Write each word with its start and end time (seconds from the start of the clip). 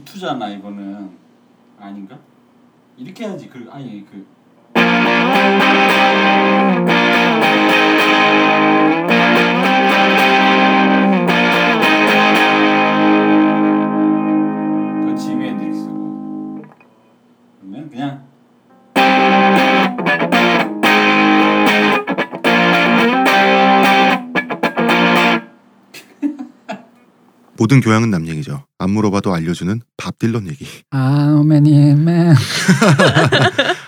유투잖아 0.00 0.48
이거는 0.48 1.10
아닌가? 1.78 2.18
이렇게 2.96 3.24
해야지 3.24 3.48
그 3.48 3.68
아니 3.70 4.04
그 4.10 4.26
모든 27.58 27.82
교양은 27.82 28.10
남 28.10 28.26
얘기죠. 28.26 28.69
안 28.80 28.90
물어봐도 28.92 29.34
알려주는 29.34 29.82
밥 29.98 30.18
딜런 30.18 30.48
얘기. 30.48 30.66
How 30.92 31.44
many 31.44 31.90
men? 31.92 32.34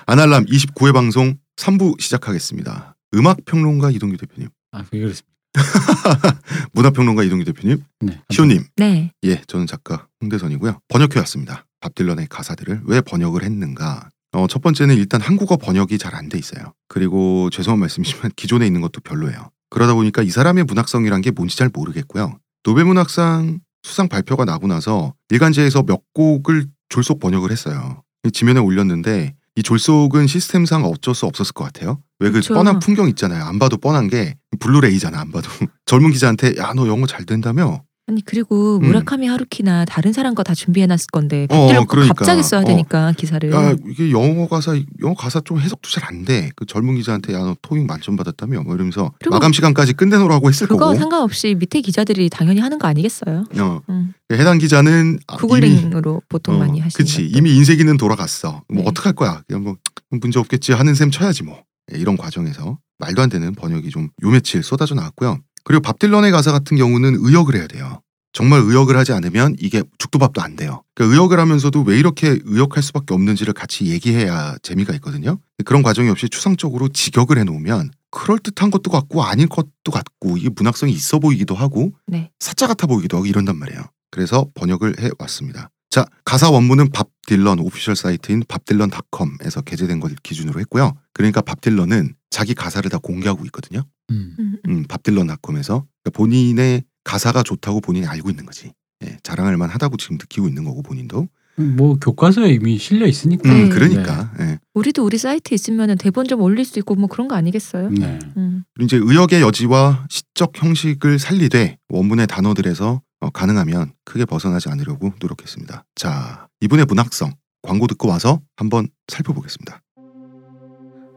아날람 0.06 0.44
29회 0.44 0.92
방송 0.92 1.36
3부 1.56 1.98
시작하겠습니다. 2.00 2.94
음악 3.14 3.38
평론가 3.46 3.90
이동규 3.90 4.16
대표님, 4.18 4.48
아, 4.72 4.84
왜 4.90 5.00
그렇습니까? 5.00 5.32
문화 6.72 6.90
평론가 6.90 7.22
이동규 7.24 7.44
대표님, 7.46 7.82
네. 8.00 8.20
시호님, 8.30 8.64
네. 8.76 9.12
예, 9.24 9.42
저는 9.46 9.66
작가 9.66 10.06
홍대선이고요. 10.22 10.80
번역해 10.88 11.18
왔습니다. 11.20 11.64
밥 11.80 11.94
딜런의 11.94 12.26
가사들을 12.28 12.82
왜 12.84 13.00
번역을 13.00 13.42
했는가? 13.44 14.10
어, 14.32 14.46
첫 14.46 14.62
번째는 14.62 14.96
일단 14.96 15.20
한국어 15.20 15.56
번역이 15.56 15.98
잘 15.98 16.14
안 16.14 16.28
돼 16.28 16.38
있어요. 16.38 16.72
그리고 16.88 17.48
죄송한 17.50 17.78
말씀이지만 17.80 18.32
기존에 18.36 18.66
있는 18.66 18.80
것도 18.82 19.00
별로예요. 19.02 19.50
그러다 19.70 19.94
보니까 19.94 20.22
이 20.22 20.30
사람의 20.30 20.64
문학성이란 20.64 21.22
게 21.22 21.30
뭔지 21.30 21.56
잘 21.56 21.70
모르겠고요. 21.72 22.38
노벨 22.62 22.84
문학상 22.84 23.60
수상 23.82 24.08
발표가 24.08 24.44
나고 24.44 24.66
나서 24.66 25.14
일간지에서 25.30 25.82
몇 25.82 26.00
곡을 26.14 26.66
졸속 26.88 27.20
번역을 27.20 27.50
했어요. 27.50 28.02
지면에 28.32 28.60
올렸는데 28.60 29.34
이 29.56 29.62
졸속은 29.62 30.26
시스템상 30.26 30.84
어쩔 30.84 31.14
수 31.14 31.26
없었을 31.26 31.52
것 31.52 31.64
같아요. 31.64 32.00
왜그 32.20 32.34
그쵸. 32.34 32.54
뻔한 32.54 32.78
풍경 32.78 33.08
있잖아요. 33.08 33.44
안 33.44 33.58
봐도 33.58 33.76
뻔한 33.76 34.08
게 34.08 34.36
블루레이잖아. 34.60 35.18
안 35.20 35.30
봐도 35.32 35.48
젊은 35.86 36.10
기자한테 36.12 36.54
야 36.58 36.72
너 36.74 36.86
영어 36.86 37.06
잘 37.06 37.24
된다며 37.26 37.82
아니 38.08 38.20
그리고 38.24 38.78
음. 38.78 38.86
무라카미 38.86 39.28
하루키나 39.28 39.84
다른 39.84 40.12
사람 40.12 40.34
거다 40.34 40.54
준비해놨을 40.54 41.06
건데 41.12 41.46
어, 41.50 41.84
그러니까. 41.86 42.14
갑자기 42.14 42.42
써야 42.42 42.62
어. 42.62 42.64
되니까 42.64 43.12
기사를. 43.12 43.50
야 43.52 43.74
이게 43.88 44.10
영어 44.10 44.48
가사 44.48 44.74
영어 45.02 45.14
가사 45.14 45.40
좀 45.40 45.60
해석도 45.60 45.88
잘 45.88 46.02
안 46.02 46.24
돼. 46.24 46.50
그 46.56 46.66
젊은 46.66 46.96
기자한테 46.96 47.32
야너 47.32 47.56
토익 47.62 47.86
만점 47.86 48.16
받았다며 48.16 48.62
뭐 48.62 48.74
이러면서 48.74 49.12
마감 49.30 49.52
시간까지 49.52 49.92
끝내놓으라고 49.92 50.48
했을 50.48 50.66
그거 50.66 50.86
거고. 50.86 50.98
상관없이 50.98 51.54
밑에 51.56 51.80
기자들이 51.80 52.28
당연히 52.28 52.60
하는 52.60 52.78
거 52.80 52.88
아니겠어요? 52.88 53.44
어, 53.60 53.80
음. 53.88 54.12
해당 54.32 54.58
기자는 54.58 55.20
아, 55.28 55.34
이미 55.34 55.40
구글링으로 55.40 56.22
보통 56.28 56.56
어, 56.56 56.58
많이 56.58 56.80
하시는 56.80 56.90
그치 57.04 57.22
것들. 57.28 57.36
이미 57.38 57.54
인쇄기는 57.54 57.96
돌아갔어. 57.98 58.62
뭐 58.68 58.82
네. 58.82 58.88
어떡 58.88 59.06
할 59.06 59.12
거야? 59.12 59.42
그냥 59.46 59.62
뭐 59.62 59.76
문제 60.10 60.40
없겠지 60.40 60.72
하는 60.72 60.94
셈 60.96 61.12
쳐야지 61.12 61.44
뭐. 61.44 61.62
예, 61.94 61.98
이런 61.98 62.16
과정에서 62.16 62.78
말도 62.98 63.22
안 63.22 63.28
되는 63.28 63.54
번역이 63.54 63.90
좀 63.90 64.08
요 64.24 64.28
며칠 64.30 64.62
쏟아져 64.64 64.94
나왔고요. 64.96 65.38
그리고 65.64 65.80
밥 65.80 65.98
딜런의 65.98 66.30
가사 66.32 66.52
같은 66.52 66.76
경우는 66.76 67.16
의역을 67.20 67.56
해야 67.56 67.66
돼요. 67.66 68.00
정말 68.32 68.60
의역을 68.60 68.96
하지 68.96 69.12
않으면 69.12 69.56
이게 69.58 69.82
죽도밥도 69.98 70.40
안 70.40 70.56
돼요. 70.56 70.82
그러니까 70.94 71.14
의역을 71.14 71.38
하면서도 71.38 71.82
왜 71.82 71.98
이렇게 71.98 72.38
의역할 72.44 72.82
수밖에 72.82 73.12
없는지를 73.12 73.52
같이 73.52 73.86
얘기해야 73.86 74.56
재미가 74.62 74.94
있거든요. 74.94 75.38
그런 75.64 75.82
과정이 75.82 76.08
없이 76.08 76.28
추상적으로 76.28 76.88
직역을 76.88 77.38
해놓으면 77.38 77.90
그럴 78.10 78.38
듯한 78.38 78.70
것도 78.70 78.90
같고 78.90 79.22
아닐 79.22 79.48
것도 79.48 79.92
같고 79.92 80.38
이게 80.38 80.48
문학성이 80.54 80.92
있어 80.92 81.18
보이기도 81.18 81.54
하고 81.54 81.92
네. 82.06 82.30
사자 82.40 82.66
같아 82.66 82.86
보이기도 82.86 83.18
하고 83.18 83.26
이런단 83.26 83.58
말이에요. 83.58 83.82
그래서 84.10 84.46
번역을 84.54 85.00
해 85.00 85.10
왔습니다. 85.18 85.70
자, 85.92 86.06
가사 86.24 86.48
원문은 86.48 86.88
밥 86.90 87.10
딜런 87.26 87.58
official 87.58 87.96
사이트인 87.96 88.44
밥딜런.com에서 88.48 89.60
게재된 89.60 90.00
걸 90.00 90.14
기준으로 90.22 90.58
했고요. 90.60 90.94
그러니까 91.12 91.42
밥 91.42 91.60
딜런은 91.60 92.14
자기 92.30 92.54
가사를 92.54 92.88
다 92.90 92.96
공개하고 92.96 93.44
있거든요. 93.44 93.84
음. 94.10 94.34
음, 94.38 94.56
음. 94.66 94.70
음, 94.70 94.84
밥딜런.com에서 94.88 95.84
그러니까 96.02 96.10
본인의 96.14 96.84
가사가 97.04 97.42
좋다고 97.42 97.82
본인이 97.82 98.06
알고 98.06 98.30
있는 98.30 98.46
거지. 98.46 98.72
예, 99.04 99.18
자랑할 99.22 99.58
만하다고 99.58 99.98
지금 99.98 100.16
느끼고 100.16 100.48
있는 100.48 100.64
거고 100.64 100.80
본인도. 100.80 101.28
뭐 101.56 101.98
교과서에 101.98 102.54
이미 102.54 102.78
실려 102.78 103.06
있으니까. 103.06 103.52
음, 103.52 103.64
네. 103.64 103.68
그러니까. 103.68 104.32
예. 104.40 104.58
우리도 104.72 105.04
우리 105.04 105.18
사이트 105.18 105.52
있으면 105.52 105.98
대본 105.98 106.26
좀 106.26 106.40
올릴 106.40 106.64
수 106.64 106.78
있고 106.78 106.94
뭐 106.94 107.06
그런 107.06 107.28
거 107.28 107.34
아니겠어요? 107.34 107.90
네. 107.90 108.18
음. 108.38 108.64
그리고 108.72 108.86
이제 108.86 108.96
의역의 108.96 109.42
여지와 109.42 110.06
시적 110.08 110.52
형식을 110.54 111.18
살리되 111.18 111.76
원문의 111.90 112.28
단어들에서 112.28 113.02
어, 113.22 113.30
가능하면 113.30 113.92
크게 114.04 114.24
벗어나지 114.24 114.68
않으려고 114.68 115.12
노력했습니다. 115.20 115.84
자, 115.94 116.48
이분의 116.60 116.86
문학성 116.86 117.30
광고 117.62 117.86
듣고 117.86 118.08
와서 118.08 118.40
한번 118.56 118.88
살펴보겠습니다. 119.06 119.80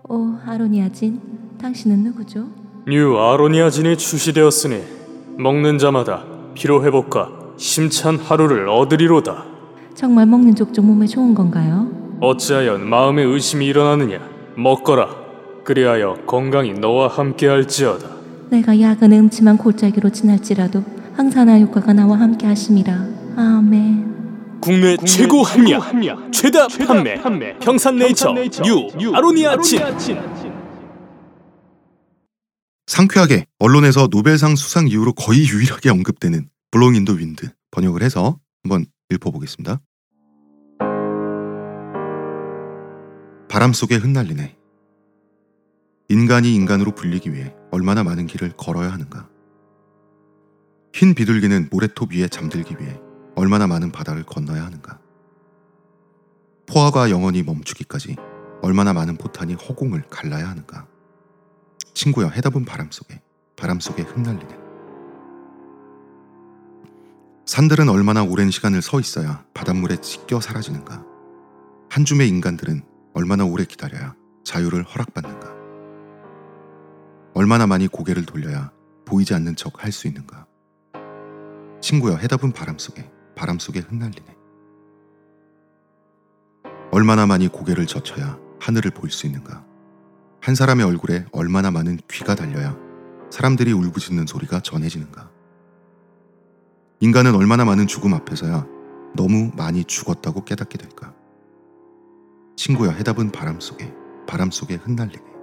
오 0.07 0.38
아로니아진, 0.45 1.19
당신은 1.59 2.03
누구죠? 2.03 2.47
뉴 2.88 3.17
아로니아진이 3.17 3.97
출시되었으니 3.97 4.83
먹는 5.39 5.79
자마다 5.79 6.23
피로 6.53 6.85
회복과 6.85 7.55
힘찬 7.57 8.17
하루를 8.17 8.69
얻으리로다. 8.69 9.43
정말 9.95 10.27
먹는 10.27 10.53
족족 10.53 10.85
몸에 10.85 11.07
좋은 11.07 11.33
건가요? 11.33 11.89
어찌하여 12.22 12.77
마음에 12.77 13.23
의심이 13.23 13.66
일어나느냐? 13.66 14.19
먹거라. 14.55 15.09
그리하여 15.63 16.17
건강이 16.27 16.73
너와 16.73 17.07
함께할지어다. 17.07 18.07
내가 18.51 18.79
약은 18.79 19.11
음침한 19.11 19.57
골짜기로 19.57 20.11
지날지라도 20.11 20.83
항산화 21.15 21.59
효과가 21.59 21.93
나와 21.93 22.19
함께 22.19 22.45
하심이라. 22.45 22.93
아멘. 23.37 24.59
국내, 24.61 24.97
최고 24.97 25.43
합리화, 25.43 26.31
최다, 26.31 26.67
판매, 26.87 27.57
평산네이처, 27.59 28.33
뉴, 28.63 29.15
아로니아진. 29.15 29.79
상쾌하게 32.87 33.45
언론에서 33.59 34.07
노벨상 34.11 34.55
수상 34.55 34.87
이후로 34.87 35.13
거의 35.13 35.47
유일하게 35.47 35.89
언급되는 35.89 36.49
Blowin' 36.71 36.95
in 36.95 37.03
the 37.03 37.13
Wind 37.13 37.49
번역을 37.71 38.03
해서 38.03 38.39
한번 38.63 38.85
읽어보겠습니다. 39.09 39.79
바람 43.49 43.71
속에 43.73 43.95
흩날리네. 43.95 44.57
인간이 46.09 46.53
인간으로 46.53 46.91
불리기 46.91 47.31
위해 47.33 47.53
얼마나 47.71 48.03
많은 48.03 48.27
길을 48.27 48.53
걸어야 48.57 48.91
하는가. 48.91 49.29
흰 50.95 51.13
비둘기는 51.13 51.67
모래톱 51.72 52.13
위에 52.13 52.29
잠들기 52.29 52.78
위해 52.79 52.97
얼마나 53.35 53.67
많은 53.67 53.91
바다를 53.91 54.23
건너야 54.23 54.66
하는가. 54.66 54.97
포화가 56.67 57.09
영원히 57.09 57.44
멈추기까지 57.44 58.16
얼마나 58.61 58.94
많은 58.94 59.17
포탄이 59.17 59.55
허공을 59.55 60.03
갈라야 60.09 60.47
하는가. 60.47 60.88
친구여 61.94 62.29
해답은 62.29 62.63
바람 62.63 62.91
속에 62.91 63.22
바람 63.57 63.81
속에 63.81 64.03
흩날리네. 64.03 64.57
산들은 67.45 67.89
얼마나 67.89 68.23
오랜 68.23 68.50
시간을 68.50 68.81
서 68.81 69.01
있어야 69.01 69.44
바닷물에 69.53 69.97
찢겨 69.97 70.39
사라지는가. 70.39 71.03
한 71.89 72.05
줌의 72.05 72.29
인간들은 72.29 72.84
얼마나 73.13 73.44
오래 73.44 73.66
기다려야 73.66 74.16
자유를 74.45 74.84
허락받는가. 74.84 75.53
얼마나 77.34 77.67
많이 77.67 77.89
고개를 77.89 78.25
돌려야 78.25 78.72
보이지 79.03 79.34
않는 79.34 79.57
척 79.57 79.84
할 79.84 79.91
수 79.91 80.07
있는가. 80.07 80.44
친구여 81.85 82.16
해답은 82.16 82.51
바람 82.51 82.79
속에 82.79 83.07
바람 83.35 83.59
속에 83.59 83.79
흩날리네. 83.79 84.35
얼마나 86.91 87.28
많이 87.28 87.47
고개를 87.47 87.85
젖혀야 87.85 88.40
하늘을 88.59 88.90
볼 88.90 89.12
수 89.12 89.28
있는가. 89.28 89.63
한 90.41 90.56
사람의 90.56 90.84
얼굴에 90.84 91.28
얼마나 91.31 91.69
많은 91.69 92.00
귀가 92.09 92.34
달려야 92.34 92.75
사람들이 93.29 93.72
울부짖는 93.72 94.25
소리가 94.25 94.61
전해지는가. 94.61 95.29
인간은 97.02 97.35
얼마나 97.35 97.66
많은 97.66 97.85
죽음 97.85 98.16
앞에서야 98.16 98.66
너무 99.16 99.52
많이 99.55 99.84
죽었다고 99.84 100.43
깨닫게 100.43 100.79
될까. 100.79 101.14
친구야 102.55 102.93
해답은 102.93 103.31
바람 103.31 103.59
속에 103.59 103.93
바람 104.26 104.49
속에 104.49 104.73
흩날리네. 104.73 105.34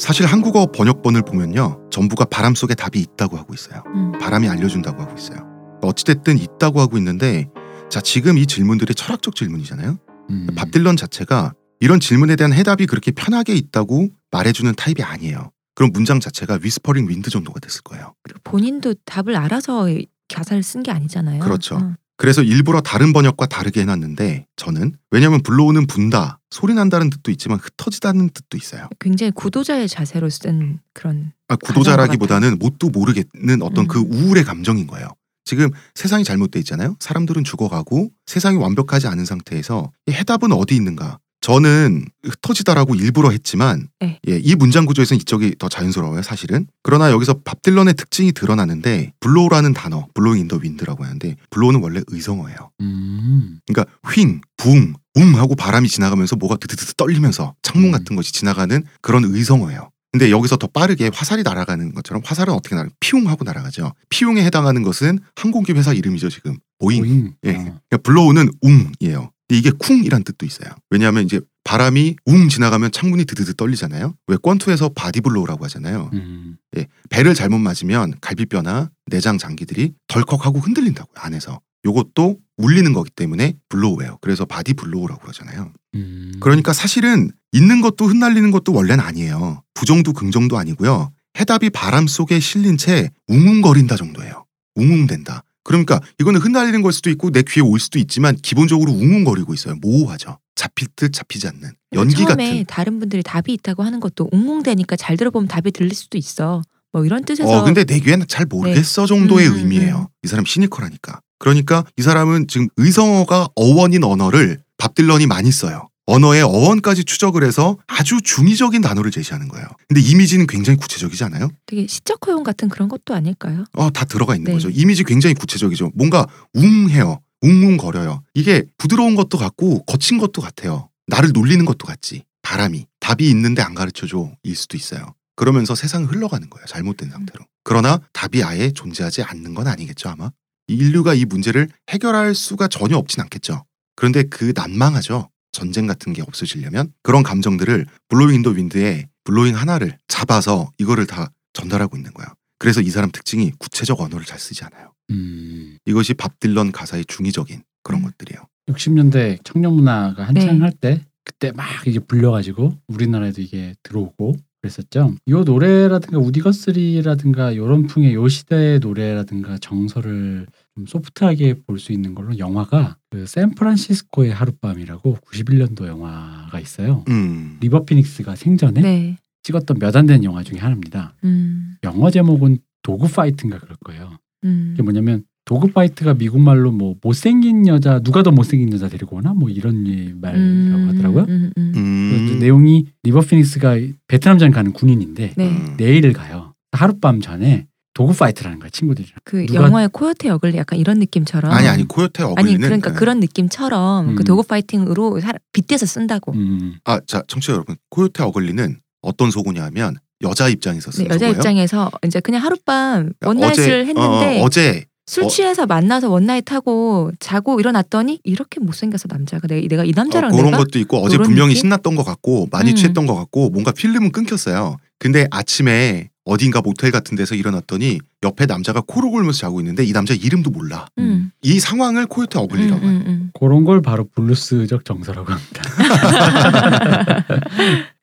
사실 0.00 0.24
한국어 0.24 0.64
번역본을 0.72 1.22
보면요 1.22 1.78
전부가 1.90 2.24
바람 2.24 2.54
속에 2.54 2.74
답이 2.74 2.98
있다고 2.98 3.36
하고 3.36 3.52
있어요. 3.52 3.82
음. 3.88 4.12
바람이 4.18 4.48
알려준다고 4.48 5.02
하고 5.02 5.14
있어요. 5.14 5.46
어찌됐든 5.82 6.38
있다고 6.38 6.80
하고 6.80 6.96
있는데 6.96 7.50
자 7.90 8.00
지금 8.00 8.38
이 8.38 8.46
질문들이 8.46 8.94
철학적 8.94 9.36
질문이잖아요. 9.36 9.98
음. 10.30 10.46
밥 10.56 10.70
딜런 10.70 10.96
자체가 10.96 11.52
이런 11.80 12.00
질문에 12.00 12.36
대한 12.36 12.54
해답이 12.54 12.86
그렇게 12.86 13.10
편하게 13.10 13.54
있다고 13.54 14.08
말해주는 14.30 14.74
타입이 14.74 15.02
아니에요. 15.02 15.50
그럼 15.74 15.90
문장 15.92 16.18
자체가 16.18 16.60
whispering 16.62 17.06
wind 17.06 17.28
정도가 17.28 17.60
됐을 17.60 17.82
거예요. 17.82 18.14
본인도 18.44 18.94
답을 19.04 19.36
알아서 19.36 19.86
가사를 20.32 20.62
쓴 20.62 20.82
게 20.82 20.90
아니잖아요. 20.92 21.40
그렇죠. 21.40 21.76
어. 21.76 21.94
그래서 22.20 22.42
일부러 22.42 22.82
다른 22.82 23.14
번역과 23.14 23.46
다르게 23.46 23.80
해놨는데 23.80 24.46
저는 24.56 24.94
왜냐하면 25.10 25.42
blow는 25.42 25.86
분다 25.86 26.38
소리 26.50 26.74
난다는 26.74 27.08
뜻도 27.08 27.30
있지만 27.30 27.58
흩어지다는 27.58 28.28
뜻도 28.28 28.58
있어요. 28.58 28.90
굉장히 28.98 29.32
구도자의 29.32 29.88
자세로 29.88 30.28
쓴 30.28 30.80
그런 30.92 31.32
아, 31.48 31.56
구도자라기보다는 31.56 32.58
뭣도 32.58 32.90
모르겠는 32.90 33.62
어떤 33.62 33.84
음. 33.84 33.88
그 33.88 34.00
우울의 34.00 34.44
감정인 34.44 34.86
거예요. 34.86 35.08
지금 35.46 35.70
세상이 35.94 36.24
잘못돼 36.24 36.58
있잖아요. 36.58 36.94
사람들은 37.00 37.42
죽어가고 37.42 38.10
세상이 38.26 38.58
완벽하지 38.58 39.06
않은 39.06 39.24
상태에서 39.24 39.90
이 40.04 40.12
해답은 40.12 40.52
어디 40.52 40.76
있는가? 40.76 41.20
저는 41.40 42.04
흩어지다라고 42.22 42.94
일부러 42.94 43.30
했지만 43.30 43.88
네. 44.00 44.18
예, 44.28 44.38
이 44.38 44.54
문장 44.54 44.84
구조에서는 44.84 45.20
이쪽이 45.20 45.56
더 45.58 45.68
자연스러워요, 45.68 46.22
사실은. 46.22 46.66
그러나 46.82 47.10
여기서 47.10 47.40
밥 47.44 47.62
딜런의 47.62 47.94
특징이 47.94 48.32
드러나는데 48.32 49.12
blow라는 49.20 49.72
단어, 49.72 50.06
blowing 50.14 50.42
in 50.42 50.48
the 50.48 50.58
wind라고 50.58 51.04
하는데 51.04 51.36
blow는 51.50 51.80
원래 51.82 52.02
의성어예요. 52.06 52.70
음. 52.82 53.60
그러니까 53.66 53.92
휭, 54.02 54.40
붕, 54.56 54.94
웅 55.14 55.38
하고 55.38 55.54
바람이 55.56 55.88
지나가면서 55.88 56.36
뭐가 56.36 56.56
드드드 56.56 56.94
떨리면서 56.94 57.54
창문 57.62 57.88
음. 57.88 57.92
같은 57.92 58.16
것이 58.16 58.32
지나가는 58.32 58.82
그런 59.00 59.24
의성어예요. 59.24 59.90
근데 60.12 60.30
여기서 60.30 60.56
더 60.56 60.66
빠르게 60.66 61.10
화살이 61.12 61.42
날아가는 61.42 61.94
것처럼 61.94 62.22
화살은 62.24 62.52
어떻게 62.52 62.74
날아? 62.74 62.88
피웅 62.98 63.28
하고 63.28 63.44
날아가죠. 63.44 63.92
피웅에 64.08 64.44
해당하는 64.44 64.82
것은 64.82 65.20
항공기 65.36 65.72
회사 65.72 65.92
이름이죠 65.92 66.30
지금 66.30 66.58
보잉. 66.80 67.02
보잉. 67.02 67.34
예. 67.44 67.50
어. 67.50 67.54
그러니까 67.54 67.96
blow는 68.02 68.50
웅이에요. 68.60 69.30
근데 69.50 69.58
이게 69.58 69.70
쿵이란 69.72 70.22
뜻도 70.22 70.46
있어요. 70.46 70.70
왜냐하면 70.90 71.24
이제 71.24 71.40
바람이 71.64 72.14
웅 72.24 72.48
지나가면 72.48 72.92
창문이 72.92 73.24
드드드 73.24 73.54
떨리잖아요. 73.54 74.14
왜 74.28 74.36
권투에서 74.36 74.90
body 74.90 75.20
blow라고 75.22 75.64
하잖아요. 75.64 76.08
음. 76.12 76.56
예, 76.76 76.86
배를 77.10 77.34
잘못 77.34 77.58
맞으면 77.58 78.14
갈비뼈나 78.20 78.90
내장 79.06 79.38
장기들이 79.38 79.94
덜컥하고 80.06 80.60
흔들린다고요 80.60 81.14
안에서. 81.16 81.60
요것도 81.84 82.38
울리는 82.58 82.92
거기 82.92 83.10
때문에 83.10 83.56
blow예요. 83.68 84.18
그래서 84.20 84.44
body 84.44 84.74
blow라고 84.74 85.20
그러잖아요. 85.20 85.72
음. 85.96 86.34
그러니까 86.38 86.72
사실은 86.72 87.32
있는 87.50 87.80
것도 87.80 88.06
흩날리는 88.06 88.52
것도 88.52 88.72
원래는 88.72 89.02
아니에요. 89.02 89.64
부정도 89.74 90.12
긍정도 90.12 90.58
아니고요. 90.58 91.10
해답이 91.40 91.70
바람 91.70 92.06
속에 92.06 92.38
실린 92.38 92.76
채 92.76 93.10
웅웅거린다 93.26 93.96
정도예요. 93.96 94.44
웅웅댄다. 94.76 95.42
그러니까 95.64 96.00
이거는 96.18 96.40
흩날리는 96.40 96.82
걸 96.82 96.92
수도 96.92 97.10
있고 97.10 97.30
내 97.30 97.42
귀에 97.42 97.62
올 97.62 97.78
수도 97.78 97.98
있지만 97.98 98.36
기본적으로 98.36 98.92
웅웅거리고 98.92 99.54
있어요. 99.54 99.74
모호하죠. 99.80 100.38
잡힐 100.54 100.88
듯 100.96 101.12
잡히지 101.12 101.48
않는 101.48 101.72
연기 101.94 102.16
처음에 102.16 102.28
같은. 102.28 102.64
다른 102.66 102.98
분들이 102.98 103.22
답이 103.22 103.52
있다고 103.54 103.82
하는 103.82 104.00
것도 104.00 104.28
웅웅대니까 104.32 104.96
잘 104.96 105.16
들어보면 105.16 105.48
답이 105.48 105.70
들릴 105.72 105.94
수도 105.94 106.18
있어. 106.18 106.62
뭐 106.92 107.04
이런 107.04 107.24
뜻에서 107.24 107.48
어 107.48 107.64
근데 107.64 107.84
내 107.84 108.00
귀에는 108.00 108.26
잘 108.26 108.46
모르겠어 108.46 109.06
정도의 109.06 109.48
음, 109.48 109.52
음, 109.52 109.58
의미예요. 109.58 110.08
이 110.24 110.28
사람 110.28 110.44
시니컬하니까. 110.44 111.20
그러니까 111.38 111.84
이 111.96 112.02
사람은 112.02 112.48
지금 112.48 112.68
의성어가 112.76 113.48
어원인 113.54 114.04
언어를 114.04 114.58
밥 114.76 114.94
딜런이 114.94 115.26
많이 115.26 115.50
써요. 115.50 115.88
언어의 116.06 116.42
어원까지 116.42 117.04
추적을 117.04 117.44
해서 117.44 117.78
아주 117.86 118.20
중의적인 118.20 118.80
단어를 118.80 119.10
제시하는 119.10 119.48
거예요. 119.48 119.66
근데 119.88 120.00
이미지는 120.00 120.46
굉장히 120.46 120.76
구체적이지 120.78 121.22
않아요? 121.24 121.50
되게 121.66 121.86
시적 121.86 122.26
허용 122.26 122.42
같은 122.42 122.68
그런 122.68 122.88
것도 122.88 123.14
아닐까요? 123.14 123.64
어, 123.74 123.90
다 123.90 124.04
들어가 124.04 124.34
있는 124.34 124.46
네. 124.50 124.52
거죠. 124.54 124.70
이미지 124.70 125.04
굉장히 125.04 125.34
구체적이죠. 125.34 125.92
뭔가 125.94 126.26
웅해요. 126.54 127.20
웅웅거려요. 127.42 128.22
이게 128.34 128.64
부드러운 128.76 129.14
것도 129.14 129.38
같고 129.38 129.84
거친 129.84 130.18
것도 130.18 130.42
같아요. 130.42 130.88
나를 131.06 131.30
놀리는 131.32 131.64
것도 131.64 131.86
같지. 131.86 132.24
바람이 132.42 132.86
답이 133.00 133.28
있는데 133.30 133.62
안 133.62 133.74
가르쳐줘 133.74 134.32
일 134.42 134.56
수도 134.56 134.76
있어요. 134.76 135.14
그러면서 135.36 135.74
세상은 135.74 136.06
흘러가는 136.08 136.48
거예요. 136.50 136.66
잘못된 136.66 137.10
상태로. 137.10 137.44
그러나 137.64 138.00
답이 138.12 138.42
아예 138.42 138.72
존재하지 138.72 139.22
않는 139.22 139.54
건 139.54 139.68
아니겠죠 139.68 140.08
아마. 140.10 140.30
이 140.68 140.74
인류가 140.74 141.14
이 141.14 141.24
문제를 141.24 141.68
해결할 141.88 142.34
수가 142.34 142.68
전혀 142.68 142.96
없진 142.96 143.22
않겠죠. 143.22 143.64
그런데 143.96 144.22
그 144.24 144.52
난망하죠. 144.54 145.28
전쟁 145.52 145.86
같은 145.86 146.12
게 146.12 146.22
없어지려면 146.22 146.92
그런 147.02 147.22
감정들을 147.22 147.86
블로잉 148.08 148.36
인더 148.36 148.50
윈드에 148.50 149.08
블로잉 149.24 149.56
하나를 149.56 149.98
잡아서 150.08 150.70
이거를 150.78 151.06
다 151.06 151.30
전달하고 151.52 151.96
있는 151.96 152.12
거야. 152.12 152.32
그래서 152.58 152.80
이 152.80 152.90
사람 152.90 153.10
특징이 153.10 153.52
구체적 153.58 154.00
언어를 154.00 154.24
잘 154.24 154.38
쓰지 154.38 154.64
않아요. 154.64 154.92
음. 155.10 155.78
이것이 155.86 156.14
밥 156.14 156.38
딜런 156.38 156.72
가사의 156.72 157.06
중의적인 157.06 157.62
그런 157.82 158.02
음. 158.02 158.04
것들이에요. 158.04 158.46
60년대 158.68 159.40
청년 159.44 159.72
문화가 159.74 160.24
한창 160.24 160.58
네. 160.58 160.60
할때 160.60 161.04
그때 161.24 161.52
막 161.52 161.66
이게 161.86 161.98
불려가지고 161.98 162.74
우리나라에도 162.88 163.40
이게 163.40 163.74
들어오고 163.82 164.36
그랬었죠. 164.60 165.14
요 165.28 165.42
노래라든가 165.42 166.18
우디거스리라든가 166.18 167.56
요런 167.56 167.86
풍의 167.86 168.14
요 168.14 168.28
시대의 168.28 168.80
노래라든가 168.80 169.58
정서를 169.58 170.46
좀 170.74 170.86
소프트하게 170.86 171.54
볼 171.66 171.78
수 171.78 171.92
있는 171.92 172.14
걸로 172.14 172.36
영화가 172.38 172.96
그 173.10 173.26
샌프란시스코의 173.26 174.32
하룻밤이라고 174.32 175.16
91년도 175.16 175.86
영화가 175.86 176.60
있어요. 176.60 177.04
음. 177.08 177.56
리버 177.60 177.84
피닉스가 177.84 178.36
생전에 178.36 178.80
네. 178.80 179.16
찍었던 179.42 179.78
몇안 179.78 180.06
되는 180.06 180.22
영화 180.24 180.42
중에 180.42 180.58
하나입니다. 180.58 181.14
음. 181.24 181.76
영어 181.84 182.10
제목은 182.10 182.58
도그 182.82 183.08
파이트인가 183.08 183.58
그럴 183.58 183.76
거예요. 183.84 184.10
음. 184.44 184.72
이게 184.74 184.82
뭐냐면 184.82 185.24
도그 185.46 185.68
파이트가 185.72 186.14
미국 186.14 186.40
말로 186.40 186.70
뭐 186.70 186.94
못생긴 187.02 187.66
여자 187.66 187.98
누가 188.00 188.22
더 188.22 188.30
못생긴 188.30 188.72
여자 188.72 188.88
데리고 188.88 189.16
오나 189.16 189.32
뭐 189.32 189.48
이런 189.48 189.86
예 189.88 190.12
말이라고 190.14 190.82
하더라고요. 190.88 191.24
음, 191.28 191.50
음, 191.56 191.72
음. 191.76 192.10
그래서 192.12 192.34
음. 192.34 192.38
내용이 192.38 192.86
리버 193.02 193.20
피닉스가 193.22 193.76
베트남전 194.06 194.50
가는 194.52 194.72
군인인데 194.72 195.32
네. 195.36 195.48
음. 195.48 195.74
내일을 195.78 196.12
가요. 196.12 196.54
하룻밤 196.72 197.20
전에 197.20 197.66
도구 198.00 198.14
파이트라는 198.16 198.58
거야 198.60 198.70
친구들이랑. 198.70 199.14
그 199.24 199.44
누가- 199.44 199.62
영화의 199.64 199.90
코요테 199.92 200.30
어글리 200.30 200.56
약간 200.56 200.78
이런 200.78 200.98
느낌처럼 201.00 201.52
아니 201.52 201.68
아니 201.68 201.86
코요테 201.86 202.22
아니 202.22 202.32
어글리는 202.32 202.60
그러니까 202.60 202.90
네. 202.92 202.96
그런 202.98 203.20
느낌처럼 203.20 204.14
그 204.16 204.22
음. 204.22 204.24
도구 204.24 204.42
파이팅으로 204.42 205.20
사- 205.20 205.32
빗대서 205.52 205.84
쓴다고. 205.84 206.32
음. 206.32 206.76
아, 206.84 206.98
자, 207.06 207.22
청취자 207.28 207.52
여러분. 207.52 207.76
코요테 207.90 208.22
어글리는 208.22 208.78
어떤 209.02 209.30
소고냐면 209.30 209.96
여자 210.22 210.48
입장에서 210.48 210.90
네, 210.92 210.96
쓴 210.96 211.04
여자 211.06 211.14
소고예요. 211.18 211.32
입장에서 211.34 211.90
이제 212.06 212.20
그냥 212.20 212.42
하룻밤 212.42 213.12
그러니까 213.20 213.26
원나잇을 213.28 213.86
했는데 213.86 214.40
어, 214.40 214.44
어제 214.44 214.84
술 215.06 215.24
어. 215.24 215.28
취해서 215.28 215.66
만나서 215.66 216.08
원나잇 216.08 216.50
하고 216.52 217.10
자고 217.20 217.60
일어났더니 217.60 218.20
이렇게 218.24 218.60
못생겨서 218.60 219.08
남자가 219.10 219.46
내가, 219.46 219.66
내가 219.68 219.84
이 219.84 219.92
남자랑 219.94 220.30
어, 220.32 220.36
그런 220.36 220.52
내가 220.52 220.58
것도 220.64 220.78
있고 220.78 220.98
어제 221.02 221.18
분명히 221.18 221.50
느낌? 221.54 221.60
신났던 221.62 221.96
것 221.96 222.04
같고 222.04 222.48
많이 222.50 222.70
음. 222.70 222.76
취했던 222.76 223.06
것 223.06 223.14
같고 223.14 223.50
뭔가 223.50 223.72
필름은 223.72 224.12
끊겼어요. 224.12 224.76
근데 224.98 225.26
아침에 225.30 226.08
어딘가 226.30 226.60
모텔 226.60 226.92
같은 226.92 227.16
데서 227.16 227.34
일어났더니 227.34 227.98
옆에 228.22 228.46
남자가 228.46 228.82
코로 228.86 229.10
골면서 229.10 229.40
자고 229.40 229.58
있는데 229.60 229.82
이 229.82 229.92
남자 229.92 230.14
이름도 230.14 230.50
몰라. 230.50 230.86
음. 231.00 231.32
이 231.42 231.58
상황을 231.58 232.06
코요테 232.06 232.38
음, 232.38 232.44
어글리라고 232.44 232.86
해요. 232.86 232.88
음, 232.88 233.04
음. 233.04 233.30
그런 233.34 233.64
걸 233.64 233.82
바로 233.82 234.08
블루스적 234.14 234.84
정서라고 234.84 235.32
합니다. 235.32 235.62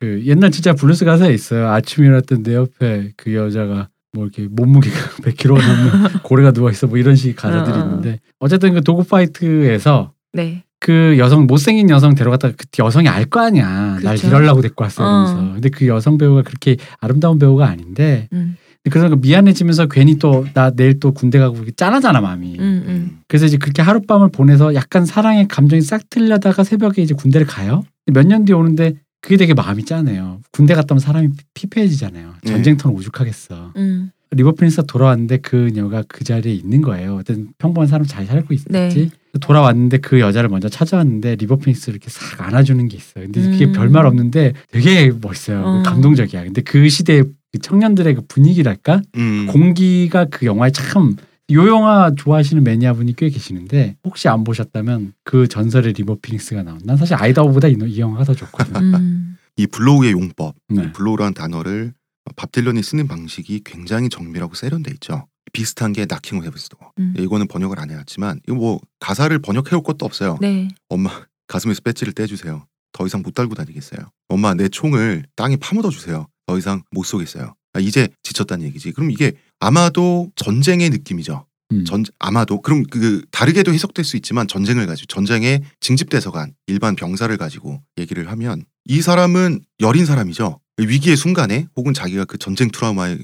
그 0.02 0.24
옛날 0.26 0.52
진짜 0.52 0.74
블루스 0.74 1.06
가사에 1.06 1.34
있어요. 1.34 1.70
아침에 1.70 2.08
일어났던 2.08 2.44
내 2.44 2.56
옆에 2.56 3.14
그 3.16 3.34
여자가 3.34 3.88
뭐 4.12 4.26
이렇게 4.26 4.50
몸무게가 4.50 4.98
100kg 5.24 5.66
넘는 5.66 6.19
고래가 6.24 6.52
누워 6.52 6.69
있어 6.69 6.88
뭐 6.88 6.98
이런 6.98 7.16
식 7.16 7.34
가사들이 7.38 7.78
어, 7.78 7.80
어. 7.80 7.86
있는데 7.86 8.19
어쨌든 8.40 8.74
그 8.74 8.81
도구 8.81 9.06
파이트에서 9.06 10.12
네. 10.34 10.66
그 10.80 11.16
여성 11.18 11.48
못생긴 11.48 11.90
여성 11.90 12.14
데려갔다가 12.16 12.54
그 12.57 12.66
여성이 12.84 13.07
알 13.07 13.26
거 13.26 13.40
아니야. 13.42 14.00
날 14.04 14.16
그쵸. 14.16 14.28
이럴라고 14.28 14.62
데리고 14.62 14.84
왔어 14.84 15.04
어. 15.04 15.07
이러면서. 15.07 15.54
근데 15.54 15.69
그 15.69 15.88
여성 15.88 16.18
배우가 16.18 16.44
그렇게 16.44 16.78
아름다운 17.00 17.40
배우가 17.40 17.68
아닌데 17.68 18.28
음, 18.34 18.56
그래서 18.90 19.10
그 19.10 19.16
미안해지면서 19.16 19.88
괜히 19.88 20.18
또 20.18 20.46
나 20.54 20.69
내일 20.72 21.00
또 21.00 21.12
군대 21.14 21.40
가고 21.40 21.57
이렇게 21.57 21.72
짠하잖아 21.76 22.22
마음이. 22.22 22.57
음, 22.60 22.84
음. 22.88 23.19
그래서 23.28 23.46
이제 23.48 23.57
그렇게 23.57 23.81
하룻밤을 23.81 24.30
보내서 24.31 24.76
약간 24.76 25.06
사랑의 25.06 25.48
감정이 25.48 25.81
싹 25.81 26.10
틀려다가 26.10 26.64
새벽에 26.64 27.02
이제 27.02 27.14
군대를 27.14 27.48
가요. 27.48 27.84
몇 28.06 28.26
년 28.26 28.46
뒤에 28.46 28.56
오는데 28.56 28.94
그게 29.19 29.36
되게 29.36 29.54
마음이 29.54 29.84
짠해요. 29.84 30.40
군대 30.52 30.74
갔다 30.76 30.94
오면 30.94 31.00
사람이 31.00 31.30
피폐해지잖아요. 31.56 32.34
네. 32.44 32.52
전쟁터는 32.52 32.96
오죽하겠어. 32.96 33.74
음. 33.76 34.12
리버 34.31 34.54
프린스가 34.54 34.84
돌아왔는데 34.88 35.38
그녀가 35.38 36.04
그 36.07 36.24
자리에 36.24 36.54
있는 36.54 36.81
거예요. 36.81 37.16
어떤 37.16 37.48
평범한 37.57 37.88
사람 37.88 38.06
잘 38.06 38.26
살고 38.26 38.54
있었지. 38.54 38.72
네. 38.72 39.10
돌아왔는데 39.38 39.98
그 39.98 40.20
여자를 40.20 40.50
먼저 40.50 40.70
찾아왔는데 40.70 41.36
리버 41.36 41.58
프린스를 41.58 41.96
이렇게 41.96 42.10
싹 42.10 42.42
안아주는 42.42 42.88
게 42.88 42.98
있어요. 42.98 43.26
근데 43.26 43.42
그게 43.42 43.66
음. 43.66 43.72
별말 43.74 44.06
없는데 44.06 44.54
되게 44.72 45.12
멋있어요. 45.12 45.64
어. 45.64 45.84
감동적이야. 45.84 46.44
근데 46.44 46.62
그 46.62 46.88
시대 46.90 47.24
그 47.24 47.60
청년들의 47.62 48.16
그 48.16 48.22
분위기랄까 48.28 49.02
음. 49.16 49.48
공기가 49.48 50.26
그 50.26 50.46
영화에 50.46 50.72
참. 50.72 51.16
요 51.52 51.66
영화 51.66 52.12
좋아하시는 52.14 52.62
매니아 52.62 52.92
분이 52.92 53.16
꽤 53.16 53.30
계시는데 53.30 53.96
혹시 54.04 54.28
안 54.28 54.44
보셨다면 54.44 55.14
그 55.24 55.48
전설의 55.48 55.94
리버 55.94 56.18
피닉스가 56.22 56.64
나온 56.64 56.78
난 56.84 56.98
사실 56.98 57.16
아이다호보다 57.16 57.70
이, 57.70 57.78
이 57.86 58.00
영화가 58.00 58.26
더 58.26 58.34
좋거든. 58.34 58.76
음. 58.94 59.38
이 59.56 59.66
블로우의 59.66 60.12
용법, 60.12 60.56
네. 60.68 60.92
블로우라는 60.92 61.34
단어를 61.34 61.94
밥 62.36 62.52
딜런이 62.52 62.84
쓰는 62.84 63.08
방식이 63.08 63.62
굉장히 63.64 64.10
정밀하고 64.10 64.56
세련돼 64.56 64.92
있죠. 64.96 65.26
비슷한 65.54 65.94
게 65.94 66.06
나킹 66.06 66.44
헤브스도. 66.44 66.77
음. 66.99 67.13
이거는 67.18 67.47
번역을 67.47 67.80
안 67.80 67.89
해왔지만 67.89 68.42
이거 68.47 68.56
뭐 68.56 68.80
가사를 68.99 69.37
번역해올 69.39 69.83
것도 69.83 70.06
없어요. 70.06 70.37
네. 70.42 70.68
엄마 70.89 71.09
가슴에서 71.47 71.81
배지를 71.81 72.13
떼주세요. 72.13 72.66
더 72.92 73.06
이상 73.06 73.21
못 73.21 73.33
달고 73.33 73.56
다니겠어요. 73.56 73.99
엄마 74.27 74.54
내 74.54 74.69
총을 74.69 75.25
땅에 75.35 75.56
파묻어 75.56 75.89
주세요. 75.89 76.27
더 76.45 76.57
이상 76.57 76.83
못 76.92 77.04
쏘겠어요. 77.04 77.54
아, 77.73 77.80
이제 77.80 78.07
지쳤다는 78.23 78.66
얘기지. 78.68 78.92
그럼 78.92 79.11
이게 79.11 79.33
아마도 79.59 80.31
전쟁의 80.35 80.89
느낌이죠. 80.89 81.45
음. 81.73 81.85
전 81.85 82.04
아마도 82.18 82.61
그럼 82.61 82.83
그 82.83 83.23
다르게도 83.31 83.73
해석될 83.73 84.06
수 84.06 84.16
있지만 84.16 84.47
전쟁을 84.47 84.87
가지고 84.87 85.07
전쟁에 85.07 85.61
징집돼서 85.81 86.31
간 86.31 86.54
일반 86.66 86.95
병사를 86.95 87.35
가지고 87.37 87.81
얘기를 87.97 88.30
하면 88.31 88.63
이 88.85 89.01
사람은 89.01 89.61
여린 89.81 90.06
사람이죠. 90.06 90.59
위기의 90.78 91.18
순간에 91.18 91.68
혹은 91.76 91.94
자기가 91.94 92.26
그 92.26 92.38
전쟁 92.38 92.69
트라우마에 92.69 93.18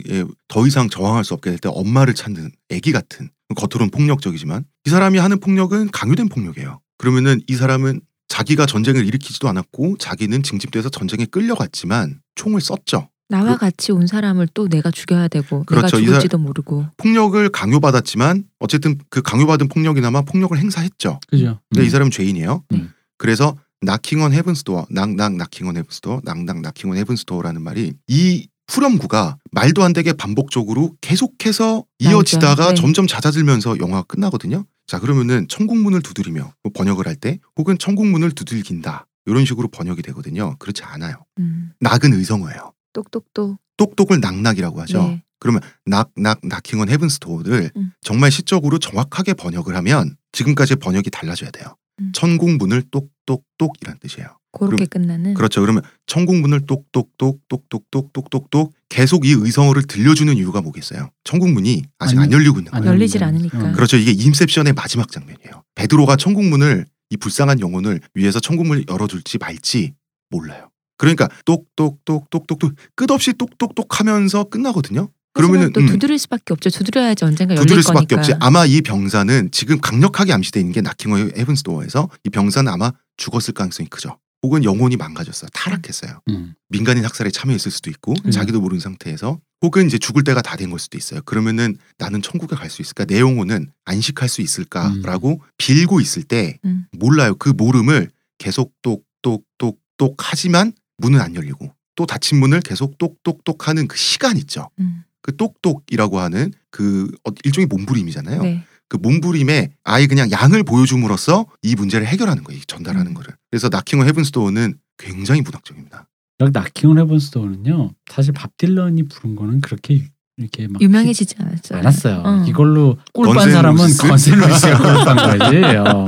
더 0.48 0.65
이상 0.67 0.89
저항할 0.89 1.24
수 1.24 1.33
없게 1.36 1.51
될 1.51 1.60
때 1.60 1.69
엄마를 1.72 2.13
찾는 2.15 2.51
아기 2.72 2.91
같은 2.91 3.29
겉으로는 3.55 3.91
폭력적이지만 3.91 4.65
이 4.86 4.89
사람이 4.89 5.19
하는 5.19 5.39
폭력은 5.39 5.91
강요된 5.91 6.29
폭력이에요. 6.29 6.79
그러면은 6.98 7.41
이 7.48 7.55
사람은 7.55 8.01
자기가 8.27 8.65
전쟁을 8.65 9.05
일으키지도 9.05 9.48
않았고 9.48 9.98
자기는 10.00 10.41
징집돼서 10.41 10.89
전쟁에 10.89 11.25
끌려갔지만 11.25 12.22
총을 12.36 12.60
썼죠. 12.62 13.10
나와 13.29 13.53
그- 13.53 13.60
같이 13.60 13.91
온 13.91 14.07
사람을 14.07 14.48
또 14.55 14.67
내가 14.67 14.89
죽여야 14.89 15.27
되고 15.27 15.63
그렇죠. 15.65 15.98
이 15.98 16.01
내가 16.01 16.13
사- 16.13 16.19
죽을지도 16.19 16.38
모르고. 16.39 16.88
폭력을 16.98 17.48
강요받았지만 17.50 18.45
어쨌든 18.60 18.98
그 19.10 19.22
강요받은 19.22 19.67
폭력이나마 19.69 20.22
폭력을 20.24 20.57
행사했죠. 20.57 21.19
그죠. 21.27 21.60
근데 21.69 21.83
음. 21.83 21.86
이 21.86 21.89
사람은 21.89 22.10
죄인이에요. 22.12 22.63
음. 22.74 22.91
그래서 23.17 23.55
나킹언 23.83 24.33
헤븐스도어, 24.33 24.87
낙낙 24.89 25.35
나킹언 25.35 25.77
헤븐스도어, 25.77 26.21
낙낙 26.23 26.61
나킹언 26.61 26.97
헤븐스도어라는 26.97 27.61
말이 27.61 27.93
이 28.07 28.47
후렴구가 28.71 29.37
말도 29.51 29.83
안 29.83 29.93
되게 29.93 30.13
반복적으로 30.13 30.95
계속해서 31.01 31.83
이어지다가 31.99 32.69
네. 32.69 32.75
점점 32.75 33.07
잦아들면서 33.07 33.77
영화가 33.79 34.03
끝나거든요. 34.03 34.65
자 34.87 34.99
그러면은 34.99 35.47
천국문을 35.47 36.01
두드리며 36.01 36.53
뭐 36.63 36.71
번역을 36.73 37.07
할 37.07 37.15
때 37.15 37.39
혹은 37.57 37.77
천국문을 37.77 38.31
두들긴다 38.31 39.05
이런 39.25 39.45
식으로 39.45 39.67
번역이 39.67 40.01
되거든요. 40.01 40.55
그렇지 40.59 40.83
않아요. 40.83 41.15
음. 41.39 41.71
낙은 41.79 42.13
의성어예요. 42.13 42.73
똑똑똑. 42.93 43.57
똑똑을 43.77 44.19
낙낙이라고 44.19 44.81
하죠. 44.81 45.03
네. 45.03 45.23
그러면 45.39 45.61
낙낙 45.85 46.39
나킹언 46.43 46.89
헤븐스토어를 46.89 47.71
음. 47.75 47.91
정말 48.01 48.31
시적으로 48.31 48.79
정확하게 48.79 49.33
번역을 49.33 49.75
하면 49.75 50.15
지금까지 50.31 50.77
번역이 50.77 51.09
달라져야 51.09 51.51
돼요. 51.51 51.75
음. 51.99 52.11
천국문을 52.13 52.83
똑 52.91 53.09
똑똑이란 53.25 53.97
뜻이에요. 53.99 54.27
그렇게 54.51 54.85
끝나는. 54.85 55.33
그렇죠. 55.33 55.61
그러면 55.61 55.81
천국문을 56.05 56.67
똑똑똑똑똑똑똑똑 56.67 58.73
계속 58.89 59.25
이 59.25 59.31
의성어를 59.31 59.83
들려주는 59.83 60.31
이유가 60.35 60.61
뭐겠어요? 60.61 61.09
천국문이 61.23 61.83
아직 61.97 62.17
아니, 62.17 62.25
안 62.25 62.31
열리고 62.31 62.59
있는 62.59 62.71
거예요. 62.71 62.85
열리질 62.85 63.23
않으니까. 63.23 63.71
그렇죠. 63.71 63.97
이게 63.97 64.11
인셉션의 64.11 64.73
마지막 64.73 65.11
장면이에요. 65.11 65.63
베드로가 65.75 66.17
천국문을 66.17 66.85
이 67.09 67.17
불쌍한 67.17 67.61
영혼을 67.61 67.99
위해서 68.13 68.39
천국문을 68.39 68.85
열어둘지 68.87 69.39
말지 69.39 69.93
몰라요. 70.29 70.69
그러니까 70.97 71.29
똑똑똑똑똑똑 71.45 72.75
끝없이 72.95 73.33
똑똑똑 73.33 73.99
하면서 73.99 74.43
끝나거든요. 74.43 75.09
그러면은 75.33 75.73
또 75.73 75.81
음, 75.81 75.87
두드릴 75.87 76.17
수밖에 76.19 76.53
없죠. 76.53 76.69
두드려야지 76.69 77.25
언젠가 77.25 77.55
열릴 77.55 77.65
두드릴 77.65 77.83
수밖에 77.83 78.15
거니까. 78.15 78.33
없지. 78.33 78.33
아마 78.39 78.65
이 78.65 78.81
병사는 78.81 79.49
지금 79.51 79.79
강력하게 79.81 80.31
암시돼 80.33 80.59
있는 80.59 80.73
게 80.73 80.81
나킹어 80.81 81.17
헤븐스 81.35 81.63
도어에서 81.63 82.09
이 82.23 82.29
병사는 82.29 82.71
아마 82.71 82.91
죽었을 83.17 83.53
가능성이 83.53 83.89
크죠. 83.89 84.17
혹은 84.43 84.63
영혼이 84.63 84.97
망가졌어요. 84.97 85.49
타락했어요. 85.53 86.19
음. 86.29 86.53
민간인 86.69 87.03
학살에 87.05 87.31
참여했을 87.31 87.71
수도 87.71 87.89
있고 87.89 88.13
음. 88.25 88.31
자기도 88.31 88.59
모르는 88.61 88.79
상태에서 88.81 89.39
혹은 89.61 89.87
이제 89.87 89.97
죽을 89.97 90.23
때가 90.25 90.41
다 90.41 90.57
된 90.57 90.69
걸 90.69 90.79
수도 90.79 90.97
있어요. 90.97 91.21
그러면은 91.23 91.77
나는 91.97 92.21
천국에 92.21 92.55
갈 92.55 92.69
수 92.69 92.81
있을까? 92.81 93.05
내 93.05 93.19
영혼은 93.21 93.71
안식할 93.85 94.27
수 94.29 94.41
있을까라고 94.41 95.41
빌고 95.57 96.01
있을 96.01 96.23
때 96.23 96.59
음. 96.65 96.85
몰라요. 96.91 97.35
그 97.35 97.49
모름을 97.49 98.11
계속 98.37 98.73
똑똑똑똑 98.81 100.15
하지만 100.19 100.73
문은 100.97 101.21
안 101.21 101.35
열리고 101.35 101.73
또 101.95 102.05
닫힌 102.05 102.39
문을 102.39 102.59
계속 102.61 102.97
똑똑똑 102.97 103.67
하는 103.67 103.87
그 103.87 103.97
시간 103.97 104.37
있죠. 104.37 104.69
음. 104.79 105.03
그 105.23 105.35
똑똑이라고 105.35 106.19
하는 106.19 106.51
그 106.69 107.09
어- 107.27 107.31
일종의 107.43 107.65
몸부림이잖아요. 107.67 108.43
네. 108.43 108.63
그 108.89 108.97
몸부림에 108.97 109.71
아예 109.83 110.05
그냥 110.05 110.29
양을 110.29 110.63
보여줌으로써 110.63 111.47
이 111.63 111.73
문제를 111.73 112.05
해결하는 112.05 112.43
거예요. 112.43 112.59
이 112.59 112.65
전달하는 112.67 113.07
음. 113.11 113.13
거를. 113.15 113.33
그래서 113.49 113.69
나킹어 113.69 114.03
헤븐스도어는 114.03 114.75
굉장히 114.99 115.41
문학적입니다. 115.41 116.07
여기 116.41 116.51
나킹온 116.51 116.99
헤븐스도어는요. 116.99 117.91
사실 118.11 118.33
밥 118.33 118.55
딜런이 118.57 119.03
부른 119.07 119.35
거는 119.35 119.61
그렇게 119.61 120.03
이렇게 120.37 120.67
막 120.67 120.81
유명해지지 120.81 121.35
않았어요. 121.39 121.79
않았어요. 121.79 122.23
어. 122.25 122.45
이걸로 122.47 122.97
건센 123.13 123.51
사람은 123.51 123.81
루이스? 123.81 124.01
건센 124.07 124.39
루이스가 124.39 124.77
꿀빤 124.77 125.15
거지. 125.39 125.57
어. 125.77 126.05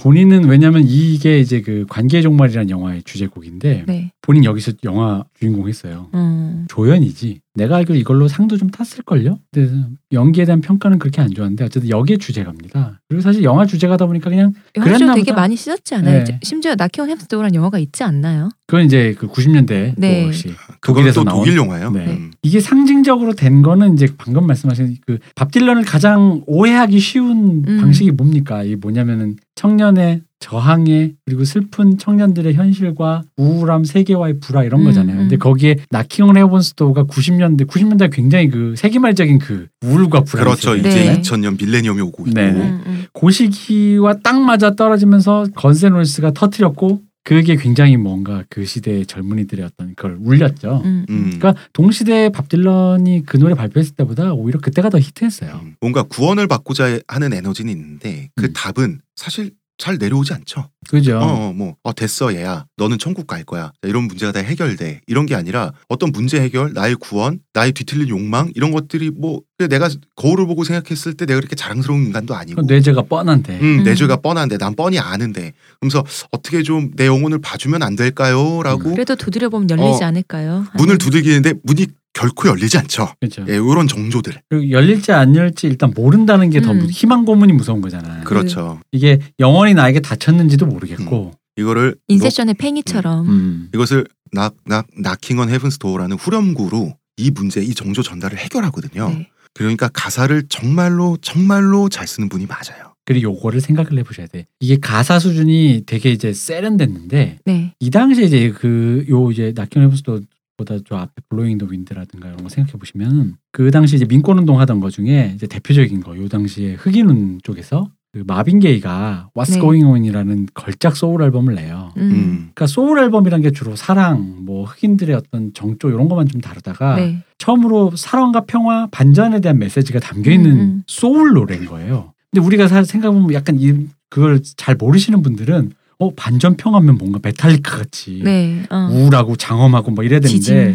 본인은 0.00 0.44
왜냐면 0.48 0.84
이게 0.86 1.40
이제 1.40 1.60
그 1.60 1.86
관계 1.88 2.22
종말이라는 2.22 2.70
영화의 2.70 3.02
주제곡인데 3.04 3.84
네. 3.86 4.12
본인 4.22 4.44
여기서 4.44 4.72
영화 4.84 5.24
주인공 5.38 5.68
했어요. 5.68 6.08
음. 6.14 6.66
조연이지. 6.68 7.40
내가 7.56 7.76
알기로 7.76 7.96
이걸로 7.96 8.26
상도 8.26 8.56
좀 8.56 8.68
탔을걸요? 8.68 9.38
근데 9.52 9.70
연기에 10.12 10.44
대한 10.44 10.60
평가는 10.60 10.98
그렇게 10.98 11.22
안 11.22 11.30
좋았는데 11.30 11.64
어쨌든 11.64 11.88
여기에 11.88 12.16
주제가입니다. 12.16 13.00
그리고 13.08 13.22
사실 13.22 13.44
영화 13.44 13.64
주제가다 13.64 14.06
보니까 14.06 14.28
그냥 14.28 14.52
영화쇼 14.76 14.92
그랬나 14.94 15.14
되게. 15.14 15.32
많이 15.32 15.54
쓰였지 15.56 15.94
않아요? 15.94 16.24
네. 16.24 16.40
심지어 16.42 16.74
나키온 16.74 17.08
햄스도어라는 17.10 17.54
영화가 17.54 17.78
있지 17.78 18.02
않나요? 18.02 18.48
그건 18.66 18.86
이제 18.86 19.14
그 19.16 19.28
90년대 19.28 19.94
네. 19.96 20.22
그것이 20.22 20.48
그건 20.80 20.96
독일에서 20.96 21.20
또 21.20 21.24
나온 21.30 21.38
독일 21.38 21.56
영화예요. 21.56 21.90
네. 21.92 22.06
음. 22.06 22.32
이게 22.42 22.58
상징적으로 22.58 23.34
된 23.34 23.62
거는 23.62 23.94
이제 23.94 24.08
방금 24.18 24.46
말씀하신 24.46 24.96
그 25.06 25.18
밥 25.36 25.52
딜런을 25.52 25.84
가장 25.84 26.42
오해하기 26.46 26.98
쉬운 26.98 27.64
음. 27.68 27.80
방식이 27.80 28.10
뭡니까? 28.12 28.64
이게 28.64 28.74
뭐냐면은 28.76 29.36
청년의 29.54 30.22
저항에 30.44 31.12
그리고 31.24 31.42
슬픈 31.44 31.96
청년들의 31.96 32.52
현실과 32.52 33.22
우울함 33.38 33.84
세계와의 33.84 34.40
불화 34.40 34.62
이런 34.62 34.82
음, 34.82 34.84
거잖아요. 34.84 35.16
근데 35.16 35.36
음. 35.36 35.38
거기에 35.38 35.76
나킹온 35.88 36.36
헤븐스도어가 36.36 37.04
90년대 37.04 37.66
90년대 37.66 38.12
굉장히 38.12 38.50
그 38.50 38.74
세기말적인 38.76 39.38
그 39.38 39.68
우울과 39.82 40.20
불안 40.24 40.44
그렇죠. 40.44 40.74
네. 40.74 40.80
이제 40.80 41.20
2000년 41.22 41.58
밀레니엄이 41.58 42.02
오고 42.02 42.26
있고 42.26 42.34
네, 42.38 42.52
네. 42.52 42.60
음, 42.60 42.82
음. 42.86 43.04
그 43.14 43.30
시기와 43.30 44.18
딱 44.22 44.38
맞아 44.38 44.74
떨어지면서 44.74 45.46
건센롤스가 45.54 46.32
터트렸고 46.32 47.00
그게 47.22 47.56
굉장히 47.56 47.96
뭔가 47.96 48.44
그 48.50 48.66
시대의 48.66 49.06
젊은이들의 49.06 49.64
어떤 49.64 49.94
그걸 49.94 50.18
울렸죠. 50.20 50.82
음, 50.84 51.06
음. 51.08 51.14
음. 51.14 51.38
그러니까 51.38 51.54
동시대에 51.72 52.28
밥 52.28 52.50
딜런이 52.50 53.22
그 53.24 53.38
노래 53.38 53.54
발표했을 53.54 53.94
때보다 53.94 54.34
오히려 54.34 54.60
그때가 54.60 54.90
더 54.90 54.98
히트했어요. 54.98 55.58
음. 55.62 55.76
뭔가 55.80 56.02
구원을 56.02 56.48
받고자 56.48 57.00
하는 57.08 57.32
에너지는 57.32 57.72
있는데 57.72 58.28
그 58.36 58.44
음. 58.44 58.52
답은 58.52 59.00
사실 59.16 59.52
잘 59.76 59.98
내려오지 59.98 60.32
않죠. 60.32 60.70
그죠? 60.88 61.18
어, 61.18 61.48
어, 61.48 61.52
뭐, 61.52 61.74
어, 61.82 61.92
됐어, 61.92 62.34
얘야. 62.34 62.66
너는 62.76 62.98
천국 62.98 63.26
갈 63.26 63.42
거야. 63.44 63.72
자, 63.82 63.88
이런 63.88 64.04
문제가 64.04 64.30
다 64.32 64.40
해결돼. 64.40 65.00
이런 65.06 65.26
게 65.26 65.34
아니라 65.34 65.72
어떤 65.88 66.12
문제 66.12 66.40
해결, 66.40 66.72
나의 66.74 66.94
구원, 66.96 67.40
나의 67.54 67.72
뒤틀린 67.72 68.08
욕망, 68.08 68.52
이런 68.54 68.70
것들이 68.70 69.10
뭐, 69.10 69.40
내가 69.68 69.88
거울을 70.16 70.46
보고 70.46 70.62
생각했을 70.64 71.14
때 71.14 71.26
내가 71.26 71.40
그렇게 71.40 71.56
자랑스러운 71.56 72.04
인간도 72.04 72.34
아니고. 72.34 72.56
그건 72.56 72.66
뇌제가 72.66 73.02
뻔한데. 73.02 73.58
음, 73.60 73.82
내 73.82 73.90
음. 73.90 73.94
죄가 73.96 74.16
뻔한데, 74.16 74.58
난 74.58 74.74
뻔히 74.76 74.98
아는데. 74.98 75.52
그러면서 75.80 76.04
어떻게 76.30 76.62
좀 76.62 76.84
내 76.96 77.06
영혼을 77.06 77.40
봐주면 77.40 77.82
안 77.82 77.96
될까요? 77.96 78.62
라고 78.62 78.90
그래도 78.92 79.16
두드려 79.16 79.48
보면 79.48 79.68
열리지 79.70 80.02
어, 80.04 80.06
않을까요? 80.06 80.66
문을. 80.76 80.98
두들기는데 80.98 81.54
문이 81.62 81.86
결코 82.14 82.48
열리지 82.48 82.78
않죠. 82.78 83.12
그렇죠. 83.20 83.44
예, 83.48 83.54
이런 83.56 83.86
정조들. 83.86 84.40
그리고 84.48 84.70
열릴지 84.70 85.12
안 85.12 85.36
열릴지 85.36 85.66
일단 85.66 85.92
모른다는 85.94 86.48
게더 86.48 86.70
음. 86.72 86.86
희망 86.90 87.24
고문이 87.24 87.52
무서운 87.52 87.80
거잖아요. 87.80 88.24
그렇죠. 88.24 88.80
이게 88.92 89.18
영원히 89.40 89.74
나에게 89.74 90.00
닫혔는지도 90.00 90.64
모르겠고. 90.66 91.32
이거를 91.56 91.96
인셉션의 92.08 92.54
팽이처럼. 92.54 93.28
음. 93.28 93.68
이것을 93.74 94.06
낙낙 94.32 94.86
나킹언 94.96 95.50
헤븐스 95.50 95.78
도어라는 95.78 96.16
후렴구로 96.16 96.96
이 97.16 97.30
문제, 97.30 97.60
이 97.60 97.74
정조 97.74 98.02
전달을 98.02 98.38
해결하거든요. 98.38 99.08
네. 99.10 99.28
그러니까 99.52 99.88
가사를 99.92 100.44
정말로 100.48 101.16
정말로 101.20 101.88
잘 101.88 102.06
쓰는 102.08 102.28
분이 102.28 102.46
맞아요. 102.46 102.94
그리고 103.04 103.32
요거를 103.34 103.60
생각을 103.60 103.98
해보셔야 103.98 104.26
돼. 104.26 104.46
이게 104.60 104.78
가사 104.80 105.18
수준이 105.20 105.82
되게 105.86 106.10
이제 106.10 106.32
세련됐는데 106.32 107.38
네. 107.44 107.74
이 107.78 107.90
당시에 107.90 108.24
이제 108.24 108.50
그 108.50 109.04
요 109.08 109.30
이제 109.30 109.52
Knockin' 109.54 109.82
Heaven's 109.82 110.09
Door 110.09 110.22
보다 110.56 110.76
저 110.88 110.96
앞에 110.96 111.12
Blowin' 111.28 111.58
the 111.58 111.66
Wind라든가 111.66 112.28
이런 112.28 112.42
거 112.42 112.48
생각해 112.48 112.78
보시면 112.78 113.36
그 113.52 113.70
당시 113.70 113.96
이제 113.96 114.04
민권 114.04 114.38
운동 114.38 114.60
하던 114.60 114.80
거 114.80 114.90
중에 114.90 115.32
이제 115.34 115.46
대표적인 115.46 116.00
거 116.00 116.14
요 116.16 116.28
당시에 116.28 116.74
흑인운 116.74 117.40
쪽에서 117.42 117.88
그 118.12 118.22
마빈 118.24 118.60
게이가 118.60 119.30
What's 119.34 119.54
네. 119.54 119.58
Going 119.60 119.84
On이라는 119.86 120.46
걸작 120.54 120.94
소울 120.96 121.22
앨범을 121.22 121.56
내요. 121.56 121.90
음. 121.96 122.02
음. 122.02 122.34
그러니까 122.54 122.68
소울 122.68 123.00
앨범이란 123.00 123.42
게 123.42 123.50
주로 123.50 123.74
사랑, 123.74 124.44
뭐 124.44 124.64
흑인들의 124.64 125.16
어떤 125.16 125.52
정조 125.52 125.88
이런 125.88 126.08
것만 126.08 126.28
좀 126.28 126.40
다루다가 126.40 126.94
네. 126.94 127.24
처음으로 127.38 127.96
사랑과 127.96 128.42
평화, 128.46 128.86
반전에 128.92 129.40
대한 129.40 129.58
메시지가 129.58 129.98
담겨 129.98 130.30
있는 130.30 130.50
음, 130.52 130.56
음. 130.60 130.82
소울 130.86 131.32
노래인 131.32 131.64
거예요. 131.66 132.12
근데 132.30 132.46
우리가 132.46 132.68
사- 132.68 132.84
생각해 132.84 133.12
보면 133.12 133.32
약간 133.34 133.56
이 133.58 133.88
그걸 134.10 134.40
잘 134.56 134.76
모르시는 134.76 135.22
분들은 135.22 135.72
어 136.04 136.12
반전 136.14 136.56
평화면 136.56 136.98
뭔가 136.98 137.18
메탈리카 137.22 137.78
같이 137.78 138.20
네. 138.22 138.62
어. 138.70 138.88
우울하고 138.92 139.36
장엄하고 139.36 139.92
막 139.92 140.04
이래야 140.04 140.20
되는데. 140.20 140.74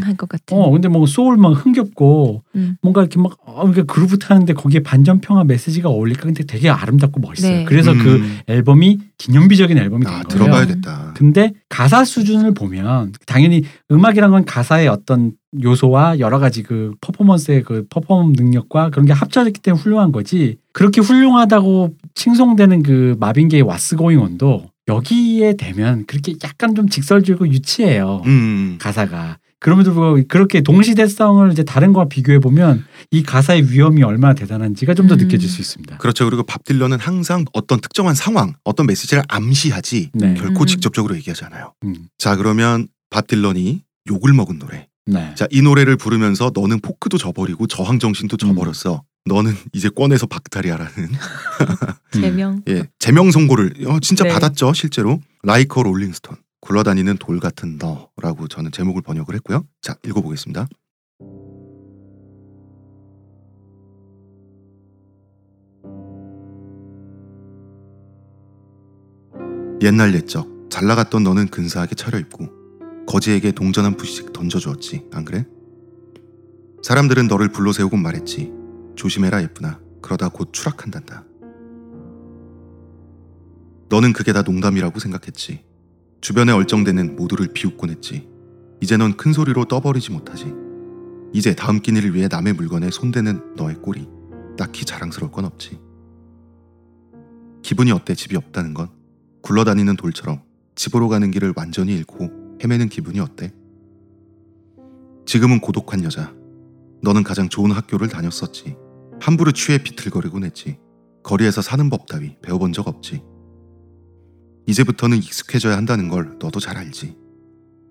어 0.51 0.71
근데 0.71 0.87
뭐 0.87 1.05
소울 1.05 1.37
막 1.37 1.49
흥겹고 1.49 2.43
음. 2.55 2.77
뭔가 2.81 3.01
이렇게 3.01 3.19
막 3.19 3.37
어, 3.45 3.63
이렇게 3.65 3.83
그루브 3.83 4.17
타는데 4.17 4.53
거기에 4.53 4.81
반전 4.81 5.21
평화 5.21 5.43
메시지가 5.43 5.89
어울릴까 5.89 6.23
근데 6.23 6.43
되게 6.45 6.69
아름답고 6.69 7.19
멋있어요. 7.19 7.57
네. 7.59 7.65
그래서 7.65 7.93
그 7.93 8.15
음. 8.15 8.39
앨범이 8.47 8.99
기념비적인 9.17 9.77
앨범이 9.77 10.05
된 10.05 10.13
아, 10.13 10.23
거예요. 10.23 10.27
들어봐야겠다. 10.29 11.13
근데 11.15 11.53
가사 11.69 12.03
수준을 12.03 12.53
보면 12.53 13.13
당연히 13.25 13.63
음악이란 13.91 14.31
건 14.31 14.45
가사의 14.45 14.87
어떤 14.87 15.33
요소와 15.63 16.19
여러 16.19 16.39
가지 16.39 16.63
그 16.63 16.93
퍼포먼스의 17.01 17.63
그 17.63 17.85
퍼포먼 17.89 18.33
능력과 18.33 18.91
그런 18.91 19.05
게 19.05 19.13
합쳐졌기 19.13 19.61
때문에 19.61 19.81
훌륭한 19.81 20.11
거지. 20.11 20.57
그렇게 20.73 21.01
훌륭하다고 21.01 21.95
칭송되는 22.13 22.83
그 22.83 23.15
마빈 23.19 23.47
게이 23.49 23.63
What's 23.63 23.97
Going 23.97 24.21
On도 24.21 24.69
여기에 24.89 25.55
되면 25.57 26.05
그렇게 26.05 26.33
약간 26.43 26.75
좀 26.75 26.89
직설적이고 26.89 27.47
유치해요. 27.47 28.23
음. 28.25 28.77
가사가. 28.79 29.37
그럼에도 29.59 29.93
불구하고 29.93 30.23
그렇게 30.29 30.61
동시대성을 30.61 31.51
이제 31.51 31.63
다른 31.63 31.91
거와 31.91 32.07
비교해 32.07 32.39
보면 32.39 32.85
이 33.11 33.23
가사의 33.23 33.71
위엄이 33.71 34.03
얼마나 34.03 34.33
대단한지가 34.33 34.93
좀더 34.93 35.15
음. 35.15 35.19
느껴질 35.19 35.49
수 35.49 35.61
있습니다. 35.61 35.97
그렇죠. 35.97 36.25
그리고 36.25 36.43
밥 36.43 36.63
딜런은 36.63 36.99
항상 36.99 37.43
어떤 37.53 37.81
특정한 37.81 38.15
상황, 38.15 38.53
어떤 38.63 38.85
메시지를 38.85 39.23
암시하지 39.27 40.11
네. 40.13 40.33
결코 40.35 40.63
음. 40.63 40.65
직접적으로 40.65 41.15
얘기하지 41.17 41.45
않아요. 41.45 41.73
음. 41.83 42.07
자 42.17 42.37
그러면 42.37 42.87
밥 43.09 43.27
딜런이 43.27 43.83
욕을 44.09 44.33
먹은 44.33 44.59
노래. 44.59 44.87
네. 45.05 45.33
자이 45.35 45.61
노래를 45.61 45.97
부르면서 45.97 46.51
너는 46.53 46.79
포크도 46.79 47.17
져버리고 47.17 47.67
저항 47.67 47.99
정신도 47.99 48.37
음. 48.41 48.55
져버렸어. 48.55 49.03
너는 49.25 49.53
이제 49.73 49.89
꺼내서 49.89 50.25
박탈이야라는 50.27 50.91
음. 50.97 51.09
제명. 52.11 52.63
예 52.67 52.83
제명 52.99 53.31
선고를 53.31 53.73
어, 53.87 53.99
진짜 53.99 54.23
네. 54.23 54.31
받았죠 54.31 54.73
실제로. 54.73 55.19
Like 55.43 55.83
a 55.83 55.88
Rolling 55.88 56.16
Stone 56.16 56.37
굴러다니는 56.61 57.17
돌 57.17 57.39
같은 57.39 57.77
너라고 57.77 58.47
저는 58.47 58.71
제목을 58.71 59.01
번역을 59.01 59.35
했고요. 59.35 59.65
자 59.81 59.95
읽어보겠습니다. 60.05 60.67
옛날 69.81 70.13
옛적 70.13 70.67
잘 70.69 70.87
나갔던 70.87 71.23
너는 71.23 71.47
근사하게 71.47 71.95
차려입고 71.95 72.49
거지에게 73.07 73.51
동전한 73.53 73.95
푸씩 73.95 74.33
던져주었지 74.33 75.05
안 75.13 75.23
그래? 75.23 75.45
사람들은 76.83 77.27
너를 77.27 77.49
불러 77.49 77.71
세우곤 77.71 78.01
말했지 78.01 78.51
조심해라 78.99 79.41
예쁘나. 79.43 79.79
그러다 80.01 80.27
곧 80.27 80.51
추락한단다. 80.51 81.23
너는 83.87 84.11
그게 84.11 84.33
다 84.33 84.41
농담이라고 84.41 84.99
생각했지. 84.99 85.63
주변에 86.19 86.51
얼쩡대는 86.51 87.15
모두를 87.15 87.53
비웃곤 87.53 87.91
했지. 87.91 88.27
이제 88.81 88.97
넌 88.97 89.15
큰 89.15 89.31
소리로 89.31 89.65
떠버리지 89.65 90.11
못하지. 90.11 90.53
이제 91.33 91.55
다음 91.55 91.79
끼니를 91.79 92.13
위해 92.13 92.27
남의 92.29 92.53
물건에 92.53 92.89
손대는 92.91 93.55
너의 93.55 93.75
꼴이 93.75 94.05
딱히 94.57 94.83
자랑스러울 94.83 95.31
건 95.31 95.45
없지. 95.45 95.79
기분이 97.61 97.93
어때? 97.93 98.15
집이 98.15 98.35
없다는 98.35 98.73
건? 98.73 98.89
굴러다니는 99.43 99.95
돌처럼 99.95 100.41
집으로 100.75 101.07
가는 101.07 101.31
길을 101.31 101.53
완전히 101.55 101.95
잃고 101.95 102.57
헤매는 102.61 102.89
기분이 102.89 103.21
어때? 103.21 103.53
지금은 105.25 105.61
고독한 105.61 106.03
여자. 106.03 106.33
너는 107.01 107.23
가장 107.23 107.47
좋은 107.47 107.71
학교를 107.71 108.09
다녔었지. 108.09 108.75
함부로 109.21 109.51
취해 109.51 109.77
비틀거리곤 109.77 110.43
했지. 110.43 110.77
거리에서 111.23 111.61
사는 111.61 111.89
법 111.89 112.07
따위 112.07 112.35
배워본 112.41 112.73
적 112.73 112.87
없지. 112.87 113.21
이제부터는 114.67 115.17
익숙해져야 115.17 115.75
한다는 115.75 116.09
걸 116.09 116.37
너도 116.39 116.59
잘 116.59 116.77
알지. 116.77 117.17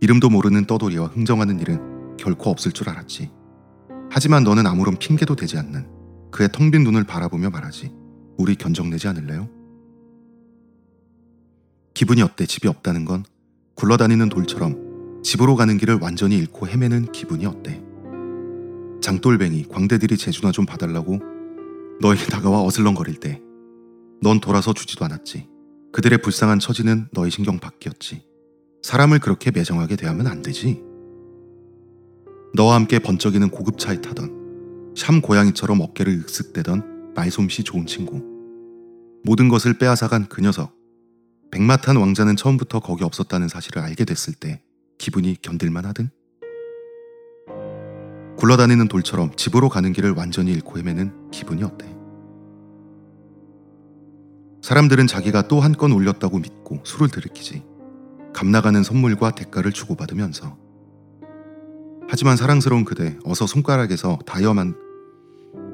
이름도 0.01 0.31
모르는 0.31 0.67
떠돌이와 0.67 1.07
흥정하는 1.09 1.61
일은 1.61 2.17
결코 2.17 2.51
없을 2.51 2.73
줄 2.73 2.89
알았지. 2.89 3.31
하지만 4.11 4.45
너는 4.45 4.67
아무런 4.67 4.97
핑계도 4.97 5.37
되지 5.37 5.59
않는 5.59 6.31
그의 6.31 6.49
텅 6.53 6.71
빈 6.71 6.85
눈을 6.85 7.05
바라보며 7.05 7.51
말하지. 7.51 7.93
우리 8.39 8.55
견적내지 8.55 9.09
않을래요? 9.09 9.49
기분이 11.95 12.23
어때 12.23 12.47
집이 12.47 12.69
없다는 12.69 13.05
건 13.05 13.25
굴러다니는 13.75 14.29
돌처럼 14.29 15.23
집으로 15.25 15.57
가는 15.57 15.77
길을 15.77 15.99
완전히 16.01 16.37
잃고 16.37 16.69
헤매는 16.69 17.11
기분이 17.13 17.45
어때? 17.45 17.83
장돌뱅이 19.01 19.65
광대들이 19.69 20.17
재주나 20.17 20.53
좀 20.53 20.67
봐달라고 20.67 21.21
너에게 22.01 22.25
다가와 22.27 22.63
어슬렁거릴 22.63 23.17
때 23.17 23.43
넌 24.21 24.41
돌아서 24.41 24.73
주지도 24.73 25.05
않았지. 25.05 25.49
그들의 25.93 26.21
불쌍한 26.23 26.59
처지는 26.59 27.09
너의 27.13 27.31
신경 27.31 27.59
밖이었지. 27.59 28.25
사람을 28.83 29.21
그렇게 29.21 29.51
매정하게 29.51 29.97
대하면 29.97 30.27
안 30.27 30.43
되지. 30.43 30.83
너와 32.55 32.75
함께 32.75 32.99
번쩍이는 32.99 33.51
고급차에 33.51 34.01
타던 34.01 34.95
샴 34.97 35.21
고양이처럼 35.21 35.81
어깨를 35.81 36.23
윽쓱대던 36.25 37.15
말솜씨 37.15 37.63
좋은 37.65 37.87
친구. 37.87 38.23
모든 39.25 39.49
것을 39.49 39.79
빼앗아간 39.79 40.27
그 40.29 40.41
녀석. 40.41 40.77
백마탄 41.51 41.97
왕자는 41.97 42.37
처음부터 42.37 42.81
거기 42.81 43.05
없었다는 43.05 43.49
사실을 43.49 43.83
알게 43.83 44.05
됐을 44.05 44.35
때 44.35 44.63
기분이 44.99 45.37
견딜만 45.41 45.85
하든? 45.87 46.11
굴러다니는 48.39 48.89
돌처럼 48.89 49.33
집으로 49.37 49.69
가는 49.69 49.93
길을 49.93 50.13
완전히 50.13 50.53
잃고 50.53 50.79
헤매는 50.79 51.31
기분이 51.31 51.63
어때? 51.65 51.87
사람들은 54.63 55.07
자기가 55.07 55.49
또 55.49 55.61
한 55.61 55.73
건 55.75 55.93
올렸다고 55.93 56.39
믿고 56.39 56.81
술을 56.85 57.09
들이키지. 57.09 57.65
값나가는 58.33 58.81
선물과 58.83 59.33
대가를 59.33 59.73
주고받으면서. 59.73 60.57
하지만 62.09 62.37
사랑스러운 62.37 62.85
그대, 62.85 63.19
어서 63.25 63.47
손가락에서 63.47 64.19
다이아만 64.25 64.75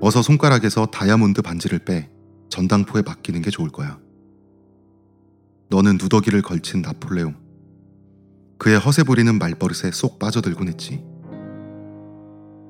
어서 0.01 0.23
손가락에서 0.23 0.87
다이아몬드 0.87 1.43
반지를 1.43 1.81
빼 1.81 2.11
전당포에 2.49 3.03
맡기는 3.03 3.43
게 3.43 3.51
좋을 3.51 3.69
거야. 3.71 3.99
너는 5.71 5.99
누더기를 6.01 6.43
걸친 6.43 6.83
나폴레옹. 6.83 7.35
그의 8.59 8.79
허세 8.79 9.03
부리는 9.03 9.37
말버릇에 9.39 9.91
쏙 9.93 10.19
빠져들곤 10.19 10.69
했지. 10.69 11.03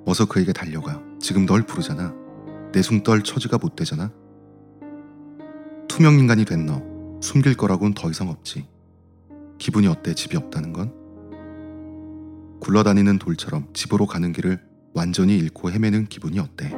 어서 0.07 0.27
그에게 0.27 0.53
달려가. 0.53 1.01
지금 1.21 1.47
널 1.47 1.63
부르잖아. 1.63 2.15
내숭떨 2.73 3.23
처지가 3.23 3.59
못 3.59 3.77
되잖아. 3.77 4.13
투명 5.89 6.19
인간이 6.19 6.45
된 6.45 6.67
너. 6.67 6.83
숨길 7.23 7.57
거라곤 7.57 7.95
더 7.95 8.11
이상 8.11 8.29
없지. 8.29 8.67
기분이 9.59 9.87
어때 9.87 10.15
집이 10.15 10.37
없다는 10.37 10.73
건? 10.73 10.93
굴러다니는 12.61 13.19
돌처럼 13.19 13.69
집으로 13.73 14.07
가는 14.07 14.33
길을 14.33 14.61
완전히 14.95 15.37
잃고 15.39 15.71
헤매는 15.71 16.07
기분이 16.07 16.39
어때? 16.39 16.71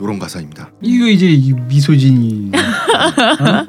요런 0.00 0.18
가사입니다. 0.18 0.72
이거 0.82 1.06
이제 1.06 1.30
이 1.30 1.52
misogyny 1.52 2.50
어? 2.56 3.66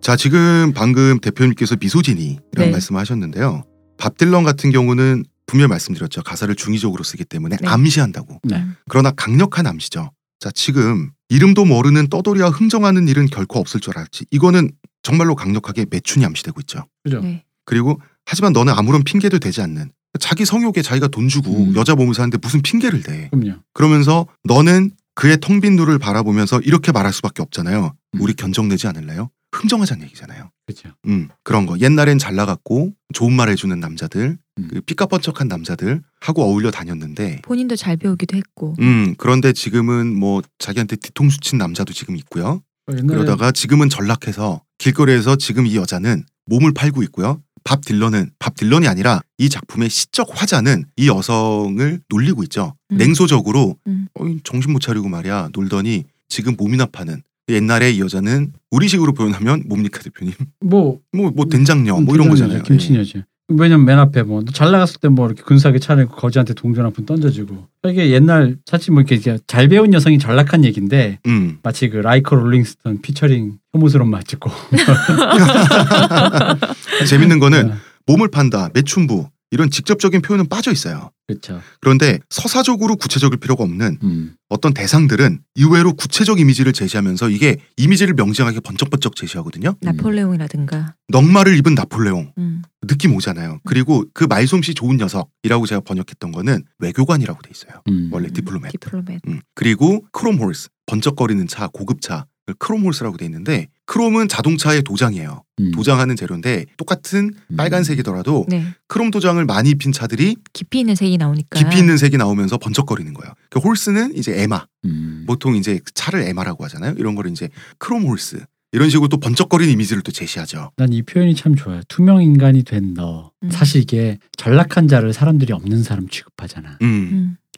자, 0.00 0.16
지금 0.16 0.72
방금 0.74 1.20
대표님께서 1.20 1.76
misogyny라는 1.80 2.40
네. 2.56 2.70
말씀을 2.70 3.00
하셨는데요. 3.00 3.64
밥 3.98 4.16
딜런 4.16 4.44
같은 4.44 4.70
경우는 4.70 5.24
분명히 5.46 5.68
말씀드렸죠. 5.68 6.22
가사를 6.22 6.54
중의적으로 6.54 7.04
쓰기 7.04 7.24
때문에 7.24 7.56
네. 7.60 7.68
암시한다고. 7.68 8.40
네. 8.44 8.64
그러나 8.88 9.10
강력한 9.10 9.66
암시죠. 9.66 10.10
자, 10.40 10.50
지금 10.54 11.10
이름도 11.28 11.64
모르는 11.64 12.08
떠돌이와 12.08 12.50
흥정하는 12.50 13.08
일은 13.08 13.26
결코 13.26 13.58
없을 13.58 13.80
줄 13.80 13.98
알았지. 13.98 14.26
이거는 14.30 14.70
정말로 15.02 15.34
강력하게 15.34 15.86
매춘이 15.90 16.24
암시되고 16.24 16.60
있죠. 16.62 16.86
그죠? 17.02 17.20
네. 17.20 17.44
그리고 17.64 18.00
하지만 18.24 18.52
너는 18.52 18.72
아무런 18.74 19.04
핑계도 19.04 19.38
되지 19.38 19.60
않는 19.62 19.90
자기 20.20 20.44
성욕에 20.44 20.82
자기가 20.82 21.08
돈 21.08 21.28
주고 21.28 21.64
음. 21.64 21.74
여자 21.76 21.94
몸을 21.94 22.14
사는데 22.14 22.38
무슨 22.40 22.62
핑계를 22.62 23.02
대. 23.02 23.28
그럼요. 23.30 23.58
그러면서 23.72 24.26
너는 24.44 24.90
그의 25.14 25.38
텅 25.40 25.60
빈 25.60 25.76
눈을 25.76 25.98
바라보면서 25.98 26.60
이렇게 26.60 26.92
말할 26.92 27.12
수밖에 27.12 27.42
없잖아요. 27.42 27.94
음. 28.14 28.20
우리 28.20 28.34
견적내지 28.34 28.86
않을래요? 28.86 29.30
흥정하자는 29.58 30.04
얘기잖아요. 30.04 30.50
그렇죠. 30.66 30.90
음, 31.06 31.28
그런 31.42 31.66
거. 31.66 31.78
옛날엔 31.78 32.18
잘 32.18 32.34
나갔고 32.34 32.92
좋은 33.12 33.32
말 33.32 33.48
해주는 33.48 33.78
남자들, 33.78 34.38
음. 34.58 34.68
그 34.70 34.80
삐까뻔쩍한 34.82 35.48
남자들 35.48 36.02
하고 36.20 36.42
어울려 36.44 36.70
다녔는데, 36.70 37.42
본인도 37.42 37.76
잘 37.76 37.96
배우기도 37.96 38.36
했고. 38.36 38.74
음, 38.80 39.14
그런데 39.18 39.52
지금은 39.52 40.14
뭐 40.14 40.42
자기한테 40.58 40.96
뒤통수 40.96 41.40
친 41.40 41.58
남자도 41.58 41.92
지금 41.92 42.16
있고요. 42.16 42.62
옛날에 42.90 43.06
그러다가 43.06 43.52
지금은 43.52 43.88
전락해서 43.88 44.62
길거리에서 44.78 45.36
지금 45.36 45.66
이 45.66 45.76
여자는 45.76 46.24
몸을 46.46 46.72
팔고 46.72 47.02
있고요. 47.04 47.42
밥 47.64 47.84
딜런은 47.84 48.30
밥 48.38 48.54
딜런이 48.54 48.88
아니라 48.88 49.20
이 49.36 49.50
작품의 49.50 49.90
시적 49.90 50.28
화자는 50.30 50.86
이 50.96 51.08
여성을 51.08 52.00
놀리고 52.08 52.42
있죠. 52.44 52.74
음. 52.92 52.96
냉소적으로 52.96 53.76
음. 53.86 54.08
어이, 54.14 54.40
정신 54.44 54.72
못 54.72 54.80
차리고 54.80 55.08
말이야 55.08 55.50
놀더니 55.52 56.04
지금 56.28 56.56
몸이나 56.56 56.86
파는 56.86 57.22
옛날에 57.48 57.90
이 57.92 58.00
여자는 58.00 58.52
우리식으로 58.70 59.12
표현하면 59.14 59.64
뭡니까 59.66 60.00
대표님? 60.02 60.34
뭐 60.60 61.00
뭐 61.12 61.30
뭐 61.34 61.46
된장녀 61.46 61.98
뭐 62.00 62.14
이런 62.14 62.28
김치녀죠, 62.28 62.30
거잖아요. 62.44 62.58
예. 62.58 62.62
김치녀지. 62.62 63.24
왜냐면 63.50 63.86
맨 63.86 63.98
앞에 63.98 64.24
뭐 64.24 64.42
잘 64.52 64.70
나갔을 64.70 65.00
때 65.00 65.08
뭐 65.08 65.24
이렇게 65.26 65.42
근사하게 65.42 65.78
차려입고 65.78 66.16
거지한테 66.16 66.52
동전 66.52 66.84
한 66.84 66.92
푼 66.92 67.06
던져주고 67.06 67.66
이게 67.86 68.10
옛날 68.10 68.56
사실 68.66 68.92
뭐 68.92 69.02
이렇게 69.02 69.38
잘 69.46 69.68
배운 69.68 69.94
여성이 69.94 70.18
전락한 70.18 70.66
얘기인데 70.66 71.18
음. 71.26 71.56
마치 71.62 71.88
그 71.88 71.96
Like 71.96 72.36
a 72.36 72.41
Rolling 72.41 72.75
Stone 72.75 73.00
featuring 73.00 73.54
혐오스러운 73.72 74.10
맛 74.10 74.26
찍고 74.28 74.50
재밌는 77.08 77.38
거는 77.38 77.68
네, 77.68 77.74
몸을 78.06 78.28
판다, 78.30 78.68
매춘부 78.74 79.28
이런 79.50 79.70
직접적인 79.70 80.20
표현은 80.22 80.48
빠져 80.48 80.72
있어요. 80.72 81.10
그렇죠. 81.26 81.60
그런데 81.80 82.18
서사적으로 82.30 82.96
구체적일 82.96 83.38
필요가 83.38 83.64
없는 83.64 83.98
음. 84.02 84.34
어떤 84.48 84.72
대상들은 84.72 85.40
의외로 85.56 85.92
구체적 85.94 86.40
이미지를 86.40 86.72
제시하면서 86.72 87.30
이게 87.30 87.58
이미지를 87.76 88.14
명징하게 88.14 88.60
번쩍번쩍 88.60 89.16
제시하거든요. 89.16 89.74
나폴레옹이라든가. 89.80 90.94
넝마를 91.08 91.56
입은 91.58 91.74
나폴레옹 91.74 92.32
음. 92.38 92.62
느낌 92.86 93.14
오잖아요. 93.14 93.60
그리고 93.64 94.04
그 94.14 94.24
말솜씨 94.24 94.74
좋은 94.74 94.96
녀석이라고 94.96 95.66
제가 95.66 95.80
번역했던 95.82 96.32
거는 96.32 96.64
외교관이라고 96.78 97.42
돼 97.42 97.50
있어요. 97.54 97.82
음. 97.88 98.10
원래 98.12 98.28
diplomat. 98.30 98.78
diplomat. 98.78 99.20
음. 99.28 99.40
그리고 99.54 100.04
chrome 100.12 100.42
horse 100.42 100.68
번쩍거리는 100.86 101.46
차 101.46 101.68
고급차 101.68 102.26
chrome 102.58 102.82
horse라고 102.82 103.18
돼 103.18 103.26
있는데 103.26 103.68
크롬은 103.88 104.28
자동차의 104.28 104.82
도장이에요. 104.82 105.42
음. 105.60 105.70
도장하는 105.72 106.14
재료인데 106.14 106.66
똑같은 106.76 107.32
음. 107.50 107.56
빨간색이더라도 107.56 108.44
네. 108.48 108.62
크롬 108.86 109.10
도장을 109.10 109.42
많이 109.46 109.74
핀 109.76 109.92
차들이 109.92 110.36
깊이 110.52 110.80
있는 110.80 110.94
색이 110.94 111.16
나오니까. 111.16 111.58
깊이 111.58 111.78
있는 111.78 111.96
색이 111.96 112.18
나오면서 112.18 112.58
번쩍거리는 112.58 113.14
거예요. 113.14 113.32
그 113.48 113.58
horse는 113.60 114.14
이제 114.14 114.40
애마. 114.42 114.66
음. 114.84 115.24
보통 115.26 115.56
이제 115.56 115.80
차를 115.94 116.20
애마라고 116.28 116.64
하잖아요. 116.64 116.94
이런 116.98 117.14
거를 117.14 117.30
이제 117.30 117.48
chrome 117.78 118.04
horse. 118.04 118.44
이런 118.72 118.90
식으로 118.90 119.08
또 119.08 119.16
번쩍거리는 119.18 119.72
이미지를 119.72 120.02
또 120.02 120.12
제시하죠. 120.12 120.70
난 120.76 120.92
이 120.92 121.00
표현이 121.00 121.34
참 121.34 121.54
좋아요. 121.56 121.80
투명 121.88 122.22
인간이 122.22 122.64
된 122.64 122.92
너. 122.92 123.32
음. 123.42 123.50
사실 123.50 123.80
이게 123.80 124.18
전락한 124.36 124.86
자를 124.88 125.14
사람들이 125.14 125.54
없는 125.54 125.82
사람 125.82 126.06
취급하잖아. 126.08 126.76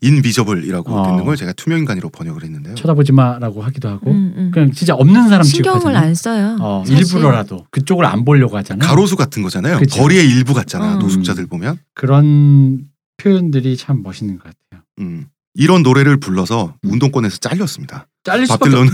인비저블이라고 0.03 0.93
어. 0.93 1.07
되는 1.07 1.25
걸 1.25 1.37
제가 1.37 1.53
투명인간이로 1.53 2.11
번역을 2.11 2.43
했는데요. 2.43 2.75
쳐다보지 2.75 3.13
마라고 3.13 3.63
하기도 3.63 3.89
하고 3.89 4.11
음, 4.11 4.33
음. 4.37 4.51
그냥 4.53 4.73
진짜 4.73 4.95
없는 4.95 5.29
사람 5.29 5.43
신경을 5.43 5.81
취급하잖아. 5.81 6.07
안 6.07 6.15
써요. 6.15 6.57
어. 6.61 6.85
일부러라도 6.89 7.67
그쪽을 7.71 8.05
안 8.07 8.25
보려고 8.25 8.57
하잖아. 8.57 8.87
가로수 8.87 9.17
같은 9.17 9.43
거잖아요. 9.43 9.79
그치. 9.79 9.99
거리의 9.99 10.27
일부 10.27 10.55
같잖아. 10.55 10.95
음. 10.95 10.99
노숙자들 11.01 11.47
보면. 11.47 11.79
그런 11.95 12.85
표현들이 13.19 13.77
참 13.77 14.03
멋있는 14.03 14.39
것 14.39 14.45
같아요. 14.45 14.85
음. 15.01 15.27
이런 15.55 15.83
노래를 15.83 16.19
불러서 16.19 16.75
음. 16.85 16.91
운동권에서 16.93 17.39
잘렸습니다. 17.39 18.07
잘릴 18.23 18.47
수밖에 18.47 18.71
밥딜런 18.71 18.89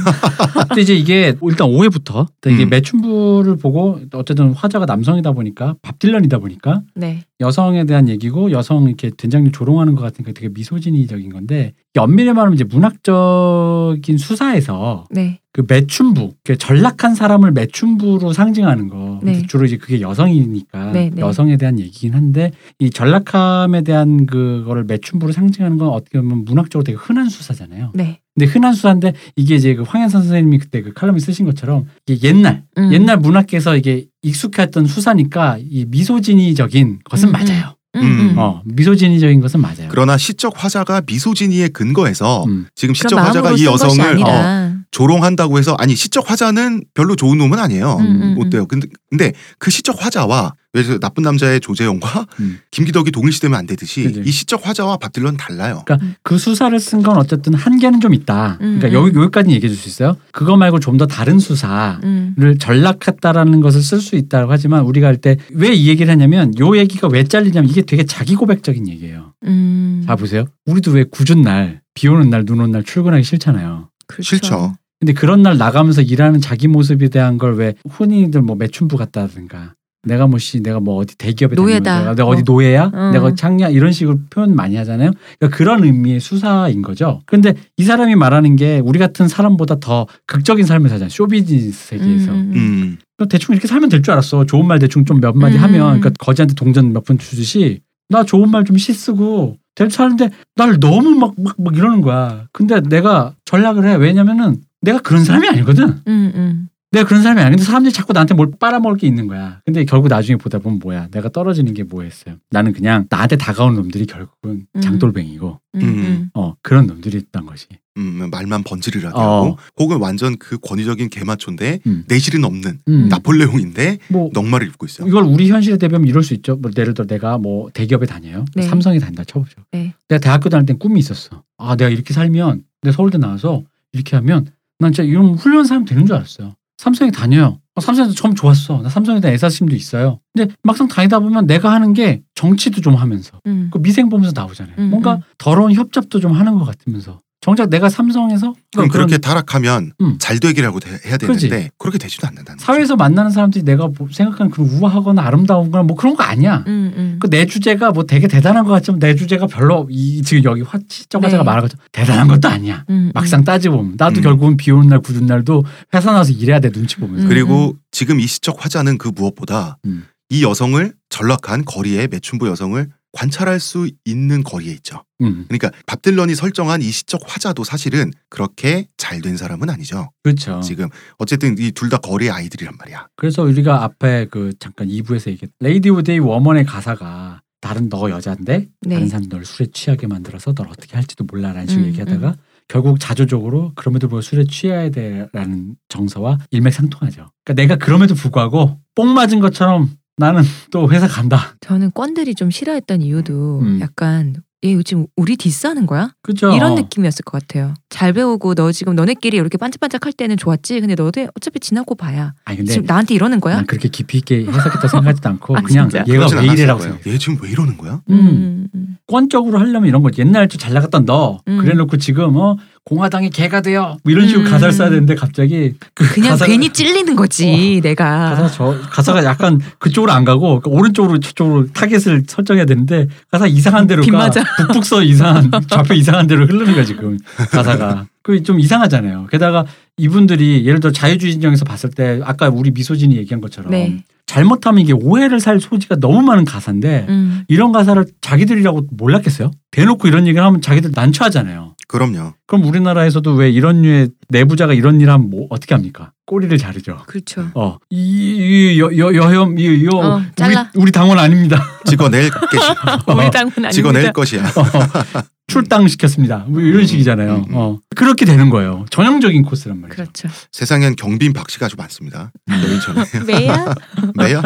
근데 0.69 0.83
이제 0.83 0.95
이게 0.95 1.35
일단 1.43 1.69
오해부터 1.69 2.27
이게 2.47 2.65
음. 2.65 2.71
매춘부를 2.71 3.57
보고 3.57 3.99
어쨌든 4.13 4.53
화자가 4.53 4.87
남성이다 4.87 5.33
보니까 5.33 5.75
밥 5.83 5.99
딜런이다 5.99 6.39
보니까 6.39 6.83
네. 6.95 7.23
여성에 7.41 7.85
대한 7.85 8.09
얘기고 8.09 8.53
여성 8.53 8.85
이렇게 8.85 9.11
된장님 9.11 9.53
조롱하는 9.53 9.95
것 9.95 10.03
같으니까 10.03 10.33
되게 10.33 10.49
미소진이적인 10.49 11.33
건데 11.33 11.73
엄밀히 11.99 12.33
말하면 12.33 12.55
이제 12.55 12.65
문학적인 12.65 14.19
수사에서 14.19 15.07
네. 15.11 15.41
그 15.53 15.65
매춘부 15.67 16.35
그 16.45 16.57
전락한 16.57 17.15
사람을 17.15 17.51
매춘부로 17.53 18.33
상징하는 18.33 18.89
거 18.89 19.21
네. 19.23 19.47
주로 19.47 19.65
이제 19.65 19.77
그게 19.77 20.01
여성이니까 20.01 20.93
네, 20.93 21.11
네. 21.13 21.23
여성에 21.23 21.57
대한 21.57 21.79
얘기긴 21.79 22.15
한데 22.15 22.53
이 22.79 22.91
전락함에 22.91 23.83
대한 23.83 24.27
그거를 24.27 24.85
매춘부로 24.85 25.33
상징하는 25.33 25.79
건 25.79 25.89
어떻게 25.89 26.21
보면 26.21 26.45
문학적으로 26.45 26.85
되게 26.85 26.99
흔한 26.99 27.29
수사잖아요. 27.29 27.93
네. 27.95 28.21
근데 28.37 28.47
흔한 28.53 28.75
수사인데 28.75 29.15
이게 29.35 29.57
이제 29.57 29.75
그 29.75 29.83
황현선 29.83 30.23
선생님이 30.23 30.59
그때 30.59 30.83
그 30.83 30.93
칼럼에 30.93 31.19
쓰신 31.19 31.47
것처럼 31.47 31.87
이게 32.07 32.29
옛날 32.29 32.65
음. 32.77 32.93
옛날 32.93 33.17
문학계에서 33.17 33.77
이게 33.77 34.07
익숙했던 34.23 34.87
수사니까 34.87 35.57
이 35.59 35.87
미소진이적인 35.89 37.01
것은 37.05 37.31
음, 37.31 37.33
맞아요. 37.33 37.77
음, 37.97 38.03
음. 38.03 38.21
음. 38.21 38.39
어 38.39 38.61
미소진이적인 38.67 39.41
것은 39.41 39.61
맞아요. 39.61 39.89
그러나 39.89 40.19
시적 40.19 40.53
화자가 40.63 41.03
미소진이에 41.07 41.69
근거해서 41.69 42.45
음. 42.45 42.67
지금 42.75 42.95
시적 42.95 43.19
화자가 43.19 43.53
이 43.53 43.65
여성을 43.65 44.23
어. 44.23 44.76
조롱한다고 44.91 45.59
해서 45.59 45.75
아니 45.79 45.95
시적 45.95 46.31
화자는 46.31 46.83
별로 46.95 47.17
좋은 47.17 47.39
놈은 47.39 47.59
아니에요. 47.59 47.97
음, 48.01 48.23
음, 48.23 48.35
못 48.35 48.51
돼요. 48.51 48.67
근데 48.67 48.89
근데 49.11 49.33
그 49.59 49.71
시적 49.71 50.03
화자와 50.05 50.53
왜 50.73 50.83
나쁜 50.99 51.23
남자의 51.23 51.59
조재영과 51.61 52.27
음. 52.41 52.59
김기덕이 52.71 53.11
동일시되면 53.11 53.59
안 53.59 53.67
되듯이 53.67 54.03
그지. 54.03 54.23
이 54.27 54.31
시적 54.31 54.67
화자와 54.67 54.99
밥 54.99 55.11
딜런 55.13 55.37
달라요. 55.39 55.83
그러니까 55.87 56.07
그 56.23 56.37
수사를 56.37 56.79
쓴 56.81 57.03
건 57.03 57.17
어쨌든 57.17 57.55
한계는 57.55 58.01
좀 58.01 58.13
있다. 58.13 58.59
음, 58.61 58.79
그러니까 58.79 58.89
음. 58.89 58.93
여기 59.07 59.17
여기까지 59.19 59.51
얘기해 59.53 59.69
줄 59.73 59.79
수 59.79 59.89
있어요. 59.89 60.17
그거 60.33 60.57
말고 60.57 60.79
좀 60.81 60.97
더 60.99 61.07
다른 61.07 61.39
수사를 61.39 62.01
음. 62.05 62.35
전락했다라는 62.59 63.61
것을 63.61 63.83
쓸 63.83 64.01
수 64.01 64.17
있다고 64.17 64.53
하지만 64.53 64.83
우리가 64.83 65.07
할 65.09 65.17
때 65.21 65.37
왜 65.55 65.73
이 65.75 65.89
얘기를 65.89 66.11
하냐면 66.11 66.53
요 66.59 66.77
얘기가 66.77 67.09
왜 67.09 67.25
잘리냐면 67.25 67.71
이게 67.71 67.83
되게 67.83 68.05
자기 68.05 68.35
고백적인 68.35 68.87
얘기예요. 68.89 69.33
음. 69.45 70.05
자 70.07 70.15
보세요. 70.17 70.45
우리도 70.67 70.91
왜 70.93 71.05
궂은 71.05 71.43
날, 71.43 71.81
비 71.95 72.09
오는 72.09 72.29
날, 72.31 72.45
눈 72.45 72.61
오는 72.61 72.71
날 72.73 72.85
출근하기 72.85 73.25
싫잖아요. 73.25 73.89
그렇죠. 74.07 74.23
싫죠. 74.37 74.75
근데 75.01 75.13
그런 75.13 75.43
날 75.43 75.59
나가면서 75.59 76.01
일하는 76.03 76.41
자기 76.41 76.69
모습에 76.69 77.09
대한 77.09 77.37
걸왜 77.39 77.75
흔히들 77.91 78.41
뭐 78.43 78.57
매춘부 78.57 78.97
같다든가 78.97 79.75
내가 80.05 80.27
뭐씨 80.29 80.61
내가 80.63 80.79
뭐 80.81 80.95
어디 80.97 81.17
대기업에 81.19 81.57
노예다. 81.57 81.83
다니는 81.85 82.05
거야. 82.07 82.15
내가 82.15 82.29
어. 82.29 82.31
어디 82.33 82.43
노예야? 82.45 82.91
어. 82.95 83.11
내가 83.13 83.35
창녀냐 83.35 83.69
이런 83.69 83.91
식으로 83.93 84.21
표현 84.31 84.55
많이 84.55 84.77
하잖아요. 84.77 85.11
그러니까 85.39 85.57
그런 85.57 85.83
의미의 85.85 86.21
수사인 86.21 86.81
거죠. 86.81 87.21
근데 87.27 87.55
이 87.77 87.83
사람이 87.83 88.15
말하는 88.15 88.55
게 88.57 88.81
우리 88.85 88.99
같은 89.01 89.27
사람보다 89.29 89.81
더 89.81 90.07
극적인 90.27 90.65
삶을 90.65 90.89
살잖아요. 90.89 91.11
쇼비즈니스 91.11 91.89
세계에서. 91.89 92.31
음, 92.31 92.37
음, 92.37 92.53
음. 92.55 92.99
음. 93.21 93.29
대충 93.29 93.53
이렇게 93.55 93.67
살면 93.67 93.89
될 93.89 94.01
줄 94.03 94.13
알았어. 94.13 94.47
좋은 94.47 94.67
말 94.67 94.79
대충 94.79 95.05
좀 95.05 95.21
몇 95.21 95.37
마디 95.37 95.57
음. 95.57 95.63
하면 95.63 96.01
그러니까 96.01 96.11
거지한테 96.21 96.55
동전 96.55 96.93
몇 96.93 97.05
푼 97.05 97.19
주듯이 97.19 97.81
나 98.09 98.23
좋은 98.23 98.49
말 98.51 98.63
좀 98.65 98.77
시 98.79 98.93
쓰고 98.93 99.57
알았는데 100.03 100.31
날 100.57 100.79
너무 100.81 101.11
막 101.17 101.35
막 101.39 101.55
막 101.59 101.77
이러는 101.77 102.01
거야. 102.01 102.47
근데 102.53 102.81
내가 102.81 103.35
전략을 103.45 103.87
해. 103.87 103.95
왜냐면은 103.97 104.63
내가 104.81 104.99
그런 105.01 105.25
사람이 105.25 105.49
아니거든. 105.49 105.89
음, 106.07 106.33
음. 106.35 106.69
내가 106.97 107.07
그런 107.07 107.23
사람이. 107.23 107.43
근데 107.51 107.63
사람들이 107.63 107.93
자꾸 107.93 108.15
나한테 108.15 108.35
뭘 108.35 108.51
빨아먹을 108.59 108.97
게 108.97 109.07
있는 109.07 109.27
거야. 109.27 109.61
근데 109.67 109.85
결국 109.85 110.09
나중에 110.09 110.37
보다 110.37 110.59
보면 110.59 110.79
뭐야. 110.79 111.09
내가 111.11 111.29
떨어지는 111.29 111.75
게 111.75 111.83
뭐였어요. 111.83 112.37
나는 112.51 112.73
그냥 112.73 113.07
나한테 113.11 113.37
다가오는 113.37 113.77
놈들이 113.77 114.07
결국은 114.07 114.67
음. 114.75 114.81
장돌뱅이고 114.81 115.61
음, 115.75 115.81
음. 115.81 115.89
음. 115.89 116.31
어 116.35 116.55
그런 116.63 116.87
놈들이 116.87 117.19
있단 117.19 117.45
것이. 117.45 117.67
음, 117.99 118.29
말만 118.31 118.63
번지르르하게 118.63 119.19
어. 119.19 119.21
하고 119.21 119.59
혹은 119.79 119.99
완전 119.99 120.37
그 120.39 120.59
권위적인 120.59 121.09
개마초인데 121.09 121.81
음. 121.87 122.05
내실은 122.09 122.45
없는 122.45 122.79
음. 122.89 123.09
나폴레옹인데 123.09 123.99
뭐 124.09 124.31
넉마를 124.33 124.67
입고 124.69 124.87
있어요. 124.87 125.09
이걸 125.09 125.25
우리 125.25 125.51
현실에 125.51 125.77
대비하면 125.77 126.09
이럴 126.09 126.23
수 126.23 126.35
있죠. 126.35 126.57
뭐 126.57 126.71
예를 126.77 126.95
들어 126.95 127.07
내가 127.07 127.39
뭐 127.39 127.71
대기업에 127.73 128.07
다녀요. 128.07 128.45
네. 128.55 128.63
삼성에 128.63 128.99
다닌다 128.99 129.25
쳐보죠. 129.25 129.63
네. 129.73 129.95
내가 130.09 130.21
대학교 130.21 130.49
다닐 130.49 130.67
땐 130.67 130.79
꿈이 130.79 130.99
있었어. 131.01 131.43
아 131.59 131.77
내가 131.77 131.91
이렇게 131.91 132.15
살면 132.15 132.65
내 132.83 132.93
서울대 132.93 133.19
나와서 133.19 133.63
이렇게 133.93 134.17
하면 134.17 134.47
난 134.79 134.93
진짜 134.93 135.09
이런 135.09 135.35
훌륭한 135.35 135.65
사람 135.67 135.85
되는 135.85 136.07
줄 136.07 136.17
알았어요. 136.17 136.55
삼성에 136.77 137.11
다녀요. 137.11 137.59
어, 137.75 137.81
삼성에서 137.81 138.15
처음 138.15 138.35
좋았어. 138.35 138.83
나 138.83 138.89
삼성에 138.89 139.21
대한 139.21 139.35
애사심도 139.35 139.75
있어요. 139.75 140.21
근데 140.35 140.55
막상 140.63 140.89
다니다 140.89 141.19
보면 141.21 141.47
내가 141.47 141.73
하는 141.73 141.93
게 141.93 142.23
정치도 142.35 142.81
좀 142.81 142.95
하면서 142.95 143.41
음. 143.47 143.69
그 143.73 143.79
미생 143.79 144.09
보면서 144.09 144.33
나오잖아요. 144.35 144.77
음, 144.79 144.91
뭔가 144.91 145.15
음. 145.15 145.21
더러운 145.39 145.73
협잡도 145.73 146.21
좀 146.21 146.33
하는 146.33 146.59
것 146.59 146.65
같으면서 146.65 147.21
정작 147.47 147.71
내가 147.71 147.89
삼성에서 147.89 148.55
그럼 148.73 148.89
그런 148.89 149.07
그렇게 149.07 149.19
타락하면 149.19 149.93
음. 150.01 150.17
잘 150.19 150.41
되기라고 150.41 150.81
돼- 150.81 150.91
해야 151.07 151.17
그렇지. 151.17 151.49
되는데 151.49 151.71
그렇게 151.79 151.97
되지도 151.97 152.27
않는다는. 152.27 152.59
사회에서 152.59 152.97
만나는 152.97 153.31
사람들이 153.31 153.65
내가 153.65 153.87
뭐 153.97 154.09
생각하는 154.11 154.51
그런 154.51 154.69
우아하거나 154.69 155.23
아름다운 155.23 155.71
거나 155.71 155.85
뭐 155.85 155.97
그런 155.97 156.17
거 156.17 156.25
아니야. 156.25 156.65
음, 156.67 156.93
음. 156.97 157.17
그내 157.21 157.47
주제가 157.47 157.93
뭐 157.93 158.03
되게 158.05 158.27
대단한 158.27 158.65
것 158.65 158.73
같지만 158.73 158.99
내 158.99 159.15
주제가 159.15 159.47
별로 159.47 159.87
이 159.91 160.23
지금 160.23 160.43
여기 160.43 160.63
화치적 160.63 161.23
화자가 161.23 161.45
네. 161.45 161.47
말한 161.47 161.63
것처럼 161.63 161.87
대단한 161.93 162.27
것도 162.27 162.49
아니야. 162.49 162.85
음, 162.91 163.13
막상 163.15 163.45
따지고 163.45 163.77
보면 163.77 163.95
나도 163.97 164.21
음. 164.21 164.23
결국은 164.23 164.57
비 164.57 164.73
오는 164.73 164.89
날 164.89 164.99
굳은 165.01 165.27
날도 165.27 165.65
회사 165.95 166.11
나와서 166.11 166.33
일해야 166.33 166.59
돼 166.59 166.71
눈치 166.71 166.97
보면서. 166.97 167.23
음. 167.27 167.29
그리고 167.29 167.77
지금 167.93 168.19
이 168.19 168.27
시적 168.27 168.57
화자는 168.65 168.99
그 168.99 169.13
무엇보다 169.15 169.79
음. 169.87 170.05
이 170.31 170.43
여성을 170.43 170.93
전락한 171.11 171.65
거리의 171.65 172.09
매춘부 172.09 172.49
여성을 172.49 172.89
관찰할 173.17 173.59
수 173.61 173.89
있는 174.05 174.43
거리에 174.45 174.73
있죠. 174.75 175.03
음, 175.23 175.47
그러니까 175.49 175.71
밥 175.87 176.03
딜런이 176.03 176.35
설정한 176.35 176.83
이 176.83 176.91
시적 176.91 177.23
화자도 177.27 177.65
사실은 177.65 178.13
그렇게 178.29 178.87
잘 178.99 179.23
된 179.23 179.37
사람은 179.39 179.71
아니죠. 179.71 180.11
그렇죠. 180.23 180.61
지금 180.61 180.89
어쨌든 181.19 181.57
이 181.59 181.73
둘 181.73 181.89
다 181.89 181.97
거리의 181.97 182.31
아이들이란 182.31 182.75
말이야. 182.79 183.09
그래서 183.17 183.43
우리가 183.43 183.83
앞에 183.85 184.27
그 184.31 184.53
잠깐 184.59 184.89
2부에서 184.89 185.31
얘기했 185.31 185.51
Rainy 185.61 185.89
Day 185.89 186.19
Women의 186.19 186.65
가사가 186.67 187.41
다른 187.63 187.89
너 187.89 188.11
여자인데 188.11 188.69
네. 188.83 188.95
다른 188.95 189.09
사람이 189.09 189.29
널 189.29 189.45
술에 189.47 189.69
취하게 189.73 190.07
만들어서 190.07 190.53
널 190.53 190.69
어떻게 190.69 190.95
할지도 190.97 191.25
몰라라는 191.25 191.67
식으로 191.67 191.85
음, 191.87 191.89
얘기하다가 191.89 192.37
결국 192.69 193.01
자조적으로 193.01 193.73
그럼에도 193.77 194.09
불구하고 194.09 194.21
술에 194.23 194.45
취해야 194.45 194.91
돼라는 194.91 195.77
정서와 195.89 196.39
일맥상통하죠. 196.51 197.31
그러니까 197.45 197.53
내가 197.55 197.77
그럼에도 197.77 198.15
불구하고 198.15 198.79
뽕 198.95 199.15
맞은 199.15 199.41
것처럼 199.41 199.91
나는 200.17 200.43
또 200.71 200.91
회사 200.91 201.07
간다. 201.07 201.57
저는 201.61 201.91
꼰대들이 201.91 202.35
좀 202.35 202.51
싫어했던 202.51 203.03
이유도 203.03 203.61
음. 203.61 203.81
약간 203.81 204.37
얘 204.65 204.83
지금 204.83 205.07
우리 205.17 205.37
디스하는 205.37 205.87
거야? 205.87 206.13
그죠? 206.23 206.51
이런 206.53 206.75
느낌이었을 206.75 207.25
것 207.25 207.41
같아요. 207.41 207.75
잘 207.89 208.13
배우고 208.13 208.55
너 208.57 208.73
지금 208.73 208.97
너네끼리 208.97 209.37
이렇게 209.37 209.57
반짝반짝할 209.59 210.13
때는 210.13 210.37
좋았지. 210.37 210.81
근데 210.81 210.95
너네 210.97 211.29
어차피 211.37 211.61
지나고 211.61 211.95
봐야 211.95 212.33
아니 212.45 212.59
근데 212.59 212.73
지금 212.73 212.87
나한테 212.87 213.15
이러는 213.15 213.41
거야? 213.41 213.57
난 213.57 213.67
그렇게 213.67 213.89
깊이 213.89 214.19
있게 214.19 214.45
해석했다 214.45 214.89
생각하지도 214.89 215.29
않고 215.29 215.57
아, 215.57 215.61
그냥 215.63 215.89
진짜? 215.89 216.05
얘가 216.09 216.27
왜 216.37 216.47
이래라고. 216.47 216.81
생각해. 216.81 217.03
얘 217.07 217.19
지금 217.19 217.39
왜 217.43 217.51
이러는 217.51 217.77
거야? 217.77 218.01
음. 218.11 218.15
음, 218.19 218.67
음. 218.75 218.97
권적으로 219.07 219.59
하려면 219.59 219.89
이런 219.89 220.03
거지. 220.03 220.21
옛날 220.21 220.49
좀잘 220.49 220.75
나갔던 220.75 221.05
너 221.05 221.39
음. 221.47 221.59
그래놓고 221.59 221.97
지금 221.99 222.37
어 222.37 222.57
공화당의 222.85 223.31
개가 223.31 223.63
되어 223.63 223.97
뭐 224.05 224.13
이런 224.13 224.27
식으로 224.29 224.47
음. 224.47 224.51
가사를 224.51 224.73
써야 224.73 224.91
되는데 224.91 225.15
갑자기 225.15 225.75
그 225.95 226.09
그냥 226.13 226.37
가사가- 226.37 226.47
괜히 226.47 226.71
찔리는 226.73 227.15
거지 227.17 227.81
내가. 227.83 228.31
가사 228.35 228.49
저 228.49 228.77
가사가 228.91 229.25
약간 229.25 229.61
그쪽으로 229.79 230.11
안 230.13 230.25
가고 230.25 230.61
그러니까 230.61 230.71
오른쪽으로 230.71 231.19
저쪽으로 231.21 231.67
타겟을 231.73 232.25
설정해야 232.27 232.65
되는데 232.65 233.07
가사 233.31 233.47
이상한 233.47 233.87
데로 233.87 234.03
빗가 234.03 234.19
맞아. 234.19 234.43
북북서 234.59 235.03
이상한 235.05 235.51
좌표 235.69 235.95
이상한 235.95 236.27
데로 236.27 236.47
흐르는 236.47 236.75
거야 236.75 236.85
지금 236.85 237.19
가사가 237.51 237.86
그 238.23 238.43
좀 238.43 238.59
이상하잖아요. 238.59 239.27
게다가 239.31 239.65
이분들이 239.97 240.67
예를 240.67 240.81
들어 240.81 240.93
자유주의 240.93 241.33
진영에서 241.33 241.65
봤을 241.65 241.91
때 241.91 242.21
아까 242.25 242.49
우리 242.49 242.71
미소진이 242.71 243.17
얘기한 243.17 243.41
것처럼 243.41 243.71
네. 243.71 244.05
잘못하면 244.27 244.81
이게 244.81 244.93
오해를 244.93 245.39
살 245.41 245.61
소지가 245.61 245.97
너무 246.01 246.21
많은 246.23 246.45
가사인데 246.45 247.07
음. 247.09 247.45
이런 247.49 247.71
가사를 247.71 248.05
자기들이라고 248.21 248.89
몰랐겠어요? 248.91 249.53
대놓고 249.71 250.09
이런 250.09 250.27
얘기를 250.27 250.45
하면 250.45 250.61
자기들 250.61 250.91
난처하잖아요. 250.95 251.77
그럼요. 251.89 252.35
그럼 252.47 252.65
우리나라에서도 252.65 253.33
왜 253.35 253.49
이런 253.49 253.83
류의 253.83 254.09
내부자가 254.29 254.75
이런 254.75 255.01
일 255.01 255.09
하면 255.11 255.31
뭐 255.31 255.47
어떻게 255.51 255.75
합니까? 255.75 256.11
꼬리를 256.27 256.59
자르죠. 256.59 256.99
그렇죠. 257.07 257.49
어, 257.55 257.77
이여여 257.91 259.15
여혐 259.15 259.57
이요 259.59 259.91
어, 259.93 260.17
우리 260.17 260.25
잘라. 260.35 260.71
우리 260.75 260.91
당원 260.91 261.19
아닙니다. 261.21 261.63
찍어낼 261.87 262.29
것이야. 262.31 262.75
우리 263.07 263.31
당은 263.31 263.53
아닙니다. 263.53 263.71
찍어낼 263.71 264.13
것이야. 264.13 264.43
어, 264.45 265.23
출당 265.47 265.87
시켰습니다. 265.87 266.39
뭐 266.49 266.61
이런 266.61 266.81
음, 266.83 266.87
식이잖아요. 266.87 267.35
음, 267.37 267.45
음. 267.51 267.55
어, 267.55 267.79
그렇게 267.95 268.25
되는 268.25 268.51
거예요. 268.51 268.85
전형적인 268.91 269.43
코스란 269.43 269.81
말이죠. 269.81 269.95
그렇죠. 270.03 270.29
세상엔 270.53 270.97
경빈 270.97 271.33
박씨가 271.33 271.67
아주 271.67 271.77
많습니다. 271.77 272.33
여인처럼. 272.51 273.05
매야? 273.27 273.75
매야 274.17 274.43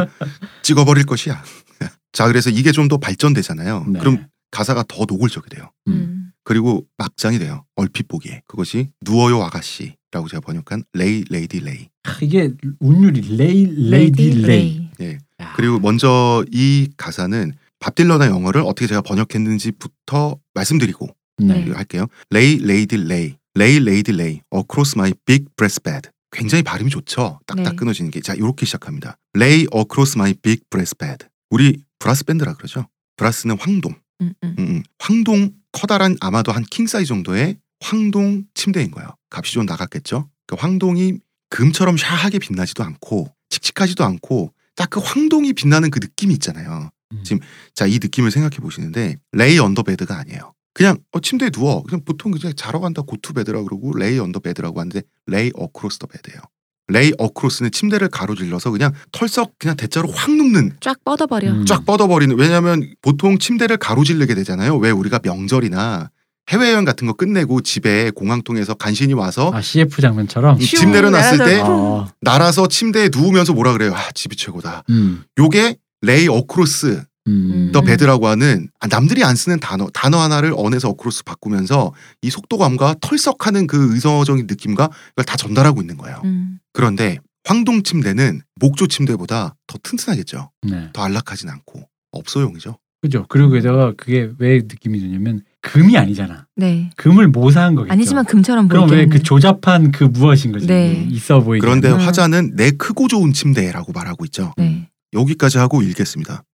찍어버릴 0.63 1.05
것이야. 1.07 1.43
자 2.13 2.27
그래서 2.27 2.51
이게 2.51 2.71
좀 2.73 2.89
더 2.89 2.99
발전되잖아요. 2.99 3.87
네. 3.89 3.99
그럼 4.01 4.27
가사가 4.51 4.85
더 4.89 5.05
노골적이 5.09 5.49
돼요. 5.51 5.71
음. 5.89 6.33
그리고 6.45 6.85
막장이 6.99 7.39
돼요. 7.39 7.65
얼핏 7.77 8.09
보기에 8.09 8.43
그것이 8.49 8.89
누워요 9.03 9.43
아가씨라고 9.45 10.29
제가 10.29 10.41
번역한 10.41 10.83
Lay 10.93 11.25
Lady 11.31 11.61
Lay. 11.61 11.89
아, 12.05 12.17
이게 12.21 12.51
운율이 12.81 13.37
Lay 13.37 13.91
Lady 13.91 14.43
Lay. 14.43 14.89
예. 15.01 15.19
야, 15.41 15.53
그리고 15.57 15.79
먼저 15.79 16.45
이 16.51 16.89
가사는 16.97 17.53
밥 17.81 17.95
딜런의 17.95 18.29
영어를 18.29 18.61
어떻게 18.63 18.87
제가 18.87 19.01
번역했는지부터 19.03 20.39
말씀드리고 20.55 21.09
네. 21.39 21.71
할게요. 21.73 22.07
lay 22.31 22.59
lady 22.59 22.97
lay 22.99 23.37
lay 23.55 23.79
lady 23.81 24.13
lay 24.13 24.41
across 24.55 24.95
my 24.97 25.13
big 25.25 25.47
brass 25.57 25.83
bed. 25.83 26.11
굉장히 26.31 26.63
발음이 26.63 26.91
좋죠. 26.91 27.41
딱딱 27.47 27.65
네. 27.71 27.77
끊어지는 27.77 28.11
게. 28.11 28.21
자 28.21 28.35
이렇게 28.35 28.65
시작합니다. 28.67 29.17
lay 29.35 29.67
across 29.75 30.17
my 30.17 30.35
big 30.35 30.63
brass 30.71 30.97
bed. 30.99 31.27
우리 31.51 31.83
브라스 31.99 32.25
밴드라 32.25 32.55
그러죠. 32.55 32.87
brass는 33.17 33.59
황동. 33.59 33.95
음, 34.21 34.33
음. 34.45 34.55
음, 34.59 34.65
음. 34.69 34.83
황동 34.99 35.51
커다란 35.73 36.17
아마도 36.21 36.53
한 36.53 36.65
킹 36.71 36.87
사이즈 36.87 37.09
정도의 37.09 37.57
황동 37.81 38.45
침대인 38.55 38.91
거예요. 38.91 39.09
값이 39.31 39.53
좀 39.55 39.65
나갔겠죠. 39.67 40.29
그 40.47 40.55
황동이 40.59 41.15
금처럼 41.49 41.97
샤하게 41.97 42.39
빛나지도 42.39 42.85
않고 42.85 43.33
칙칙하지도 43.49 44.05
않고 44.05 44.53
딱 44.77 44.91
그 44.91 45.01
황동이 45.01 45.53
빛나는 45.55 45.91
그 45.91 45.99
느낌이 46.01 46.35
있잖아요. 46.35 46.91
음. 47.13 47.23
지금 47.25 47.41
자 47.75 47.87
이 47.87 47.99
느낌을 48.01 48.31
생각해 48.31 48.57
보시는데 48.59 49.17
lay 49.33 49.59
on 49.59 49.68
the 49.68 49.83
bed가 49.83 50.17
아니에요. 50.19 50.53
그냥 50.73 50.97
어, 51.13 51.21
침대에 51.21 51.51
누워. 51.51 51.83
그냥 51.83 52.03
보통 52.05 52.31
그냥 52.31 52.53
자러 52.57 52.79
간다 52.81 53.03
go 53.03 53.18
to 53.18 53.33
bed라 53.33 53.63
그러고 53.65 53.93
lay 53.97 54.19
on 54.19 54.28
the 54.28 54.41
bed라고 54.41 54.79
하는데 54.81 55.03
lay 55.27 55.51
across 55.55 55.99
the 55.99 56.07
bed예요. 56.07 56.41
lay 56.89 57.13
across는 57.19 57.71
침대를 57.73 58.09
가로질러서 58.09 58.71
그냥 58.71 58.93
털썩 59.13 59.53
그냥 59.59 59.77
대자로 59.77 60.11
확 60.11 60.31
눕는 60.33 60.77
쫙 60.81 61.03
뻗어버려. 61.05 61.51
음. 61.51 61.67
쫙 61.67 61.85
뻗어버리는 61.85 62.37
왜냐하면 62.39 62.83
보통 63.03 63.39
침대를 63.39 63.77
가로질르게 63.79 64.35
되잖아요. 64.35 64.77
왜 64.77 64.91
우리가 64.91 65.21
명절이나 65.23 66.11
해외여행 66.51 66.85
같은 66.85 67.07
거 67.07 67.13
끝내고 67.13 67.61
집에 67.61 68.11
공항통에서 68.11 68.75
간신히 68.75 69.15
와서 69.15 69.51
아 69.55 69.61
CF 69.61 70.01
장면처럼. 70.03 70.61
이집 70.61 70.89
내려놨을 70.89 71.39
날아서 71.39 71.45
때 71.45 71.61
어, 71.61 72.09
날아서 72.21 72.67
침대에 72.69 73.09
누우면서 73.13 73.53
뭐라 73.53 73.73
그래요. 73.73 73.93
아 73.95 74.11
집이 74.13 74.35
최고다. 74.37 74.83
음, 74.91 75.23
요게 75.39 75.77
lay 76.03 76.29
across 76.29 77.05
음. 77.27 77.71
the 77.73 77.81
음. 77.81 77.85
bed라고 77.85 78.27
하는 78.27 78.69
아, 78.81 78.87
남들이 78.87 79.23
안 79.25 79.37
쓰는 79.37 79.61
단어 79.61 79.89
단어 79.93 80.19
하나를 80.19 80.53
on에서 80.57 80.89
across 80.89 81.25
바꾸면서 81.25 81.93
이 82.23 82.31
속도감과 82.31 82.97
털썩하는 83.01 83.67
그 83.67 83.95
의성어적인 83.95 84.47
느낌과 84.49 84.89
이걸 85.13 85.25
다 85.25 85.37
전달하고 85.37 85.81
있는 85.81 85.97
거예요. 85.97 86.21
음. 86.25 86.59
그런데 86.73 87.19
황동 87.45 87.83
침대는 87.83 88.43
목조 88.57 88.87
침대보다 88.87 89.55
더 89.67 89.79
튼튼하겠죠. 89.83 90.51
네. 90.69 90.89
더 90.93 91.03
안락하진 91.03 91.49
않고 91.51 91.83
업소용이죠. 92.13 92.79
그죠. 93.03 93.25
그리고 93.31 93.51
게다가 93.51 93.95
그게 93.97 94.31
왜 94.39 94.57
느낌이 94.59 95.01
드냐면 95.01 95.41
금이 95.63 95.97
아니잖아. 95.97 96.47
네. 96.57 96.91
금을 96.97 97.29
모사한 97.29 97.75
거겠죠. 97.75 97.93
아니지만 97.93 98.25
금처럼 98.27 98.69
그럼 98.69 98.91
왜 98.91 99.07
그 99.07 99.23
조잡한 99.23 99.91
그 99.91 100.05
무엇인 100.05 100.53
거지? 100.53 100.67
네. 100.67 101.07
있어 101.11 101.41
보이게. 101.41 101.61
그런데 101.65 101.91
음. 101.91 101.99
화자는 101.99 102.57
내 102.57 102.71
크고 102.73 103.09
좋은 103.09 103.33
침대라고 103.33 103.93
말하고 103.93 104.27
있죠. 104.27 104.53
네. 104.59 104.90
여기까지 105.13 105.59
하고 105.59 105.83
읽겠습니다. 105.83 106.45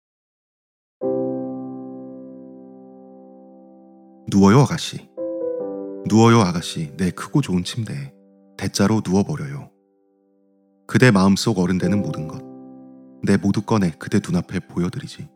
누워요 4.29 4.61
아가씨. 4.61 5.09
누워요 6.09 6.41
아가씨 6.41 6.93
내 6.97 7.11
크고 7.11 7.43
좋은 7.43 7.65
침대에 7.65 8.13
대자로 8.57 9.03
누워버려요. 9.07 9.71
그대 10.87 11.11
마음속 11.11 11.59
어른되는 11.59 12.01
모든 12.01 12.29
것. 12.29 12.43
내 13.23 13.37
모두 13.37 13.61
꺼내 13.61 13.93
그대 13.99 14.21
눈앞에 14.25 14.61
보여드리지. 14.61 15.29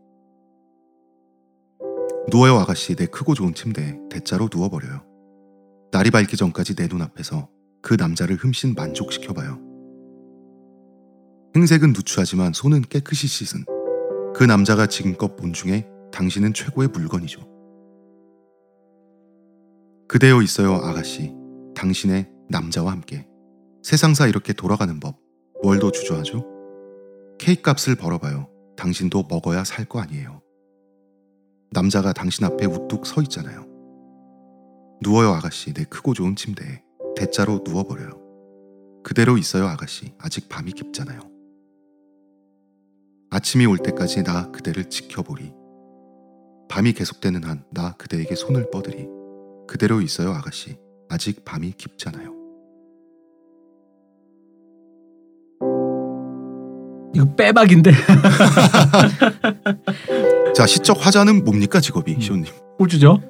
누워요 2.31 2.55
아가씨 2.55 2.95
내 2.95 3.07
크고 3.07 3.35
좋은 3.35 3.53
침대에 3.55 3.99
대자로 4.09 4.49
누워버려요. 4.53 5.05
날이 5.93 6.11
밝기 6.11 6.37
전까지 6.37 6.75
내 6.75 6.87
눈앞에서 6.87 7.51
그 7.83 7.95
남자를 7.95 8.37
흠씬 8.37 8.75
만족시켜봐요. 8.75 9.70
행색은 11.57 11.93
누추하지만 11.93 12.53
손은 12.53 12.83
깨끗이 12.83 13.27
씻은 13.27 13.65
그 14.35 14.45
남자가 14.45 14.87
지금껏 14.87 15.35
본 15.37 15.53
중에 15.53 15.87
당신은 16.13 16.55
최고의 16.55 16.89
물건이죠. 16.89 17.49
그대여 20.09 20.43
있어요, 20.43 20.75
아가씨. 20.75 21.33
당신의 21.75 22.29
남자와 22.49 22.93
함께. 22.93 23.27
세상사 23.83 24.27
이렇게 24.27 24.53
돌아가는 24.53 24.99
법. 25.01 25.17
뭘 25.63 25.79
더 25.79 25.91
주저하죠? 25.91 26.45
케이크 27.39 27.63
값을 27.63 27.95
벌어봐요. 27.97 28.49
당신도 28.77 29.25
먹어야 29.29 29.65
살 29.65 29.85
거 29.87 30.01
아니에요. 30.01 30.41
남자가 31.73 32.13
당신 32.13 32.45
앞에 32.45 32.67
우뚝 32.67 33.07
서 33.07 33.23
있잖아요. 33.23 33.67
누워요, 35.03 35.31
아가씨. 35.33 35.73
내 35.73 35.85
크고 35.85 36.15
좋은 36.15 36.35
침대에. 36.37 36.83
대자로 37.17 37.63
누워버려요. 37.65 38.11
그대로 39.05 39.39
있어요, 39.39 39.67
아가씨. 39.67 40.13
아직 40.19 40.49
밤이 40.49 40.73
깊잖아요. 40.73 41.30
아침이 43.31 43.67
올 43.67 43.79
때까지 43.79 44.23
나 44.25 44.51
그대를 44.51 44.89
지켜보리. 44.91 45.53
밤이 46.69 46.93
계속되는 46.93 47.45
한 47.45 47.63
나 47.73 47.93
그대에게 47.99 48.35
손을 48.35 48.69
뻗으리. 48.71 49.07
그대로 49.69 50.01
있어요, 50.01 50.31
아가씨. 50.33 50.77
아직 51.09 51.45
밤이 51.45 51.73
깊잖아요. 51.77 52.35
이거 57.15 57.35
빼박인데 57.37 57.93
자, 60.55 60.67
시적 60.67 61.05
화자는 61.05 61.45
뭡니까 61.45 61.81
직업이 61.81 62.15
음. 62.15 62.21
시온님? 62.21 62.53
꼴주죠. 62.79 63.21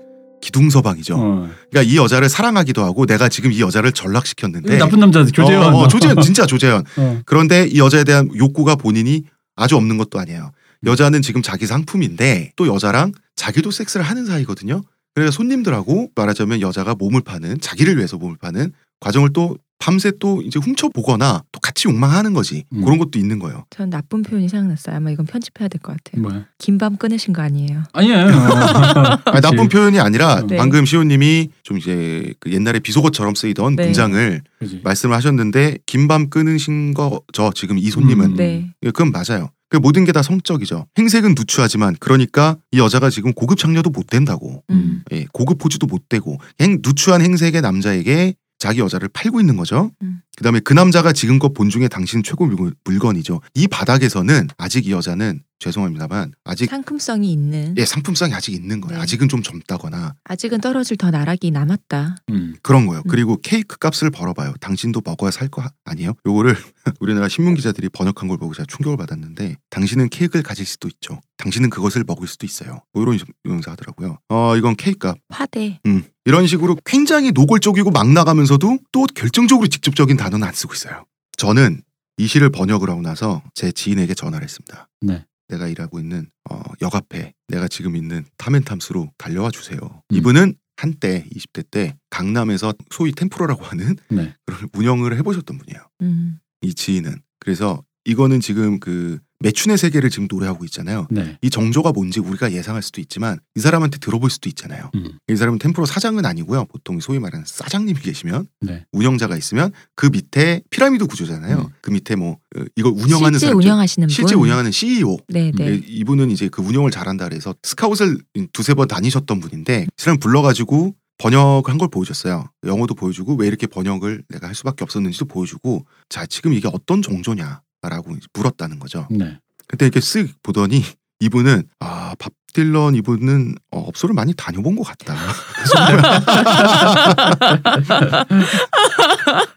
기둥서방이죠. 0.43 1.17
어. 1.19 1.49
그러니까 1.71 1.93
이 1.93 1.97
여자를 1.99 2.31
사랑하기도 2.31 2.83
하고 2.83 3.05
내가 3.05 3.29
지금 3.29 3.53
이 3.53 3.61
여자를 3.61 3.93
전락시켰는데 3.93 4.79
나쁜 4.79 5.01
남자 5.01 5.23
조재현. 5.25 5.75
어, 5.75 5.79
어, 5.81 5.89
조재현 5.89 6.21
진짜 6.23 6.47
조재현. 6.47 6.85
어. 6.99 7.21
그런데 7.27 7.67
이 7.67 7.79
여자에 7.79 8.05
대한 8.05 8.31
욕구가 8.35 8.77
본인이 8.77 9.25
아주 9.61 9.77
없는 9.77 9.99
것도 9.99 10.19
아니에요. 10.19 10.53
여자는 10.87 11.23
지금 11.23 11.43
자기 11.43 11.67
상품인데 11.67 12.53
또 12.57 12.67
여자랑 12.67 13.13
자기도 13.37 13.71
섹스를 13.71 14.05
하는 14.05 14.25
사이거든요. 14.25 14.83
그러니까 15.15 15.33
손님들하고 15.33 16.11
말하자면 16.15 16.61
여자가 16.61 16.95
몸을 16.95 17.21
파는 17.21 17.61
자기를 17.61 17.97
위해서 17.97 18.17
몸을 18.17 18.37
파는 18.39 18.73
과정을 19.01 19.33
또 19.33 19.57
밤새 19.83 20.13
또 20.21 20.43
이제 20.43 20.59
훔쳐보거나 20.59 21.43
또 21.51 21.61
같이 21.61 21.89
욕망하는 21.89 22.35
거지 22.35 22.65
음. 22.75 22.83
그런 22.85 22.99
것도 22.99 23.19
있는 23.19 23.39
거예요. 23.39 23.65
전 23.71 23.89
나쁜 23.89 24.21
표현이 24.21 24.47
생각났어요. 24.51 24.95
아마 24.97 25.11
이건 25.11 25.25
편집해야 25.25 25.69
될 25.69 25.81
것 25.81 25.97
같아요. 25.97 26.21
뭐야? 26.21 26.45
긴밤 26.59 26.99
끊으신 26.99 27.33
거 27.33 27.41
아니에요? 27.41 27.85
아니에요. 27.95 28.27
아니, 29.25 29.41
나쁜 29.41 29.69
표현이 29.71 29.99
아니라 29.99 30.43
네. 30.47 30.59
방금 30.59 30.85
시호님이 30.85 31.49
좀 31.63 31.79
이제 31.79 32.35
그 32.41 32.53
옛날에 32.53 32.79
비속어처럼 32.81 33.35
쓰이던 33.35 33.77
네. 33.77 33.87
문장을 33.87 34.43
그지. 34.59 34.81
말씀을 34.85 35.17
하셨는데 35.17 35.79
긴밤 35.87 36.29
끊으신 36.29 36.93
거죠 36.93 37.51
지금 37.55 37.79
이 37.79 37.89
손님은 37.89 38.33
음. 38.33 38.37
네. 38.37 38.71
예, 38.83 38.91
그건 38.91 39.13
맞아요. 39.13 39.49
그 39.71 39.79
모든 39.79 40.05
게 40.05 40.13
다 40.13 40.21
성적이죠. 40.23 40.89
행색은 40.99 41.35
누추하지만 41.39 41.97
그러니까 42.01 42.59
이 42.73 42.79
여자가 42.79 43.09
지금 43.09 43.33
고급 43.33 43.57
장녀도 43.57 43.89
못 43.89 44.09
된다고. 44.09 44.63
음. 44.69 45.05
예, 45.13 45.25
고급 45.33 45.57
포즈도 45.59 45.87
못 45.87 46.09
되고 46.11 46.37
행 46.61 46.81
누추한 46.83 47.23
행색의 47.23 47.63
남자에게 47.63 48.35
자기 48.61 48.81
여자를 48.81 49.09
팔고 49.09 49.41
있는 49.41 49.57
거죠. 49.57 49.91
음. 50.03 50.21
그다음에 50.37 50.61
그 50.61 50.73
남자가 50.73 51.13
지금껏 51.13 51.53
본 51.53 51.69
중에 51.71 51.89
당신 51.89 52.23
최고 52.23 52.47
물건, 52.47 52.75
물건이죠. 52.85 53.41
이 53.55 53.67
바닥에서는 53.67 54.49
아직 54.57 54.87
이 54.87 54.93
여자는 54.93 55.43
죄송합니다만 55.59 56.33
아직 56.45 56.71
상품성이 56.71 57.31
있는 57.33 57.75
예, 57.77 57.85
상품성이 57.85 58.33
아직 58.33 58.55
있는 58.55 58.81
거예요. 58.81 58.97
네. 58.97 59.03
아직은 59.03 59.29
좀 59.29 59.43
젊다거나 59.43 60.15
아직은 60.25 60.61
떨어질 60.63 60.97
더 60.97 61.11
나락이 61.11 61.51
남았다. 61.51 62.17
음. 62.31 62.55
그런 62.63 62.87
거예요. 62.87 63.03
음. 63.05 63.09
그리고 63.11 63.37
케이크 63.43 63.77
값을 63.79 64.11
벌어봐요. 64.11 64.55
당신도 64.61 65.03
먹어야 65.05 65.31
살 65.31 65.49
거 65.51 65.63
아니에요? 65.85 66.15
요거를 66.27 66.55
우리나라 67.01 67.29
신문 67.29 67.55
기자들이 67.55 67.89
번역한 67.91 68.29
걸 68.29 68.39
보고 68.39 68.55
제가 68.55 68.65
충격을 68.67 68.97
받았는데 68.97 69.57
당신은 69.71 70.09
케이크를 70.11 70.43
가질 70.43 70.65
수도 70.65 70.89
있죠. 70.89 71.21
당신은 71.39 71.69
그것을 71.71 72.05
먹을 72.07 72.27
수도 72.29 72.47
있어요. 72.47 72.81
뭐 72.95 73.03
이런 73.03 73.19
용사 73.47 73.73
하더라고요. 73.73 74.19
어 74.31 74.57
이건 74.57 74.77
케이크 74.77 74.99
값. 74.99 75.19
화대. 75.29 75.79
음. 75.87 76.05
이런 76.25 76.47
식으로 76.47 76.77
굉장히 76.85 77.33
노골적이고 77.33 77.91
막 77.91 78.11
나가면서도 78.11 78.79
또 78.93 79.07
결정적으로 79.15 79.69
직접적인 79.69 80.17
단어는 80.17 80.47
안 80.47 80.53
쓰고 80.53 80.75
있어요. 80.75 81.05
저는 81.37 81.83
이 82.19 82.27
시를 82.27 82.51
번역을 82.51 82.91
하고 82.91 83.01
나서 83.01 83.43
제 83.55 83.73
지인에게 83.73 84.15
전화를 84.15 84.45
했습니다. 84.45 84.89
네. 85.01 85.25
내가 85.49 85.67
일하고 85.69 85.99
있는 85.99 86.31
어, 86.51 86.61
역 86.83 86.95
앞에 86.95 87.33
내가 87.49 87.67
지금 87.67 87.97
있는 87.97 88.25
탐앤탐스로 88.37 89.11
달려와 89.19 89.51
주세요. 89.51 89.79
음. 89.83 90.17
이분은 90.17 90.55
한때 90.77 91.27
20대 91.35 91.65
때 91.71 91.97
강남에서 92.11 92.73
소위 92.91 93.13
템프로라고 93.13 93.65
하는 93.65 93.97
네. 94.09 94.35
그런 94.47 94.69
운영을 94.75 95.17
해보셨던 95.19 95.59
분이에요. 95.59 95.83
음. 96.03 96.39
이 96.63 96.75
지인은 96.75 97.17
그래서 97.39 97.83
이거는 98.05 98.41
지금 98.41 98.81
그 98.81 99.19
매춘의 99.41 99.79
세계를 99.79 100.11
지금 100.11 100.29
노래하고 100.31 100.65
있잖아요. 100.67 101.07
네. 101.11 101.39
이 101.41 101.51
정조가 101.51 101.93
뭔지 101.93 102.21
우리가 102.21 102.53
예상할 102.53 102.83
수도 102.83 103.01
있지만 103.01 103.39
이 103.55 103.61
사람한테 103.61 103.99
들어볼 103.99 104.31
수도 104.31 104.49
있잖아요. 104.51 104.91
음. 104.95 105.19
이 105.29 105.37
사람은 105.37 105.59
템프로 105.59 105.87
사장은 105.87 106.27
아니고요. 106.27 106.67
보통 106.67 107.01
소위 107.01 107.19
말하는 107.19 107.45
사장님이 107.47 108.01
계시면 108.01 108.47
네. 108.61 108.85
운영자가 108.93 109.37
있으면 109.37 109.73
그 109.97 110.07
밑에 110.07 110.63
피라미드 110.71 111.07
구조잖아요. 111.07 111.59
음. 111.59 111.69
그 111.81 111.91
밑에 111.91 112.17
뭐 112.17 112.37
어, 112.57 112.65
이걸 112.77 112.93
운영하는 112.93 113.39
실제 113.39 113.47
사람 113.47 113.59
운영하시는 113.59 114.09
분. 114.09 114.13
실제 114.15 114.35
운영하는 114.35 114.71
CEO 114.71 115.19
네, 115.29 115.51
네. 115.55 115.69
예, 115.69 115.81
이분은 115.87 116.31
이제 116.31 116.49
그 116.49 116.63
운영을 116.63 116.91
잘한다 116.91 117.29
그래서 117.29 117.55
스카웃을 117.63 118.19
두세 118.53 118.75
번 118.75 118.89
다니셨던 118.89 119.41
분인데 119.41 119.85
이 119.85 119.89
사람 119.97 120.19
불러가지고 120.19 120.95
번역한 121.17 121.79
걸 121.79 121.89
보여줬어요. 121.89 122.51
영어도 122.67 122.95
보여주고 122.95 123.35
왜 123.37 123.47
이렇게 123.47 123.67
번역을 123.67 124.25
내가 124.29 124.49
할 124.49 124.55
수밖에 124.55 124.85
없었는지도 124.85 125.27
보여주고 125.27 125.87
자 126.09 126.27
지금 126.27 126.53
이게 126.53 126.69
어떤 126.73 127.03
정조냐 127.03 127.61
라고 127.83 128.15
물었다는 128.35 128.79
거죠. 128.79 129.07
네. 129.11 129.39
그때 129.67 129.87
이렇게 129.87 130.01
쓱 130.01 130.35
보더니 130.43 130.85
이분은 131.21 131.65
아 131.81 132.15
밥 132.19 132.33
딜런 132.53 132.97
이분은 132.97 133.55
어, 133.71 133.79
업소를 133.79 134.13
많이 134.15 134.35
다녀본 134.35 134.75
것 134.75 134.83
같다. 134.83 135.15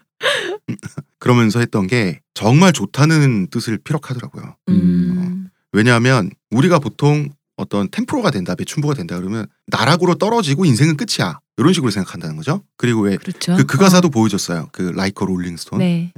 그러면서 1.18 1.60
했던 1.60 1.86
게 1.86 2.20
정말 2.34 2.72
좋다는 2.72 3.48
뜻을 3.48 3.78
피력하더라고요. 3.78 4.56
음. 4.68 5.48
왜냐하면 5.72 6.30
우리가 6.50 6.78
보통 6.78 7.30
어떤 7.56 7.88
텐프로가 7.88 8.30
된다, 8.30 8.54
매춘부가 8.58 8.94
된다 8.94 9.16
그러면 9.16 9.46
나락으로 9.66 10.16
떨어지고 10.16 10.64
인생은 10.64 10.96
끝이야. 10.96 11.38
이런 11.56 11.72
식으로 11.72 11.90
생각한다는 11.90 12.36
거죠. 12.36 12.62
그리고 12.76 13.02
왜그 13.02 13.24
그렇죠. 13.24 13.56
그 13.66 13.78
가사도 13.78 14.10
보여줬어요. 14.10 14.68
그 14.72 14.82
Like 14.94 15.24
a 15.24 15.28
Rolling 15.28 15.55
Stone. 15.55 15.78
네. 15.78 16.12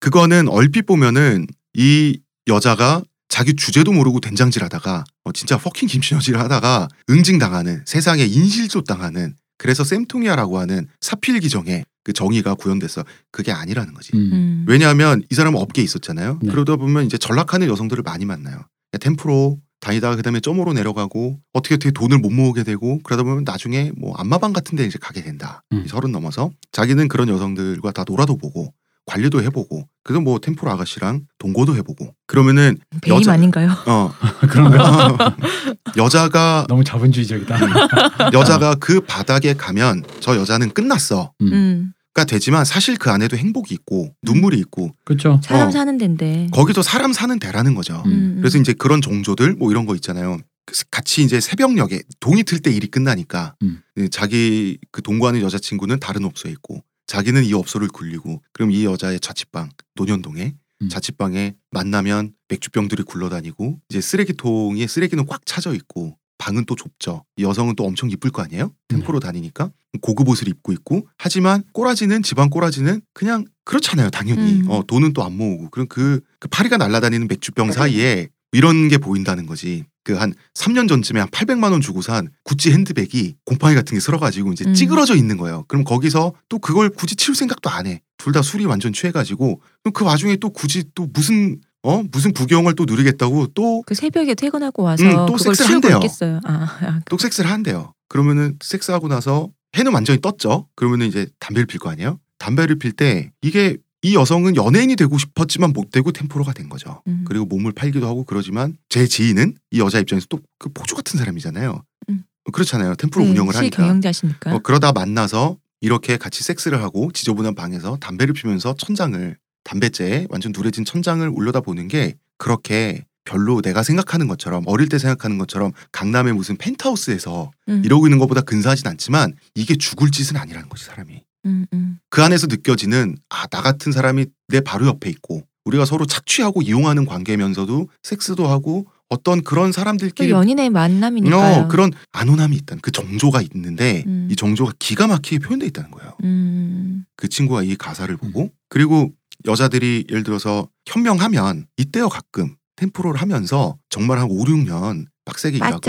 그거는 0.00 0.48
얼핏 0.48 0.86
보면은 0.86 1.46
이 1.74 2.18
여자가 2.48 3.02
자기 3.28 3.54
주제도 3.54 3.92
모르고 3.92 4.20
된장질 4.20 4.64
하다가 4.64 5.04
어, 5.24 5.32
진짜 5.32 5.56
fucking 5.56 5.88
김치녀질 5.88 6.38
하다가 6.38 6.88
응징당하는 7.08 7.82
세상에 7.86 8.24
인실좆 8.24 8.82
당하는 8.82 9.36
그래서 9.56 9.84
쌤통이야라고 9.84 10.58
하는 10.58 10.88
사필귀정의 11.00 11.84
그 12.02 12.12
정의가 12.12 12.54
구현돼서 12.54 13.04
그게 13.30 13.52
아니라는 13.52 13.92
거지. 13.94 14.10
음. 14.14 14.30
음. 14.32 14.64
왜냐하면 14.66 15.22
이 15.30 15.34
사람은 15.34 15.60
업계에 15.60 15.84
있었잖아요. 15.84 16.38
네. 16.42 16.50
그러다 16.50 16.76
보면 16.76 17.04
이제 17.04 17.18
전락하는 17.18 17.68
여성들을 17.68 18.02
많이 18.02 18.24
만나요. 18.24 18.56
야, 18.56 18.98
템프로 18.98 19.60
다니다가 19.80 20.16
그다음에 20.16 20.40
점으로 20.40 20.72
내려가고 20.72 21.38
어떻게 21.52 21.74
어떻게 21.74 21.90
돈을 21.90 22.18
못 22.18 22.30
모으게 22.30 22.64
되고 22.64 23.00
그러다 23.02 23.22
보면 23.22 23.44
나중에 23.44 23.92
뭐 23.96 24.14
안마방 24.16 24.52
같은 24.52 24.76
데 24.76 24.84
이제 24.84 24.98
가게 25.00 25.22
된다. 25.22 25.62
음. 25.72 25.86
서른 25.86 26.10
넘어서 26.10 26.50
자기는 26.72 27.08
그런 27.08 27.28
여성들과 27.28 27.92
다 27.92 28.04
놀아도 28.06 28.36
보고 28.36 28.72
관리도 29.06 29.42
해보고 29.42 29.88
그래서 30.04 30.20
뭐 30.20 30.38
템프로 30.38 30.70
아가씨랑 30.70 31.22
동거도 31.38 31.76
해보고 31.76 32.14
그러면은 32.26 32.78
배임 33.02 33.16
여자- 33.16 33.32
아닌가요? 33.32 33.70
어 33.86 34.12
그런가? 34.48 35.36
여자가 35.96 36.66
너무 36.68 36.84
자본주의적이다. 36.84 37.58
여자가 38.32 38.76
그 38.76 39.00
바닥에 39.00 39.54
가면 39.54 40.04
저 40.20 40.36
여자는 40.36 40.70
끝났어. 40.70 41.32
음. 41.42 41.52
음. 41.52 41.92
가 42.12 42.24
되지만 42.24 42.64
사실 42.64 42.96
그 42.96 43.08
안에도 43.10 43.36
행복이 43.36 43.72
있고 43.72 44.12
눈물이 44.24 44.58
있고 44.58 44.90
그렇죠. 45.04 45.40
사람 45.44 45.68
어. 45.68 45.70
사는 45.70 45.96
데인데. 45.96 46.48
거기도 46.52 46.82
사람 46.82 47.12
사는 47.12 47.38
데라는 47.38 47.74
거죠. 47.76 48.02
음. 48.06 48.36
그래서 48.40 48.58
이제 48.58 48.72
그런 48.72 49.00
정조들 49.00 49.54
뭐 49.54 49.70
이런 49.70 49.86
거 49.86 49.94
있잖아요. 49.94 50.38
그래서 50.66 50.84
같이 50.90 51.22
이제 51.22 51.38
새벽녘에 51.40 52.00
동이 52.18 52.42
틀 52.42 52.60
때 52.60 52.72
일이 52.72 52.88
끝나니까 52.88 53.54
음. 53.62 53.80
예, 53.98 54.08
자기 54.08 54.78
그 54.90 55.02
동거하는 55.02 55.40
여자친구는 55.42 56.00
다른 56.00 56.24
업소에 56.24 56.50
있고 56.50 56.82
자기는 57.10 57.42
이 57.44 57.52
업소를 57.54 57.88
굴리고 57.88 58.40
그럼 58.52 58.70
이 58.70 58.84
여자의 58.84 59.18
자취방 59.18 59.70
논현동에 59.96 60.54
음. 60.82 60.88
자취방에 60.88 61.56
만나면 61.72 62.34
맥주병들이 62.48 63.02
굴러다니고 63.02 63.80
이제 63.88 64.00
쓰레기통에 64.00 64.86
쓰레기는 64.86 65.26
꽉 65.26 65.44
차져 65.44 65.74
있고 65.74 66.16
방은 66.38 66.66
또 66.66 66.76
좁죠. 66.76 67.24
이 67.36 67.42
여성은 67.42 67.74
또 67.74 67.84
엄청 67.84 68.08
이쁠 68.10 68.30
거 68.30 68.42
아니에요? 68.42 68.72
템포로 68.86 69.18
다니니까 69.18 69.72
고급 70.00 70.28
옷을 70.28 70.46
입고 70.46 70.70
있고 70.72 71.08
하지만 71.18 71.64
꼬라지는 71.72 72.22
집안 72.22 72.48
꼬라지는 72.48 73.02
그냥 73.12 73.44
그렇잖아요. 73.64 74.10
당연히 74.10 74.60
음. 74.60 74.70
어, 74.70 74.84
돈은 74.86 75.12
또 75.12 75.24
안 75.24 75.36
모으고 75.36 75.68
그럼 75.70 75.88
그, 75.88 76.20
그 76.38 76.46
파리가 76.46 76.76
날아다니는 76.76 77.26
맥주병 77.26 77.72
사이에 77.72 78.28
이런 78.52 78.86
게 78.88 78.98
보인다는 78.98 79.46
거지. 79.46 79.84
그 80.04 80.14
한 80.16 80.32
3년 80.54 80.88
전쯤에 80.88 81.20
한 81.20 81.28
800만 81.28 81.72
원 81.72 81.80
주고 81.80 82.02
산 82.02 82.28
구찌 82.44 82.72
핸드백이 82.72 83.34
곰팡이 83.44 83.74
같은 83.74 83.94
게 83.96 84.00
쓸어가지고 84.00 84.52
이제 84.52 84.64
음. 84.66 84.74
찌그러져 84.74 85.14
있는 85.14 85.36
거예요. 85.36 85.64
그럼 85.68 85.84
거기서 85.84 86.32
또 86.48 86.58
그걸 86.58 86.88
굳이 86.90 87.16
치울 87.16 87.34
생각도 87.36 87.68
안 87.70 87.86
해. 87.86 88.00
둘 88.16 88.32
다 88.32 88.42
술이 88.42 88.64
완전 88.66 88.92
취해가지고 88.92 89.60
그럼 89.82 89.92
그 89.92 90.04
와중에 90.04 90.36
또 90.36 90.50
굳이 90.50 90.84
또 90.94 91.06
무슨 91.12 91.58
어 91.82 92.02
무슨 92.12 92.32
부경을 92.34 92.74
또 92.74 92.84
누리겠다고 92.84 93.48
또 93.54 93.82
그 93.86 93.94
새벽에 93.94 94.34
퇴근하고 94.34 94.82
와서 94.82 95.02
음, 95.04 95.26
또 95.26 95.38
섹스를 95.38 95.70
한대요. 95.74 95.96
있겠어요. 95.96 96.40
아, 96.44 96.52
아, 96.82 97.00
또 97.08 97.16
섹스를 97.16 97.50
한대요. 97.50 97.94
그러면은 98.08 98.56
섹스하고 98.62 99.08
나서 99.08 99.48
해는 99.76 99.92
완전히 99.94 100.20
떴죠. 100.20 100.66
그러면은 100.76 101.06
이제 101.06 101.26
담배를 101.38 101.66
필 101.66 101.78
거 101.80 101.88
아니에요? 101.90 102.18
담배를 102.38 102.76
필 102.76 102.92
때 102.92 103.30
이게 103.42 103.76
이 104.02 104.14
여성은 104.14 104.56
연예인이 104.56 104.96
되고 104.96 105.18
싶었지만 105.18 105.72
못 105.72 105.90
되고 105.90 106.10
템포로가 106.10 106.52
된 106.54 106.68
거죠. 106.68 107.02
음. 107.06 107.24
그리고 107.26 107.44
몸을 107.46 107.72
팔기도 107.72 108.06
하고 108.06 108.24
그러지만 108.24 108.76
제 108.88 109.06
지인은 109.06 109.56
이 109.70 109.80
여자 109.80 109.98
입장에서 109.98 110.26
또 110.28 110.40
그 110.58 110.68
포주 110.74 110.94
같은 110.94 111.18
사람이잖아요. 111.18 111.82
음. 112.10 112.24
그렇잖아요. 112.52 112.94
템포로 112.96 113.24
네, 113.24 113.30
운영을 113.32 113.52
시 113.52 113.58
하니까. 113.58 113.82
경영자시니까. 113.82 114.54
어, 114.54 114.58
그러다 114.60 114.92
만나서 114.92 115.56
이렇게 115.80 116.16
같이 116.18 116.42
섹스를 116.44 116.82
하고 116.82 117.10
지저분한 117.12 117.54
방에서 117.54 117.96
담배를 117.96 118.34
피면서 118.34 118.74
천장을 118.76 119.36
담배째에 119.64 120.26
완전 120.30 120.52
누래진 120.54 120.84
천장을 120.84 121.26
올려다 121.34 121.60
보는 121.60 121.88
게 121.88 122.16
그렇게 122.36 123.04
별로 123.24 123.60
내가 123.62 123.82
생각하는 123.82 124.28
것처럼 124.28 124.64
어릴 124.66 124.88
때 124.88 124.98
생각하는 124.98 125.38
것처럼 125.38 125.72
강남의 125.92 126.32
무슨 126.34 126.56
펜트하우스에서 126.58 127.50
음, 127.68 127.82
이러고 127.84 128.06
있는 128.06 128.18
것보다 128.18 128.40
근사하진 128.42 128.86
않지만 128.88 129.34
이게 129.54 129.76
죽을 129.76 130.10
짓은 130.10 130.36
아니라는 130.36 130.68
거지 130.68 130.84
사람이. 130.84 131.22
음, 131.46 131.66
음. 131.72 131.98
그 132.10 132.22
안에서 132.22 132.46
느껴지는 132.46 133.16
아 133.28 133.46
나 133.48 133.62
같은 133.62 133.92
사람이 133.92 134.26
내 134.48 134.60
바로 134.60 134.86
옆에 134.86 135.08
있고 135.10 135.42
우리가 135.64 135.84
서로 135.84 136.06
착취하고 136.06 136.62
이용하는 136.62 137.04
관계면서도 137.06 137.88
섹스도 138.02 138.46
하고 138.48 138.86
어떤 139.08 139.42
그런 139.42 139.68
또 139.68 139.72
사람들끼리 139.72 140.30
연인의 140.30 140.70
만남이니까요. 140.70 141.62
어, 141.64 141.68
그런 141.68 141.90
안온함이 142.12 142.56
있다는 142.56 142.80
그 142.80 142.90
정조가 142.92 143.42
있는데 143.42 144.04
음. 144.06 144.28
이 144.30 144.36
정조가 144.36 144.74
기가 144.78 145.06
막히게 145.08 145.40
표현돼 145.40 145.66
있다는 145.66 145.90
거예요. 145.90 146.16
음, 146.22 147.04
그 147.16 147.28
친구가 147.28 147.62
이 147.64 147.74
가사를 147.76 148.14
보고 148.16 148.50
그리고 148.68 149.10
여자들이 149.46 150.06
예를 150.10 150.22
들어서 150.22 150.68
현명하면 150.86 151.66
이때요 151.76 152.08
가끔 152.08 152.54
텐프로를 152.76 153.20
하면서 153.20 153.76
정말 153.88 154.18
한 154.18 154.28
5, 154.30 154.44
6년 154.44 155.06
빡세게 155.24 155.56
일하고. 155.56 155.80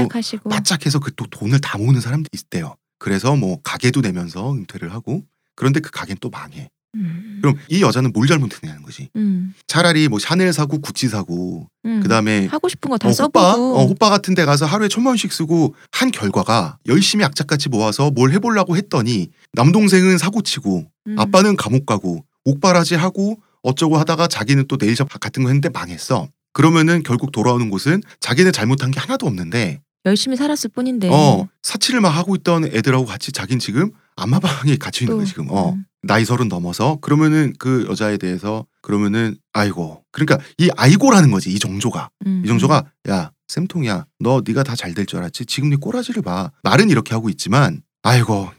바짝해서 0.50 1.00
그 1.00 1.12
또 1.16 1.26
돈을 1.28 1.60
다 1.62 1.78
모으는 1.78 2.02
사람들이 2.02 2.30
있대요. 2.34 2.76
그래서 2.98 3.36
뭐 3.36 3.60
가게도 3.64 4.02
내면서 4.02 4.54
은퇴를 4.54 4.92
하고 4.94 5.24
그런데 5.62 5.80
그 5.80 5.92
가게는 5.92 6.18
또 6.20 6.32
망해. 6.32 6.70
음, 6.96 7.38
그럼 7.40 7.56
이 7.70 7.84
여자는 7.84 8.14
뭘 8.14 8.28
잘못했냐는 8.28 8.82
거지. 8.82 9.10
음, 9.16 9.54
차라리 9.68 10.08
뭐 10.08 10.18
샤넬 10.18 10.52
사고 10.54 10.82
구찌 10.82 11.08
사고 11.08 11.68
음. 11.86 12.00
그다음에 12.02 12.48
하고 12.48 12.68
싶은 12.68 12.90
거다 12.90 13.10
어, 13.10 13.12
써보고. 13.12 13.40
호빠 13.40 13.54
어, 13.54 13.86
호빠 13.86 14.10
같은 14.10 14.34
데 14.34 14.44
가서 14.44 14.66
하루에 14.66 14.88
천만 14.88 15.12
원씩 15.12 15.32
쓰고 15.32 15.76
한 15.92 16.10
결과가 16.10 16.80
열심히 16.88 17.24
악착같이 17.24 17.70
모아서 17.70 18.10
뭘 18.10 18.32
해보려고 18.32 18.76
했더니 18.76 19.30
남동생은 19.54 20.18
사고치고 20.18 20.88
음. 21.08 21.20
아빠는 21.20 21.58
감옥 21.58 21.86
가고 21.86 22.26
옥바라지 22.46 22.96
하고 22.96 23.40
어쩌고 23.62 24.00
하다가 24.00 24.26
자기는 24.28 24.66
또 24.68 24.78
네일샵 24.82 25.08
같은 25.20 25.44
거 25.44 25.50
했는데 25.50 25.70
망했어. 25.70 26.28
그러면은 26.54 27.04
결국 27.04 27.32
돌아오는 27.32 27.70
곳은 27.70 28.02
자기는 28.20 28.52
잘못한 28.52 28.90
게 28.90 29.00
하나도 29.00 29.28
없는데 29.28 29.80
열심히 30.06 30.36
살았을 30.38 30.70
뿐인데. 30.72 31.10
어 31.12 31.48
사치를 31.64 32.02
막 32.02 32.10
하고 32.10 32.36
있던 32.36 32.66
애들하고 32.66 33.06
같이 33.06 33.32
자긴 33.32 33.60
지금 33.60 33.92
안마방에 34.16 34.76
갇혀 34.78 35.06
있는 35.06 35.14
또, 35.14 35.18
거야 35.18 35.26
지금. 35.26 35.48
어 35.52 35.72
음. 35.74 35.86
나이 36.04 36.26
서른 36.26 36.48
넘어서 36.48 36.98
그러면은 37.02 37.54
그 37.60 37.86
여자에 37.90 38.18
대해서 38.18 38.66
그러면은 38.82 39.38
아이고. 39.54 40.04
그러니까 40.12 40.40
이 40.58 40.70
아이고라는 40.76 41.30
거지 41.32 41.52
이 41.52 41.60
정조가. 41.60 42.10
음, 42.26 42.42
이 42.44 42.48
정조가 42.48 42.86
야 43.10 43.32
쌤통이야. 43.48 44.06
너 44.20 44.42
네가 44.46 44.64
다 44.64 44.76
잘 44.76 44.94
될 44.96 45.06
줄 45.06 45.20
알았지? 45.20 45.46
지금 45.46 45.70
네 45.70 45.76
꼬라지를 45.76 46.22
봐. 46.24 46.52
말은 46.64 46.90
이렇게 46.90 47.14
하고 47.14 47.30
있지만 47.30 47.82
아이고 48.02 48.50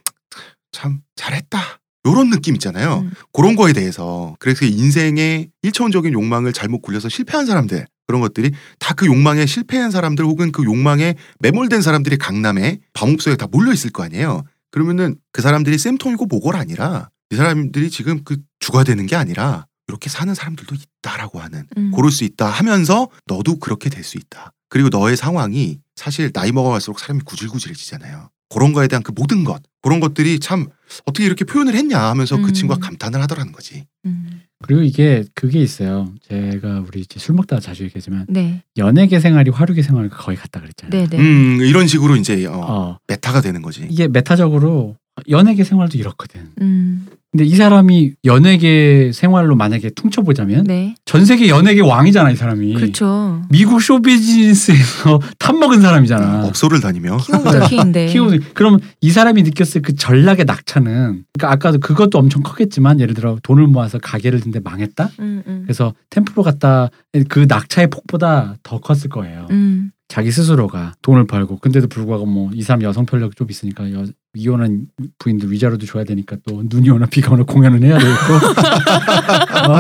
참 0.70 1.00
잘했다. 1.16 1.58
요런 2.06 2.30
느낌 2.30 2.54
있잖아요. 2.54 2.98
음. 3.00 3.10
그런 3.32 3.54
거에 3.56 3.72
대해서. 3.72 4.36
그래서 4.40 4.64
인생의 4.64 5.50
일차원적인 5.62 6.12
욕망을 6.12 6.52
잘못 6.52 6.80
굴려서 6.82 7.08
실패한 7.08 7.46
사람들 7.46 7.86
그런 8.12 8.20
것들이 8.20 8.52
다 8.78 8.92
그 8.94 9.06
욕망에 9.06 9.46
실패한 9.46 9.90
사람들 9.90 10.24
혹은 10.24 10.52
그 10.52 10.64
욕망에 10.64 11.14
매몰된 11.40 11.80
사람들이 11.80 12.18
강남에 12.18 12.78
밤업소에 12.92 13.36
다 13.36 13.46
몰려 13.50 13.72
있을 13.72 13.90
거 13.90 14.02
아니에요 14.04 14.44
그러면은 14.70 15.16
그 15.32 15.40
사람들이 15.40 15.78
쌤통이고 15.78 16.26
뭐고가 16.26 16.58
아니라 16.58 17.08
이 17.30 17.36
사람들이 17.36 17.90
지금 17.90 18.22
그 18.22 18.36
죽어야 18.60 18.84
되는 18.84 19.06
게 19.06 19.16
아니라 19.16 19.66
이렇게 19.88 20.10
사는 20.10 20.32
사람들도 20.34 20.74
있다라고 20.74 21.40
하는 21.40 21.66
음. 21.78 21.90
고를 21.90 22.10
수 22.10 22.24
있다 22.24 22.46
하면서 22.46 23.08
너도 23.26 23.58
그렇게 23.58 23.88
될 23.88 24.04
수 24.04 24.18
있다. 24.18 24.52
그리고 24.68 24.88
너의 24.90 25.16
상황이 25.16 25.78
사실 25.96 26.30
나이 26.32 26.52
먹어갈수록 26.52 27.00
사람이 27.00 27.20
구질구질해지잖아요. 27.24 28.30
그런 28.50 28.72
거에 28.72 28.88
대한 28.88 29.02
그 29.02 29.12
모든 29.14 29.44
것 29.44 29.62
그런 29.82 30.00
것들이 30.00 30.38
참 30.38 30.66
어떻게 31.06 31.24
이렇게 31.24 31.44
표현을 31.44 31.74
했냐 31.74 31.98
하면서 31.98 32.36
그 32.36 32.48
음. 32.48 32.52
친구가 32.52 32.80
감탄을 32.80 33.20
하더라는 33.22 33.52
거지. 33.52 33.86
음. 34.62 34.66
그리고 34.66 34.82
이게 34.82 35.24
그게 35.34 35.60
있어요. 35.60 36.12
제가 36.28 36.84
우리 36.86 37.00
이제 37.00 37.18
술 37.18 37.34
먹다가 37.34 37.60
자주 37.60 37.84
얘기하지만 37.84 38.26
네. 38.28 38.62
연예계 38.76 39.20
생활이 39.20 39.50
화류계 39.50 39.82
생활과 39.82 40.16
거의 40.16 40.36
같다 40.36 40.60
그랬잖아요. 40.60 41.08
네, 41.08 41.08
네. 41.08 41.18
음 41.18 41.60
이런 41.60 41.86
식으로 41.86 42.16
이제 42.16 42.46
어, 42.46 42.52
어, 42.54 42.98
meta가 43.08 43.40
되는 43.40 43.62
거지. 43.62 43.86
이게 43.90 44.08
meta적으로 44.08 44.96
연예계 45.28 45.64
생활도 45.64 45.98
이렇거든. 45.98 46.48
음. 46.60 47.06
근데 47.32 47.44
이 47.46 47.54
사람이 47.56 48.12
연예계 48.26 49.10
생활로 49.14 49.56
만약에 49.56 49.88
퉁쳐보자면 49.96 50.64
네. 50.64 50.94
전 51.06 51.24
세계 51.24 51.48
연예계 51.48 51.80
왕이잖아 51.80 52.30
이 52.30 52.36
사람이. 52.36 52.74
그렇죠. 52.74 53.40
미국 53.48 53.80
쇼비즈니스에서 53.80 55.18
top 55.38 55.56
먹은 55.56 55.80
사람이잖아. 55.80 56.44
업소를 56.44 56.80
다니며 56.80 57.16
king 57.16 57.36
of 57.36 57.50
the 57.50 57.66
king인데. 57.68 58.06
키우는 58.08 58.40
그럼 58.52 58.78
이 59.00 59.10
사람이 59.10 59.42
느꼈을 59.44 59.80
그 59.80 59.94
전락의 59.96 60.44
낙차는 60.46 61.24
그러니까 61.32 61.52
아까도 61.54 61.78
그것도 61.80 62.18
엄청 62.18 62.42
컸겠지만 62.42 63.00
예를 63.00 63.14
들어 63.14 63.38
돈을 63.42 63.66
모아서 63.66 63.98
가게를 63.98 64.40
든데 64.40 64.60
망했다. 64.60 65.08
음, 65.20 65.42
음. 65.46 65.62
그래서 65.64 65.94
텐프로 66.10 66.42
갔다 66.42 66.90
그 67.30 67.46
낙차의 67.48 67.88
폭보다 67.88 68.56
더 68.62 68.78
컸을 68.78 69.08
거예요. 69.08 69.46
음. 69.50 69.90
자기 70.08 70.30
스스로가 70.30 70.92
돈을 71.00 71.26
벌고 71.26 71.56
근데도 71.56 71.86
불구하고 71.88 72.26
뭐 72.26 72.50
이 72.52 72.60
사람 72.60 72.82
여성 72.82 73.06
편력이 73.06 73.34
좀 73.36 73.46
있으니까 73.48 73.90
여, 73.92 74.04
이혼한 74.34 74.86
부인들 75.18 75.52
위자료도 75.52 75.84
줘야 75.86 76.04
되니까 76.04 76.36
또 76.48 76.62
눈이 76.64 76.88
오나 76.90 77.04
비가 77.06 77.32
오나 77.32 77.42
공연은 77.44 77.82
해야 77.82 77.98
되고 77.98 78.10
어? 79.68 79.78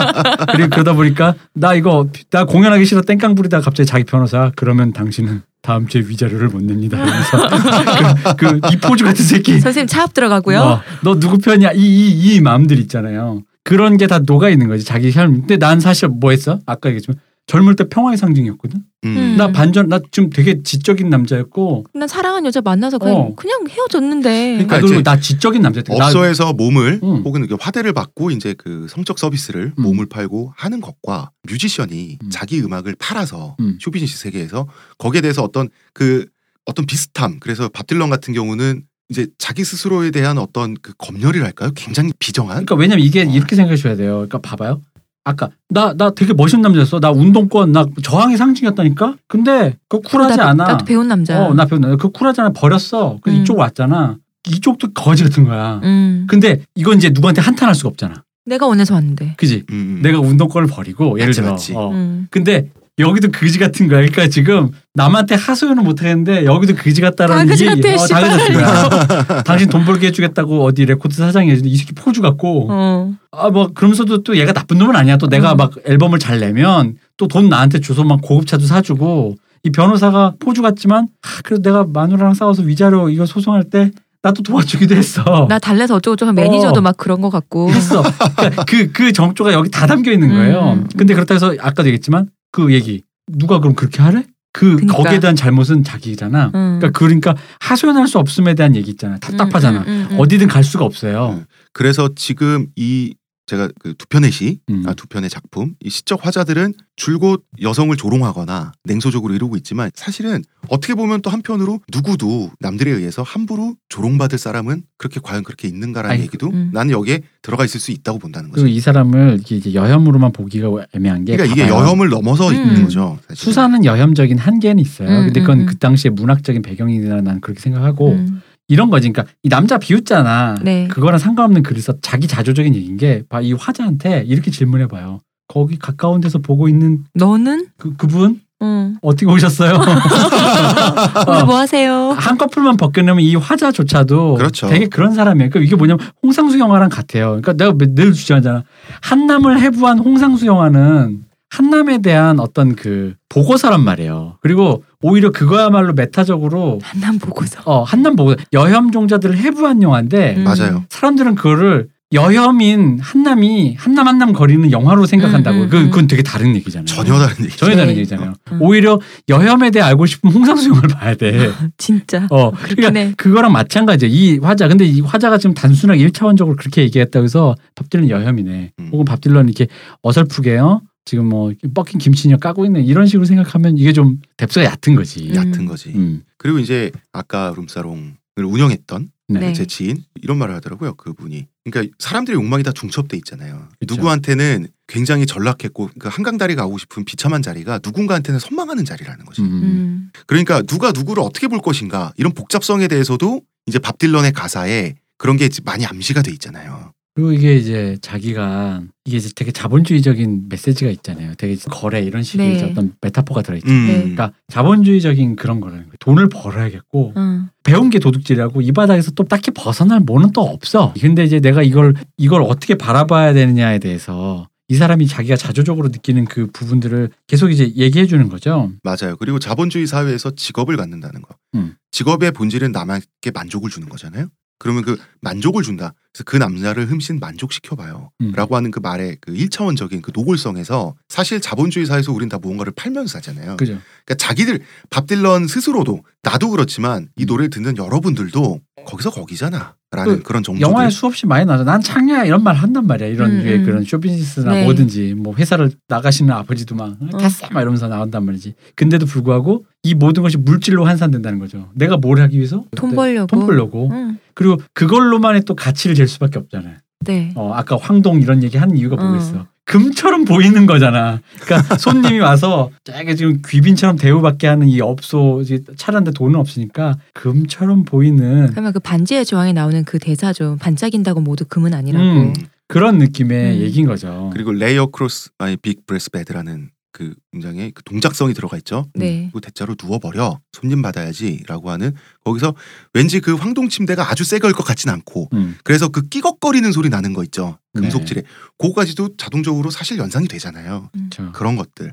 그리고 0.52 0.68
그러다 0.70 0.92
보니까 0.92 1.34
나 1.54 1.74
이거 1.74 2.06
나 2.30 2.44
공연하기 2.44 2.84
싫어 2.84 3.00
땡깡 3.02 3.34
부리다가 3.34 3.64
갑자기 3.64 3.86
자기 3.86 4.04
변호사 4.04 4.52
그러면 4.54 4.92
당신은 4.92 5.42
다음 5.62 5.86
주에 5.86 6.02
위자료를 6.02 6.48
못 6.48 6.62
냅니다. 6.62 6.98
그래서 6.98 8.36
그, 8.36 8.60
그 8.60 8.72
이포주 8.74 9.04
같은 9.04 9.24
새끼 9.24 9.58
선생님 9.60 9.86
차압 9.86 10.12
들어가고요. 10.12 10.58
어, 10.60 10.80
너 11.02 11.18
누구 11.18 11.38
편이야? 11.38 11.72
이 11.72 11.78
이 11.78 12.36
이 12.36 12.40
마음들 12.40 12.78
있잖아요. 12.80 13.42
그런 13.64 13.96
게 13.96 14.06
다 14.06 14.18
녹아 14.18 14.48
있는 14.50 14.68
거지 14.68 14.84
자기 14.84 15.10
삶. 15.12 15.32
근데 15.40 15.56
난 15.56 15.78
사실 15.80 16.08
뭐 16.08 16.30
했어? 16.32 16.58
아까 16.66 16.88
얘기했지만 16.90 17.16
젊을 17.46 17.76
때 17.76 17.88
평화의 17.88 18.16
상징이었거든. 18.16 18.80
음. 19.04 19.16
음. 19.16 19.36
나 19.36 19.50
반전 19.50 19.88
나좀 19.88 20.30
되게 20.30 20.62
지적인 20.62 21.10
남자였고 21.10 21.86
난 21.92 22.06
사랑한 22.06 22.46
여자 22.46 22.60
만나서 22.60 22.98
그냥 22.98 23.16
어. 23.16 23.34
그냥 23.34 23.66
헤어졌는데. 23.68 24.52
그러니까 24.52 24.76
아, 24.76 24.78
그리고 24.80 24.94
이제 24.94 25.02
나 25.02 25.18
지적인 25.18 25.60
남자였다. 25.60 25.94
나- 25.96 26.06
업소에서 26.06 26.52
몸을 26.52 27.00
음. 27.02 27.22
혹은 27.24 27.46
화대를 27.60 27.92
받고 27.92 28.30
이제 28.30 28.54
그 28.56 28.86
성적 28.88 29.18
서비스를 29.18 29.72
음. 29.76 29.82
몸을 29.82 30.06
팔고 30.06 30.52
하는 30.56 30.80
것과 30.80 31.30
뮤지션이 31.48 32.18
음. 32.22 32.30
자기 32.30 32.60
음악을 32.60 32.94
팔아서 32.98 33.56
음. 33.60 33.78
쇼비즈니스 33.80 34.18
세계에서 34.20 34.68
거기에 34.98 35.20
대해서 35.20 35.42
어떤 35.42 35.68
그 35.92 36.26
어떤 36.64 36.86
비슷함 36.86 37.38
그래서 37.40 37.68
밥 37.68 37.88
딜런 37.88 38.08
같은 38.08 38.32
경우는 38.34 38.84
이제 39.08 39.26
자기 39.36 39.64
스스로에 39.64 40.12
대한 40.12 40.38
어떤 40.38 40.74
그 40.80 40.92
검열이랄까요 40.96 41.72
굉장히 41.74 42.12
비정한 42.20 42.64
그러니까 42.64 42.76
왜냐면 42.76 43.04
이게 43.04 43.22
어. 43.22 43.24
이렇게 43.24 43.56
생각해 43.56 43.76
줘야 43.76 43.96
돼요. 43.96 44.12
그러니까 44.14 44.38
봐봐요. 44.38 44.80
아까 45.24 45.50
나 45.68 45.94
나 45.94 46.10
되게 46.10 46.32
멋있는 46.34 46.62
남자였어. 46.62 47.00
나 47.00 47.10
운동권 47.10 47.72
나 47.72 47.86
저항의 48.02 48.36
상징이었다니까. 48.36 49.16
근데 49.28 49.76
그 49.88 50.00
쿨하지 50.00 50.36
나도, 50.36 50.48
않아. 50.50 50.64
나도 50.72 50.84
배운 50.84 51.08
남자. 51.08 51.44
어, 51.46 51.54
나 51.54 51.64
배운 51.64 51.96
그 51.96 52.10
쿨하지 52.10 52.40
않아 52.40 52.50
버렸어. 52.50 53.18
그래서 53.22 53.38
음. 53.38 53.42
이쪽 53.42 53.58
왔잖아. 53.58 54.16
이쪽도 54.48 54.92
거지 54.92 55.22
같은 55.22 55.44
거야. 55.44 55.80
음. 55.84 56.26
근데 56.28 56.62
이건 56.74 56.96
이제 56.98 57.10
누구한테 57.10 57.40
한탄할 57.40 57.74
수가 57.74 57.90
없잖아. 57.90 58.24
내가 58.44 58.66
원해서 58.66 58.94
왔는데. 58.94 59.34
그지? 59.36 59.64
음, 59.70 59.74
음. 59.98 60.02
내가 60.02 60.18
운동권을 60.18 60.66
버리고 60.68 61.18
예를 61.20 61.28
맞지, 61.28 61.40
들어. 61.40 61.50
맞지. 61.52 61.74
어. 61.76 61.90
음. 61.92 62.26
근데 62.30 62.70
여기도 62.98 63.30
그지 63.30 63.58
같은 63.58 63.88
거야. 63.88 64.00
그러니까 64.00 64.28
지금 64.28 64.70
남한테 64.94 65.34
하소연은 65.34 65.82
못 65.82 66.02
하겠는데 66.02 66.44
여기도 66.44 66.74
그지 66.74 67.00
같다라는 67.00 67.46
다 67.46 67.50
그지 67.50 67.64
같아, 67.64 67.78
어, 67.94 68.06
거야. 68.52 69.42
당신 69.44 69.68
돈 69.70 69.84
벌게 69.84 70.08
해주겠다고 70.08 70.62
어디 70.62 70.84
레코드 70.84 71.16
사장이 71.16 71.50
해주는데 71.50 71.70
이 71.70 71.76
새끼 71.76 71.94
포주 71.94 72.20
같고 72.20 72.68
어. 72.70 73.12
아뭐 73.30 73.70
그러면서도 73.74 74.22
또 74.22 74.36
얘가 74.36 74.52
나쁜 74.52 74.76
놈은 74.78 74.94
아니야. 74.94 75.16
또 75.16 75.26
내가 75.28 75.52
음. 75.52 75.56
막 75.56 75.72
앨범을 75.86 76.18
잘 76.18 76.38
내면 76.40 76.96
또 77.16 77.26
돈 77.28 77.48
나한테 77.48 77.80
줘서 77.80 78.04
막 78.04 78.20
고급차도 78.20 78.66
사주고 78.66 79.36
이 79.64 79.70
변호사가 79.70 80.34
포주 80.38 80.60
같지만 80.60 81.06
아, 81.22 81.28
그래도 81.44 81.62
내가 81.62 81.86
마누라랑 81.90 82.34
싸워서 82.34 82.62
위자료 82.62 83.08
이거 83.08 83.24
소송할 83.24 83.64
때 83.64 83.90
나도 84.22 84.42
도와주기도 84.42 84.94
했어. 84.94 85.46
나 85.48 85.58
달래서 85.58 85.94
어쩌고저쩌고 85.96 86.32
매니저도 86.32 86.78
어. 86.78 86.82
막 86.82 86.96
그런 86.96 87.20
거 87.22 87.30
같고. 87.30 87.70
했어. 87.70 88.02
그러니까 88.36 88.64
그, 88.64 88.92
그 88.92 89.12
정조가 89.12 89.52
여기 89.52 89.70
다 89.70 89.86
담겨 89.86 90.12
있는 90.12 90.28
거예요. 90.28 90.74
음. 90.74 90.86
근데 90.96 91.14
그렇다 91.14 91.34
해서 91.34 91.54
아까도 91.58 91.88
얘기했지만 91.88 92.28
그 92.52 92.72
얘기 92.72 93.02
누가 93.26 93.58
그럼 93.58 93.74
그렇게 93.74 94.02
하래? 94.02 94.24
그 94.52 94.76
그니까. 94.76 94.96
거기에 94.96 95.18
대한 95.18 95.34
잘못은 95.34 95.82
자기잖아. 95.82 96.52
음. 96.54 96.78
그러니까 96.78 96.90
그러니까 96.90 97.34
하소연할 97.60 98.06
수 98.06 98.18
없음에 98.18 98.54
대한 98.54 98.76
얘기 98.76 98.90
있잖아. 98.90 99.18
답답하잖아. 99.18 99.80
음, 99.80 99.88
음, 99.88 99.92
음, 99.92 100.08
음. 100.12 100.20
어디든 100.20 100.46
갈 100.48 100.62
수가 100.62 100.84
없어요. 100.84 101.38
음. 101.38 101.44
그래서 101.72 102.10
지금 102.14 102.66
이 102.76 103.14
제가 103.52 103.68
그 103.78 103.92
두 103.94 104.06
편의 104.06 104.32
시, 104.32 104.58
음. 104.70 104.84
아, 104.86 104.94
두 104.94 105.06
편의 105.06 105.28
작품, 105.28 105.74
이 105.84 105.90
시적 105.90 106.24
화자들은 106.24 106.72
줄곧 106.96 107.44
여성을 107.60 107.94
조롱하거나 107.96 108.72
냉소적으로 108.84 109.34
이루고 109.34 109.56
있지만 109.58 109.90
사실은 109.94 110.42
어떻게 110.68 110.94
보면 110.94 111.20
또 111.22 111.30
한편으로 111.30 111.80
누구도 111.92 112.50
남들에 112.60 112.90
의해서 112.90 113.22
함부로 113.22 113.76
조롱받을 113.88 114.38
사람은 114.38 114.82
그렇게 114.96 115.20
과연 115.22 115.42
그렇게 115.42 115.68
있는가라는 115.68 116.14
아니, 116.14 116.22
얘기도 116.22 116.48
음. 116.50 116.70
나는 116.72 116.92
여기에 116.92 117.20
들어가 117.42 117.64
있을 117.64 117.80
수 117.80 117.90
있다고 117.90 118.18
본다는 118.18 118.50
거죠. 118.50 118.66
이 118.66 118.80
사람을 118.80 119.38
이게 119.40 119.56
이제 119.56 119.74
여혐으로만 119.74 120.32
보기가 120.32 120.68
애매한 120.94 121.24
게 121.24 121.36
그러니까 121.36 121.54
이게. 121.54 121.68
여혐을 121.70 122.08
넘어서 122.08 122.48
음. 122.48 122.54
있는 122.54 122.82
거죠. 122.84 123.18
사실은. 123.28 123.36
수사는 123.36 123.84
여혐적인 123.84 124.38
한계는 124.38 124.80
있어요. 124.80 125.08
음, 125.08 125.24
근데 125.26 125.40
그건 125.40 125.58
음, 125.58 125.60
음. 125.62 125.66
그 125.66 125.78
당시에 125.78 126.10
문학적인 126.10 126.62
배경이라 126.62 127.20
난 127.22 127.40
그렇게 127.40 127.60
생각하고 127.60 128.12
음. 128.12 128.42
이런 128.68 128.90
거지. 128.90 129.10
그러니까 129.10 129.32
이 129.42 129.48
남자 129.48 129.78
비웃잖아. 129.78 130.56
네. 130.62 130.88
그거랑 130.88 131.18
상관없는 131.18 131.62
글에서 131.62 131.94
자기 132.00 132.26
자조적인 132.26 132.74
얘기인 132.74 132.96
게 132.96 133.22
이 133.42 133.52
화자한테 133.52 134.24
이렇게 134.26 134.50
질문해 134.50 134.86
봐요. 134.88 135.20
거기 135.48 135.78
가까운 135.78 136.20
데서 136.20 136.38
보고 136.38 136.68
있는 136.68 137.04
너는? 137.14 137.66
그 137.76 137.94
그분 137.96 138.40
응. 138.62 138.96
어떻게 139.02 139.26
오셨어요? 139.26 139.72
오늘 141.28 141.44
뭐 141.44 141.58
하세요? 141.58 142.10
한꺼풀만 142.16 142.76
벗겨내면 142.76 143.20
이 143.22 143.34
화자조차도 143.36 144.34
그렇죠. 144.36 144.68
되게 144.68 144.86
그런 144.86 145.12
사람이에요. 145.14 145.50
그러니까 145.50 145.66
이게 145.66 145.76
뭐냐면 145.76 146.06
홍상수 146.22 146.58
영화랑 146.58 146.88
같아요. 146.88 147.26
그러니까 147.42 147.52
내가 147.54 147.72
매- 147.76 147.92
늘 147.94 148.12
주장하잖아. 148.12 148.62
한남을 149.02 149.60
해부한 149.60 149.98
홍상수 149.98 150.46
영화는 150.46 151.24
한남에 151.52 152.00
대한 152.00 152.40
어떤 152.40 152.74
그 152.74 153.12
보고서란 153.28 153.84
말이에요. 153.84 154.38
그리고 154.40 154.84
오히려 155.02 155.30
그거야말로 155.30 155.92
메타적으로 155.92 156.80
한남 156.82 157.18
보고서. 157.18 157.60
어 157.66 157.82
한남 157.82 158.16
보고 158.16 158.34
여혐 158.54 158.90
종자들을 158.90 159.36
해부한 159.36 159.82
영화인데 159.82 160.36
음. 160.38 160.44
맞아요. 160.44 160.84
사람들은 160.88 161.34
그거를 161.34 161.88
여혐인 162.14 162.98
한남이 163.00 163.76
한남 163.78 164.08
한남 164.08 164.32
거리는 164.32 164.72
영화로 164.72 165.04
생각한다고. 165.04 165.58
음, 165.58 165.62
음, 165.64 165.68
그 165.68 165.76
음. 165.78 165.90
그건 165.90 166.06
되게 166.06 166.22
다른 166.22 166.56
얘기잖아요. 166.56 166.86
전혀 166.86 167.18
다른 167.18 167.44
얘기. 167.44 167.54
전혀 167.54 167.76
다른 167.76 167.88
네. 167.92 167.96
얘기잖아요. 167.98 168.32
음. 168.52 168.62
오히려 168.62 168.98
여혐에 169.28 169.70
대해 169.70 169.84
알고 169.84 170.06
싶으면 170.06 170.34
홍상수 170.34 170.70
영화를 170.70 170.88
봐야 170.88 171.14
돼. 171.14 171.50
진짜. 171.76 172.26
어, 172.30 172.50
그러니까 172.50 172.98
해. 172.98 173.12
그거랑 173.16 173.52
마찬가지예요. 173.52 174.14
이 174.14 174.38
화자. 174.38 174.68
근데 174.68 174.86
이 174.86 175.02
화자가 175.02 175.36
지금 175.36 175.52
단순하게 175.52 176.06
1차원적으로 176.08 176.56
그렇게 176.56 176.82
얘기했다고 176.82 177.24
해서 177.24 177.54
밥 177.74 177.90
딜런 177.90 178.08
여혐이네. 178.08 178.72
음. 178.78 178.88
혹은 178.92 179.04
밥 179.04 179.20
딜런 179.20 179.46
이렇게 179.48 179.66
어설프게요. 180.02 180.80
지금 181.04 181.28
뭐 181.28 181.52
뻑긴 181.74 181.98
김치녀 181.98 182.36
까고 182.36 182.64
있네. 182.66 182.82
이런 182.82 183.06
식으로 183.06 183.24
생각하면 183.24 183.76
이게 183.76 183.92
좀 183.92 184.20
뎁스가 184.36 184.64
얕은 184.64 184.94
거지. 184.94 185.30
음. 185.30 185.34
얕은 185.34 185.66
거지. 185.66 185.90
음. 185.90 186.22
그리고 186.38 186.58
이제 186.58 186.90
아까 187.12 187.52
룸사롱을 187.56 188.14
운영했던 188.36 189.10
네. 189.28 189.40
네. 189.40 189.52
제 189.52 189.66
지인 189.66 190.04
이런 190.22 190.38
말을 190.38 190.54
하더라고요. 190.56 190.94
그분이. 190.94 191.46
그러니까 191.64 191.94
사람들의 191.98 192.36
욕망이 192.36 192.62
다 192.62 192.72
중첩돼 192.72 193.16
있잖아요. 193.18 193.68
그쵸. 193.80 193.94
누구한테는 193.94 194.68
굉장히 194.86 195.26
전락했고 195.26 195.90
그 195.98 196.08
한강 196.08 196.38
다리 196.38 196.54
가고 196.54 196.76
싶은 196.78 197.04
비참한 197.04 197.40
자리가 197.40 197.80
누군가한테는 197.82 198.38
선망하는 198.40 198.84
자리라는 198.84 199.24
거지. 199.24 199.42
음. 199.42 199.46
음. 199.46 200.10
그러니까 200.26 200.62
누가 200.62 200.92
누구를 200.92 201.22
어떻게 201.22 201.48
볼 201.48 201.60
것인가 201.60 202.12
이런 202.16 202.32
복잡성에 202.32 202.88
대해서도 202.88 203.42
이제 203.66 203.78
밥 203.78 203.98
딜런의 203.98 204.32
가사에 204.32 204.94
그런 205.18 205.36
게 205.36 205.48
많이 205.64 205.86
암시가 205.86 206.22
돼 206.22 206.32
있잖아요. 206.32 206.91
그리고 207.14 207.32
이게 207.32 207.56
이제 207.56 207.98
자기가 208.00 208.82
이게 209.04 209.16
이제 209.18 209.30
되게 209.34 209.52
자본주의적인 209.52 210.48
메시지가 210.48 210.90
있잖아요. 210.92 211.34
되게 211.36 211.56
거래 211.70 212.00
이런 212.00 212.22
식의 212.22 212.56
네. 212.56 212.64
어떤 212.64 212.94
메타포가 213.02 213.42
들어있죠. 213.42 213.68
음. 213.68 213.86
네. 213.86 213.98
그러니까 213.98 214.32
자본주의적인 214.48 215.36
그런 215.36 215.60
거라는 215.60 215.82
거예요. 215.84 215.94
돈을 216.00 216.28
벌어야겠고 216.30 217.12
응. 217.16 217.48
배운 217.64 217.90
게 217.90 217.98
도둑질이라고 217.98 218.62
이 218.62 218.72
바닥에서 218.72 219.10
또 219.10 219.24
딱히 219.24 219.50
벗어날 219.50 220.00
뭐는 220.00 220.32
또 220.32 220.40
없어. 220.42 220.94
근데 220.98 221.24
이제 221.24 221.40
내가 221.40 221.62
이걸 221.62 221.94
이걸 222.16 222.42
어떻게 222.42 222.76
바라봐야 222.76 223.34
되느냐에 223.34 223.78
대해서 223.78 224.48
이 224.68 224.76
사람이 224.76 225.06
자기가 225.06 225.36
자조적으로 225.36 225.88
느끼는 225.88 226.24
그 226.24 226.46
부분들을 226.50 227.10
계속 227.26 227.50
이제 227.50 227.70
얘기해 227.76 228.06
주는 228.06 228.30
거죠. 228.30 228.72
맞아요. 228.82 229.16
그리고 229.18 229.38
자본주의 229.38 229.86
사회에서 229.86 230.30
직업을 230.34 230.78
갖는다는 230.78 231.20
거. 231.20 231.34
음. 231.56 231.74
직업의 231.90 232.32
본질은 232.32 232.72
남에게 232.72 233.32
만족을 233.34 233.68
주는 233.68 233.86
거잖아요. 233.90 234.28
그러면 234.62 234.84
그 234.84 234.96
만족을 235.22 235.64
준다. 235.64 235.92
그래서 236.12 236.22
그 236.24 236.36
남자를 236.36 236.88
흠씬 236.88 237.18
만족시켜봐요. 237.18 238.12
음. 238.20 238.32
라고 238.36 238.54
하는 238.54 238.70
그 238.70 238.78
말의 238.78 239.16
그 239.20 239.32
1차원적인 239.32 240.02
그 240.02 240.12
노골성에서 240.14 240.94
사실 241.08 241.40
자본주의 241.40 241.84
사회에서 241.84 242.12
우린 242.12 242.28
다 242.28 242.38
무언가를 242.38 242.72
팔면서 242.72 243.14
사잖아요. 243.14 243.56
그죠. 243.56 243.72
그러니까 244.04 244.14
자기들 244.24 244.60
밥 244.88 245.08
딜런 245.08 245.48
스스로도 245.48 246.04
나도 246.22 246.50
그렇지만 246.50 247.08
이 247.16 247.24
노래를 247.24 247.50
듣는 247.50 247.76
여러분들도 247.76 248.60
거기서 248.86 249.10
거기잖아. 249.10 249.74
라는 249.92 250.16
그 250.16 250.22
그, 250.22 250.32
런 250.32 250.42
정도들 250.42 250.66
영화에 250.66 250.88
수없이 250.88 251.26
많이 251.26 251.44
나죠. 251.44 251.64
난 251.64 251.80
창녀야 251.82 252.24
이런 252.24 252.42
말 252.42 252.56
한단 252.56 252.86
말이야. 252.86 253.08
이런 253.08 253.30
음, 253.30 253.42
류의 253.42 253.58
음. 253.58 253.64
그런 253.64 253.84
쇼비즈니스나 253.84 254.52
네. 254.52 254.64
뭐든지 254.64 255.14
뭐 255.14 255.34
회사를 255.34 255.70
나가시는 255.86 256.32
아버지도 256.32 256.74
막 256.74 256.96
어. 256.98 257.16
가싸 257.18 257.48
막 257.52 257.60
이러면서 257.60 257.88
나온단 257.88 258.24
말이지. 258.24 258.54
근데도 258.74 259.04
불구하고 259.04 259.66
이 259.82 259.94
모든 259.94 260.22
것이 260.22 260.38
물질로 260.38 260.86
환산된다는 260.86 261.38
거죠. 261.38 261.68
내가 261.74 261.98
뭘 261.98 262.20
하기 262.22 262.36
위해서 262.36 262.64
돈 262.74 262.94
벌려고. 262.94 263.26
돈 263.26 263.46
벌려고. 263.46 263.90
응. 263.92 264.18
그리고 264.34 264.56
그걸로만의 264.72 265.42
또 265.42 265.54
가치를 265.54 265.94
잴 265.94 266.08
수밖에 266.08 266.38
없잖아요. 266.38 266.76
네. 267.04 267.32
어, 267.34 267.52
아까 267.52 267.76
황동 267.76 268.22
이런 268.22 268.42
얘기 268.42 268.56
한 268.56 268.74
이유가 268.74 268.96
어. 268.96 269.06
뭐겠어? 269.06 269.46
금처럼 269.64 270.24
보이는 270.24 270.66
거잖아. 270.66 271.20
그러니까 271.40 271.76
손님이 271.78 272.18
와서 272.20 272.70
되게 272.84 273.14
지금 273.14 273.40
귀빈처럼 273.46 273.96
대우받게 273.96 274.46
하는 274.46 274.68
이 274.68 274.80
업소 274.80 275.40
이제 275.42 275.62
차렸는데 275.76 276.12
돈은 276.16 276.38
없으니까 276.38 276.98
금처럼 277.14 277.84
보이는 277.84 278.48
그러면 278.50 278.72
그 278.72 278.80
반지의 278.80 279.24
제왕에 279.24 279.52
나오는 279.52 279.84
그 279.84 279.98
대사죠. 279.98 280.56
반짝인다고 280.60 281.20
모두 281.20 281.44
금은 281.44 281.74
아니라고. 281.74 282.04
음, 282.04 282.34
그런 282.68 282.98
느낌의 282.98 283.56
음. 283.56 283.60
얘기인 283.60 283.86
거죠. 283.86 284.30
그리고 284.32 284.52
lay 284.52 284.86
across 284.86 285.30
아니 285.38 285.56
big 285.56 285.86
brass 285.86 286.10
bed라는 286.10 286.70
그 286.92 287.14
문장에 287.32 287.70
그 287.70 287.82
동작성이 287.82 288.34
들어가 288.34 288.56
있죠. 288.58 288.88
네. 288.94 289.30
그 289.32 289.40
대자로 289.40 289.76
누워버려. 289.82 290.40
손님 290.52 290.82
받아야지라고 290.82 291.70
하는 291.70 291.94
거기서 292.24 292.54
왠지 292.92 293.20
그 293.20 293.34
황동 293.34 293.68
침대가 293.68 294.10
아주 294.10 294.24
새걸것 294.24 294.64
같진 294.64 294.90
않고 294.90 295.30
음, 295.32 295.56
그래서 295.64 295.88
그 295.88 296.02
끼걱거리는 296.02 296.70
소리 296.72 296.88
나는 296.88 297.14
거 297.14 297.24
있죠? 297.24 297.58
네. 297.72 297.80
금속질에. 297.80 298.22
그거까지도 298.58 299.16
자동적으로 299.16 299.70
사실 299.70 299.98
연상이 299.98 300.28
되잖아요. 300.28 300.90
그렇죠. 300.92 301.32
그런 301.32 301.56
것들. 301.56 301.92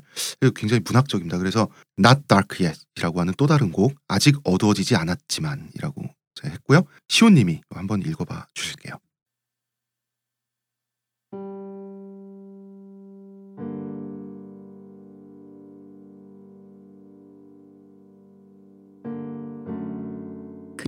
굉장히 0.54 0.82
문학적입니다. 0.84 1.38
그래서 1.38 1.68
Not 1.98 2.22
Dark 2.28 2.64
Yet이라고 2.64 3.20
하는 3.20 3.34
또 3.36 3.46
다른 3.46 3.72
곡 3.72 3.94
아직 4.08 4.36
어두워지지 4.44 4.96
않았지만이라고 4.96 6.02
제가 6.34 6.52
했고요. 6.52 6.82
시온님이 7.08 7.62
한번 7.70 8.02
읽어봐 8.02 8.46
주실게요 8.54 8.94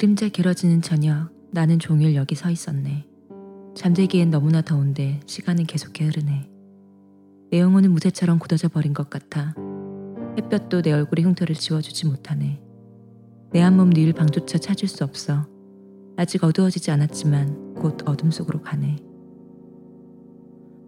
그림자 0.03 0.27
길어지는 0.27 0.83
저녁 0.83 1.31
나는 1.53 1.79
종일 1.79 2.17
여기 2.17 2.35
서 2.35 2.51
있었네. 2.51 3.07
잠들기엔 3.77 4.31
너무나 4.31 4.61
더운데 4.61 5.21
시간은 5.27 5.65
계속해 5.67 6.07
흐르네. 6.07 6.51
내 7.53 7.61
영혼은 7.61 7.93
무쇠처럼 7.93 8.41
굳어져 8.41 8.69
버린 8.69 8.95
것 8.95 9.11
같아. 9.11 9.55
햇볕도 10.37 10.83
내 10.83 10.91
얼굴의 10.91 11.25
흉터를 11.25 11.55
지워주지 11.55 12.07
못하네. 12.07 12.61
내 13.53 13.61
한몸 13.61 13.91
뉘을 13.91 14.13
방조차 14.15 14.59
찾을 14.59 14.89
수 14.89 15.05
없어. 15.05 15.47
아직 16.17 16.43
어두워지지 16.43 16.91
않았지만 16.91 17.75
곧 17.75 18.03
어둠 18.05 18.33
속으로 18.33 18.61
가네. 18.61 18.97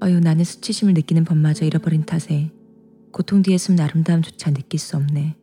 어휴 0.02 0.18
나는 0.18 0.42
수치심을 0.42 0.92
느끼는 0.92 1.24
법마저 1.24 1.64
잃어버린 1.64 2.04
탓에 2.04 2.50
고통 3.12 3.42
뒤에 3.42 3.58
숨 3.58 3.78
아름다움조차 3.78 4.52
느낄 4.52 4.80
수 4.80 4.96
없네. 4.96 5.36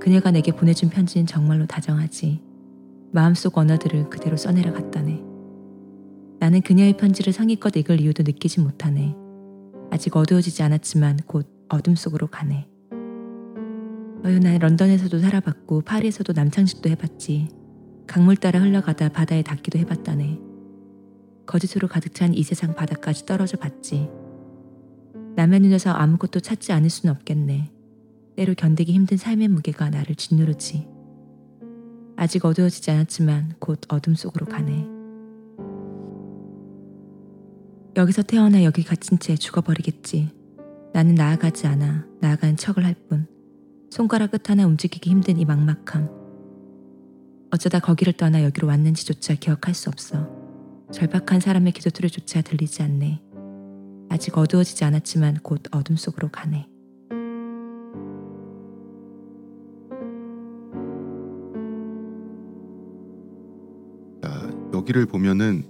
그녀가 0.00 0.30
내게 0.30 0.50
보내준 0.52 0.88
편지는 0.88 1.26
정말로 1.26 1.66
다정하지. 1.66 2.45
마음속 3.16 3.56
언어들을 3.56 4.10
그대로 4.10 4.36
써내려 4.36 4.74
갔다네. 4.74 5.24
나는 6.38 6.60
그녀의 6.60 6.98
편지를 6.98 7.32
상의껏 7.32 7.74
읽을 7.74 7.98
이유도 7.98 8.22
느끼지 8.24 8.60
못하네. 8.60 9.16
아직 9.90 10.14
어두워지지 10.14 10.62
않았지만 10.62 11.20
곧 11.26 11.48
어둠 11.70 11.94
속으로 11.94 12.26
가네. 12.26 12.68
어휴, 14.22 14.38
난 14.38 14.58
런던에서도 14.58 15.18
살아봤고 15.18 15.80
파리에서도 15.80 16.34
남창식도 16.34 16.90
해봤지. 16.90 17.48
강물 18.06 18.36
따라 18.36 18.60
흘러가다 18.60 19.08
바다에 19.08 19.40
닿기도 19.40 19.78
해봤다네. 19.78 20.38
거짓으로 21.46 21.88
가득 21.88 22.12
찬 22.12 22.34
이 22.34 22.42
세상 22.42 22.74
바다까지 22.74 23.24
떨어져 23.24 23.56
봤지. 23.56 24.10
남의 25.36 25.60
눈에서 25.60 25.90
아무것도 25.90 26.40
찾지 26.40 26.70
않을 26.72 26.90
수는 26.90 27.14
없겠네. 27.14 27.72
때로 28.36 28.52
견디기 28.52 28.92
힘든 28.92 29.16
삶의 29.16 29.48
무게가 29.48 29.88
나를 29.88 30.16
짓누르지. 30.16 30.95
아직 32.16 32.44
어두워지지 32.44 32.90
않았지만 32.90 33.54
곧 33.58 33.80
어둠 33.88 34.14
속으로 34.14 34.46
가네. 34.46 34.86
여기서 37.96 38.22
태어나 38.22 38.64
여기 38.64 38.82
갇힌 38.82 39.18
채 39.18 39.36
죽어버리겠지. 39.36 40.30
나는 40.92 41.14
나아가지 41.14 41.66
않아. 41.66 42.06
나아가는 42.20 42.56
척을 42.56 42.84
할 42.84 42.94
뿐. 43.08 43.26
손가락 43.90 44.32
끝 44.32 44.50
하나 44.50 44.66
움직이기 44.66 45.10
힘든 45.10 45.38
이 45.38 45.44
막막함. 45.44 46.10
어쩌다 47.50 47.78
거기를 47.78 48.12
떠나 48.14 48.42
여기로 48.44 48.68
왔는지조차 48.68 49.34
기억할 49.36 49.74
수 49.74 49.88
없어. 49.88 50.28
절박한 50.92 51.40
사람의 51.40 51.72
기도소리조차 51.72 52.42
들리지 52.42 52.82
않네. 52.82 53.22
아직 54.08 54.36
어두워지지 54.36 54.84
않았지만 54.84 55.38
곧 55.42 55.62
어둠 55.70 55.96
속으로 55.96 56.28
가네. 56.28 56.68
여기를 64.86 65.06
보면은 65.06 65.64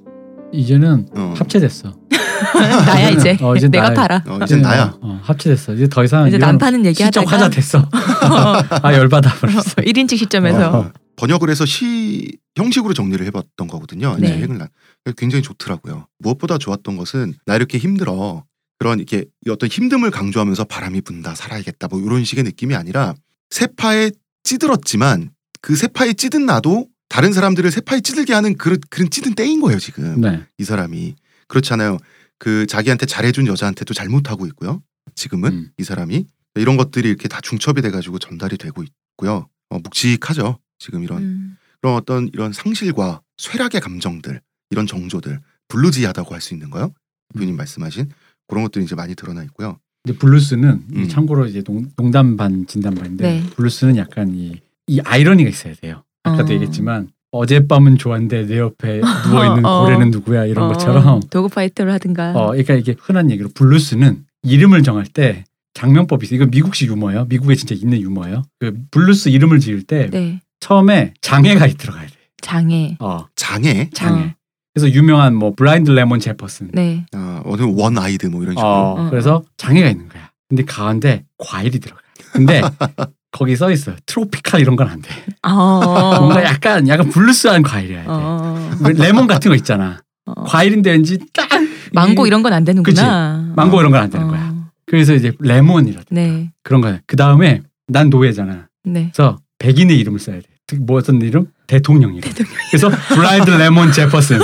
이제는 0.52 1.08
어, 1.16 1.34
합체됐어. 1.38 1.96
나야 2.86 3.08
이제. 3.08 3.36
어, 3.40 3.56
이제 3.56 3.66
내가 3.68 3.90
나야. 3.90 3.94
팔아. 3.94 4.24
어, 4.26 4.38
이제 4.44 4.56
나야 4.56 4.94
어, 5.00 5.08
어, 5.08 5.20
합체됐어. 5.22 5.72
이제 5.74 5.88
더 5.88 6.04
이상 6.04 6.28
이제 6.28 6.36
이런 6.36 6.50
난파는 6.50 6.84
얘기 6.84 7.02
하다가 7.02 7.24
시적 7.24 7.32
화자 7.32 7.48
됐어. 7.48 7.88
아 7.90 8.92
열받아 8.92 9.34
버렸어. 9.36 9.76
1인칭 9.76 10.18
시점에서 10.18 10.78
어. 10.78 10.92
번역을 11.16 11.48
해서 11.48 11.64
시 11.64 12.36
형식으로 12.56 12.92
정리를 12.92 13.24
해봤던 13.26 13.68
거거든요. 13.68 14.16
이제 14.18 14.36
네. 14.36 14.46
난 14.46 14.68
굉장히 15.16 15.42
좋더라고요. 15.42 16.06
무엇보다 16.18 16.58
좋았던 16.58 16.98
것은 16.98 17.34
나 17.46 17.56
이렇게 17.56 17.78
힘들어 17.78 18.44
그런 18.78 18.98
이렇게 18.98 19.24
이 19.46 19.50
어떤 19.50 19.70
힘듦을 19.70 20.10
강조하면서 20.10 20.64
바람이 20.64 21.00
분다 21.00 21.34
살아야겠다 21.34 21.88
뭐 21.88 22.00
이런 22.00 22.22
식의 22.24 22.44
느낌이 22.44 22.74
아니라 22.74 23.14
세파에 23.48 24.10
찌들었지만 24.44 25.30
그 25.62 25.74
세파에 25.74 26.12
찌든 26.12 26.44
나도 26.44 26.86
다른 27.16 27.32
사람들을 27.32 27.70
세파에 27.70 28.00
찌들게 28.02 28.34
하는 28.34 28.58
그런 28.58 28.78
그런 28.90 29.08
찌든 29.08 29.34
때인 29.34 29.62
거예요 29.62 29.78
지금 29.78 30.20
네. 30.20 30.44
이 30.58 30.64
사람이 30.64 31.14
그렇잖아요. 31.48 31.96
그 32.38 32.66
자기한테 32.66 33.06
잘해준 33.06 33.46
여자한테도 33.46 33.94
잘못하고 33.94 34.46
있고요. 34.48 34.82
지금은 35.14 35.50
음. 35.50 35.70
이 35.78 35.82
사람이 35.82 36.26
이런 36.56 36.76
것들이 36.76 37.08
이렇게 37.08 37.26
다 37.26 37.40
중첩이 37.40 37.80
돼가지고 37.80 38.18
전달이 38.18 38.58
되고 38.58 38.82
있고요. 38.82 39.48
어, 39.70 39.78
묵직하죠. 39.78 40.58
지금 40.78 41.04
이런 41.04 41.22
음. 41.22 41.56
그런 41.80 41.94
어떤 41.96 42.28
이런 42.34 42.52
상실과 42.52 43.22
쇠락의 43.38 43.80
감정들 43.80 44.42
이런 44.68 44.86
정조들 44.86 45.40
bluesy하다고 45.68 46.34
할 46.34 46.42
수 46.42 46.52
있는 46.52 46.68
거요. 46.68 46.92
부님 47.34 47.54
음. 47.54 47.56
말씀하신 47.56 48.10
그런 48.46 48.62
것들이 48.64 48.84
이제 48.84 48.94
많이 48.94 49.14
드러나 49.14 49.42
있고요. 49.44 49.78
이제 50.04 50.18
블루스는 50.18 50.84
이 50.92 50.96
음. 50.96 51.08
참고로 51.08 51.46
이제 51.46 51.62
농, 51.62 51.90
농담 51.96 52.36
반 52.36 52.66
진담 52.66 52.94
반인데 52.94 53.40
네. 53.40 53.50
블루스는 53.56 53.96
약간 53.96 54.34
이, 54.34 54.60
이 54.86 55.00
아이러니가 55.00 55.48
있어야 55.48 55.72
돼요. 55.76 56.02
아까도 56.26 56.50
어. 56.50 56.54
얘기했지만 56.54 57.08
어젯밤은 57.30 57.98
좋았는데 57.98 58.46
내 58.46 58.58
옆에 58.58 59.00
누워 59.28 59.44
있는 59.46 59.64
어. 59.64 59.84
고래는 59.84 60.10
누구야 60.10 60.44
이런 60.46 60.66
어, 60.66 60.68
것처럼 60.72 61.20
dog 61.30 61.48
fighter를 61.48 61.92
하든가. 61.94 62.32
어 62.32 62.46
그러니까 62.48 62.74
이게 62.74 62.94
흔한 62.98 63.30
얘기로 63.30 63.50
블루스는 63.54 64.24
이름을 64.42 64.82
정할 64.82 65.04
때 65.06 65.44
작명법이 65.74 66.24
있어요. 66.26 66.36
이거 66.36 66.46
미국식 66.46 66.88
유머예요. 66.88 67.26
미국에 67.28 67.54
진짜 67.54 67.74
있는 67.74 68.00
유머예요. 68.00 68.44
그 68.60 68.74
블루스 68.90 69.28
이름을 69.28 69.60
지을 69.60 69.82
때 69.82 70.08
네. 70.10 70.40
처음에 70.60 71.12
장애가 71.20 71.66
들어가야 71.76 72.06
돼. 72.06 72.12
장애. 72.40 72.96
어 73.00 73.26
장애, 73.36 73.90
장애. 73.92 74.20
어. 74.22 74.30
그래서 74.72 74.94
유명한 74.94 75.34
뭐 75.34 75.54
블라인드 75.54 75.90
레몬 75.90 76.20
제퍼슨. 76.20 76.70
네. 76.72 77.06
아, 77.12 77.40
어느 77.44 77.62
one-eyed 77.62 78.26
뭐 78.26 78.42
이런 78.42 78.52
식으로. 78.54 78.66
어, 78.66 79.06
어, 79.06 79.10
그래서 79.10 79.42
장애가 79.56 79.88
있는 79.88 80.08
거야. 80.08 80.30
근데 80.48 80.64
가운데 80.64 81.24
과일이 81.38 81.78
들어가. 81.80 82.00
근데 82.32 82.60
거기 83.36 83.54
써 83.56 83.70
있어. 83.70 83.92
tropical 84.06 84.60
이런 84.60 84.76
건 84.76 84.88
안 84.88 85.02
돼. 85.02 85.10
어. 85.42 86.20
뭔가 86.20 86.42
약간 86.44 86.88
약간 86.88 87.08
블루스한 87.10 87.62
과일이야. 87.62 88.00
돼. 88.02 88.06
어. 88.08 88.70
왜 88.84 88.92
레몬 88.94 89.26
같은 89.26 89.50
거 89.50 89.54
있잖아. 89.56 90.00
어. 90.24 90.44
과일인데 90.44 90.90
왠지 90.92 91.18
딱 91.32 91.48
망고 91.92 92.26
이- 92.26 92.28
이런 92.28 92.42
건 92.42 92.52
안 92.52 92.64
되는구나. 92.64 93.52
망고 93.54 93.76
어. 93.76 93.80
이런 93.80 93.92
건 93.92 94.00
안 94.00 94.10
되는 94.10 94.26
어. 94.26 94.30
거야. 94.30 94.54
그래서 94.86 95.14
이제 95.14 95.32
레몬이라 95.40 96.00
네. 96.10 96.50
그런 96.62 96.80
거야. 96.80 97.00
그 97.06 97.16
다음에 97.16 97.62
난 97.88 98.08
노예잖아. 98.08 98.68
네. 98.84 99.10
그래서 99.14 99.38
백인의 99.58 99.98
이름을 99.98 100.18
써야 100.18 100.36
돼. 100.36 100.42
특- 100.66 100.82
뭐 100.84 100.96
어떤 100.98 101.20
이름? 101.20 101.46
대통령 101.66 102.14
이름. 102.14 102.30
그래서 102.70 102.90
블라인드 103.08 103.50
레몬 103.50 103.92
제퍼슨. 103.92 104.38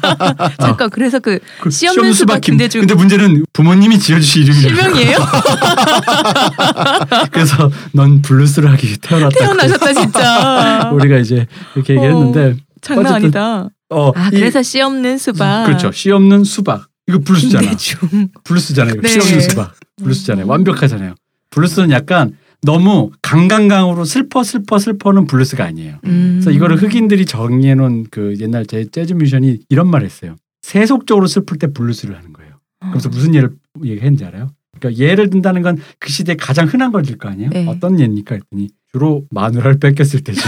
잠깐 0.60 0.90
그래서 0.90 1.18
그 1.20 1.38
그 1.60 1.70
시험는 1.70 2.12
수박 2.12 2.40
김대중. 2.40 2.80
근데 2.80 2.94
문제는 2.94 3.44
부모님이 3.52 3.98
지어주신 3.98 4.42
이름이야. 4.44 4.62
실명이에요? 4.62 5.18
그래서 7.32 7.70
넌 7.92 8.22
블루스를 8.22 8.70
하기 8.72 8.96
태어났다. 8.98 9.38
태어나셨다 9.38 9.92
진짜. 9.92 10.90
우리가 10.94 11.18
이제 11.18 11.46
이렇게 11.74 11.94
어. 11.94 11.96
얘기했는데 11.96 12.56
장난 12.80 13.06
어쨌든 13.12 13.24
아니다. 13.40 13.68
어, 13.90 14.10
아 14.14 14.28
이- 14.28 14.36
그래서 14.36 14.62
씨 14.62 14.80
없는 14.80 15.18
수박. 15.18 15.64
그렇죠. 15.66 15.92
씨 15.92 16.10
없는 16.10 16.44
수박. 16.44 16.86
이거 17.06 17.18
블루스잖아. 17.18 17.68
대충. 17.70 18.28
블루스잖아요. 18.44 19.00
네. 19.02 19.08
씨 19.08 19.18
없는 19.20 19.40
수박. 19.42 19.74
블루스잖아요. 20.02 20.46
완벽하잖아요. 20.46 21.14
블루스는 21.50 21.90
약간 21.90 22.32
너무 22.64 23.10
강강강으로 23.22 24.04
슬퍼 24.04 24.42
슬퍼 24.42 24.78
슬퍼는 24.78 25.26
블루스가 25.26 25.64
아니에요. 25.64 25.96
음. 26.06 26.38
그래서 26.40 26.50
이거를 26.50 26.76
흑인들이 26.82 27.26
정해놓은 27.26 28.06
그 28.10 28.34
옛날 28.40 28.66
제 28.66 28.84
재즈 28.90 29.12
뮤지션이 29.14 29.60
이런 29.68 29.88
말을 29.90 30.06
했어요. 30.06 30.36
세속적으로 30.62 31.26
슬플 31.26 31.58
때 31.58 31.68
블루스를 31.72 32.16
하는 32.16 32.32
거예요. 32.32 32.52
그래서 32.90 33.08
무슨 33.08 33.34
예를 33.34 33.50
얘기했는지 33.82 34.24
알아요? 34.24 34.50
그러니까 34.78 35.02
예를 35.02 35.30
든다는 35.30 35.62
건 35.62 35.76
그 35.98 36.10
시대에 36.10 36.36
가장 36.36 36.66
흔한 36.66 36.92
걸일 36.92 37.16
거 37.18 37.28
아니에요? 37.28 37.50
네. 37.50 37.66
어떤 37.66 37.98
예입니까? 37.98 38.34
했더니 38.34 38.68
주로 38.92 39.24
마누라를 39.30 39.78
뺏겼을 39.78 40.20
때지. 40.20 40.40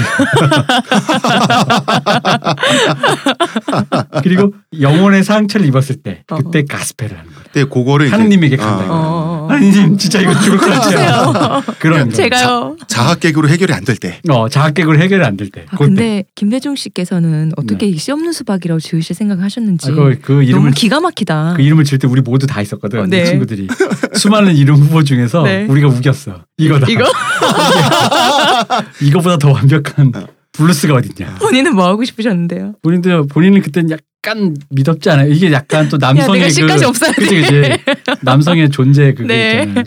그리고 4.22 4.52
영혼의 4.80 5.24
상처를 5.24 5.66
입었을 5.66 5.96
때 5.96 6.22
그때 6.26 6.64
가스펠을 6.64 7.16
하는 7.18 7.30
거예요. 7.30 7.44
근데 7.52 7.68
그거를 7.68 8.12
하느님에게 8.12 8.56
아, 8.56 8.58
간다. 8.58 8.84
어. 8.90 9.36
하느님 9.57 9.96
진짜 9.98 10.20
이거 10.20 10.38
죽을 10.40 10.59
것 10.59 10.66
같아요. 10.70 11.62
그런 11.78 12.09
거. 12.09 12.14
제가요. 12.14 12.76
자학 12.88 13.20
개그로 13.20 13.48
해결이 13.48 13.72
안 13.72 13.84
될 13.84 13.96
때. 13.96 14.20
어 14.28 14.48
자학객으로 14.48 14.98
해결이 14.98 15.24
안 15.24 15.36
될 15.36 15.50
때. 15.50 15.66
아, 15.68 15.76
그때. 15.76 15.84
근데 15.86 16.24
김대중 16.34 16.74
씨께서는 16.76 17.52
어떻게 17.57 17.86
이씨 17.86 18.11
없는 18.12 18.32
수박이라고 18.32 18.80
지으실 18.80 19.14
생각하셨는지 19.16 19.90
아, 19.90 19.94
그, 19.94 20.18
그 20.20 20.42
이름을 20.42 20.62
너무 20.62 20.70
기가 20.74 21.00
막히다. 21.00 21.54
그 21.57 21.62
이름을 21.62 21.84
질때 21.84 22.07
우리 22.09 22.20
모두 22.20 22.46
다 22.46 22.61
있었거든. 22.61 23.00
어, 23.00 23.07
네. 23.07 23.24
친구들이 23.24 23.68
수많은 24.14 24.57
이름 24.57 24.76
후보 24.76 25.02
중에서 25.04 25.42
네. 25.42 25.66
우리가 25.68 25.88
우겼어. 25.88 26.44
이거다. 26.59 26.86
이거 26.90 27.04
이거보다 29.02 29.38
더 29.38 29.52
완벽한 29.52 30.12
블루스가 30.52 30.94
어딨냐. 30.94 31.36
본인은 31.40 31.74
뭐 31.74 31.86
하고 31.86 32.04
싶으셨는데요? 32.04 32.74
본인도 32.82 33.26
본인은 33.26 33.62
그때는 33.62 33.96
약간 34.27 34.57
믿었지 34.70 35.09
않아요? 35.11 35.31
이게 35.33 35.53
약간 35.53 35.89
또 35.89 35.97
야, 36.03 36.09
남성의 36.12 36.41
내가 36.41 36.51
씨까지 36.53 36.83
그 36.83 36.89
없어야 36.89 37.12
그치 37.12 37.43
돼. 37.43 37.79
그치 37.85 38.14
남성의 38.22 38.70
존재 38.70 39.14
그게 39.14 39.27
네. 39.29 39.61
있잖아요. 39.68 39.85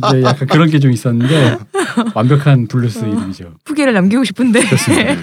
근데 0.00 0.22
약간 0.22 0.48
그런 0.48 0.68
게 0.70 0.78
좀 0.78 0.92
있었는데 0.92 1.58
완벽한 2.14 2.66
블루스 2.68 3.04
어. 3.04 3.08
이름이죠. 3.08 3.54
후기를 3.64 3.92
남기고 3.92 4.24
싶은데. 4.24 4.60
그렇습니다. 4.64 5.14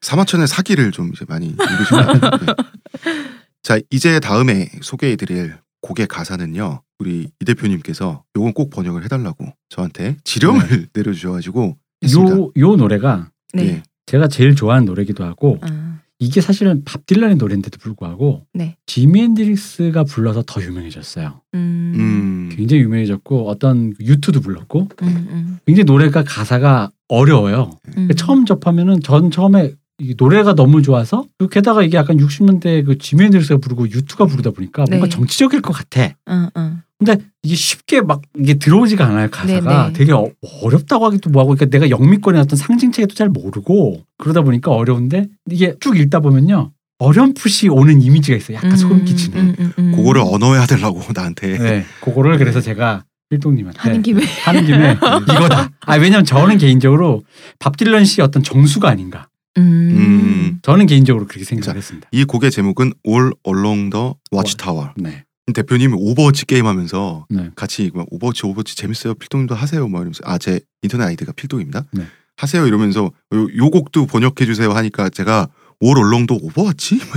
사마천의 0.00 0.46
사기를 0.48 0.90
좀 0.92 1.10
이제 1.14 1.24
많이 1.28 1.46
읽으시면. 1.48 2.20
자 3.62 3.78
이제 3.90 4.18
다음에 4.20 4.68
소개해드릴 4.80 5.54
곡의 5.82 6.06
가사는요. 6.08 6.82
우리 6.98 7.28
이 7.40 7.44
대표님께서 7.44 8.22
요건 8.36 8.52
꼭 8.52 8.70
번역을 8.70 9.04
해달라고 9.04 9.46
저한테 9.68 10.16
지령을 10.24 10.88
내려주셔가지고 10.94 11.76
했습니다. 12.02 12.36
요, 12.36 12.50
요 12.56 12.76
노래가 12.76 13.30
네. 13.54 13.64
예. 13.66 13.82
제가 14.06 14.28
제일 14.28 14.54
좋아하는 14.54 14.84
노래기도 14.86 15.24
하고 15.24 15.58
아, 15.62 15.98
이게 16.22 16.40
사실은 16.40 16.82
밥 16.84 17.04
딜런의 17.04 17.36
노래인데도 17.36 17.78
불구하고 17.78 18.46
네. 18.54 18.76
지미 18.86 19.22
헨드릭스가 19.22 20.04
불러서 20.04 20.44
더 20.46 20.62
유명해졌어요. 20.62 21.40
음, 21.54 21.92
음, 21.96 22.48
굉장히 22.54 22.84
유명해졌고 22.84 23.48
어떤 23.48 23.92
U2도 24.00 24.40
불렀고 24.40 24.88
음, 25.02 25.08
음, 25.08 25.58
굉장히 25.66 25.84
노래가 25.84 26.22
가사가 26.22 26.92
어려워요. 27.08 27.72
음. 27.96 28.08
처음 28.16 28.46
접하면은 28.46 29.00
전 29.00 29.32
처음에 29.32 29.72
이 30.02 30.14
노래가 30.18 30.54
너무 30.54 30.82
좋아서 30.82 31.24
그리고 31.38 31.50
게다가 31.50 31.82
이게 31.84 31.96
약간 31.96 32.16
60년대 32.16 32.84
그 32.84 32.98
지미 32.98 33.26
헨드릭스가 33.26 33.58
부르고 33.58 33.88
U2가 33.88 34.26
부르다 34.26 34.50
보니까 34.50 34.84
뭔가 34.88 35.06
네. 35.06 35.10
정치적일 35.10 35.62
것 35.62 35.72
같아. 35.72 36.14
어, 36.26 36.48
어. 36.54 36.78
근데 36.98 37.24
이게 37.42 37.54
쉽게 37.54 38.00
막 38.00 38.22
이게 38.38 38.54
들어오지가 38.54 39.04
않아요 39.06 39.28
가사가 39.30 39.82
네네. 39.84 39.92
되게 39.92 40.12
어, 40.12 40.28
어렵다고 40.62 41.06
하기도 41.06 41.30
뭐하고 41.30 41.54
그러니까 41.54 41.76
내가 41.76 41.90
영미권의 41.90 42.40
어떤 42.40 42.56
상징체계도 42.56 43.14
잘 43.14 43.28
모르고 43.28 44.02
그러다 44.18 44.42
보니까 44.42 44.70
어려운데 44.70 45.26
이게 45.50 45.74
쭉 45.80 45.98
읽다 45.98 46.20
보면요 46.20 46.70
어렴풋이 46.98 47.68
오는 47.70 48.00
이미지가 48.00 48.36
있어요 48.36 48.56
약간 48.58 48.76
소름 48.76 49.04
끼치는 49.04 49.40
음, 49.40 49.54
음, 49.58 49.72
음. 49.78 49.96
그거를 49.96 50.22
번역해달라고 50.24 51.00
나한테 51.12 51.58
네 51.58 51.84
그거를 52.00 52.38
그래서 52.38 52.60
제가 52.60 53.04
필동님한테 53.30 53.80
하는 53.80 54.02
김에 54.02 54.22
하는 54.44 54.64
김에 54.64 54.92
이거다 55.28 55.70
아 55.80 55.96
왜냐면 55.96 56.24
저는 56.24 56.58
개인적으로 56.58 57.24
밥 57.58 57.76
딜런 57.76 58.04
씨의 58.04 58.24
어떤 58.24 58.44
정수가 58.44 58.88
아닌가 58.88 59.26
음. 59.58 60.58
저는 60.62 60.86
개인적으로 60.86 61.26
그렇게 61.26 61.44
생각을 61.44 61.64
자, 61.64 61.72
했습니다. 61.74 62.08
이 62.12 62.24
곡의 62.24 62.50
제목은 62.50 62.92
All 63.06 63.32
Along 63.46 63.90
the 63.90 64.12
Watchtower. 64.32 64.90
네. 64.96 65.24
대표님이 65.52 65.94
오버워치 65.98 66.46
게임하면서 66.46 67.26
네. 67.30 67.50
같이 67.56 67.90
막 67.94 68.06
오버워치 68.10 68.46
오버워치 68.46 68.76
재밌어요? 68.76 69.14
필동님도 69.14 69.54
하세요? 69.54 69.86
막 69.88 69.98
이러면서 69.98 70.20
아 70.24 70.38
제 70.38 70.60
인터넷 70.82 71.04
아이디가 71.06 71.32
필동입니다. 71.32 71.84
네. 71.92 72.06
하세요 72.36 72.66
이러면서 72.66 73.10
요, 73.34 73.46
요 73.56 73.70
곡도 73.70 74.06
번역해 74.06 74.46
주세요 74.46 74.72
하니까 74.72 75.10
제가 75.10 75.48
All 75.80 75.98
Along 75.98 76.23
the 76.23 76.38
오버워치? 76.42 77.00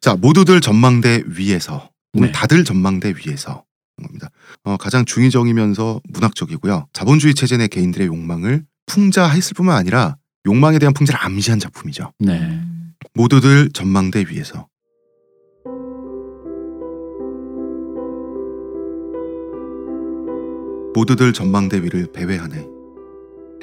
자 0.00 0.14
모두들 0.16 0.60
전망대 0.60 1.22
위에서. 1.26 1.90
네. 2.12 2.30
다들 2.30 2.64
전망대 2.64 3.14
위에서. 3.24 3.64
겁니다. 4.02 4.28
어, 4.64 4.76
가장 4.76 5.04
중의적이면서 5.04 6.00
문학적이고요. 6.12 6.88
자본주의 6.92 7.32
체제 7.34 7.56
내 7.56 7.68
개인들의 7.68 8.08
욕망을 8.08 8.64
풍자했을 8.86 9.54
뿐만 9.54 9.76
아니라 9.76 10.16
욕망에 10.46 10.78
대한 10.78 10.92
풍자를 10.94 11.24
암시한 11.24 11.58
작품이죠 11.58 12.12
네. 12.18 12.60
모두들 13.14 13.70
전망대 13.72 14.26
위에서 14.28 14.68
모두들 20.94 21.32
전망대 21.32 21.82
위를 21.82 22.06
배회하네. 22.12 22.68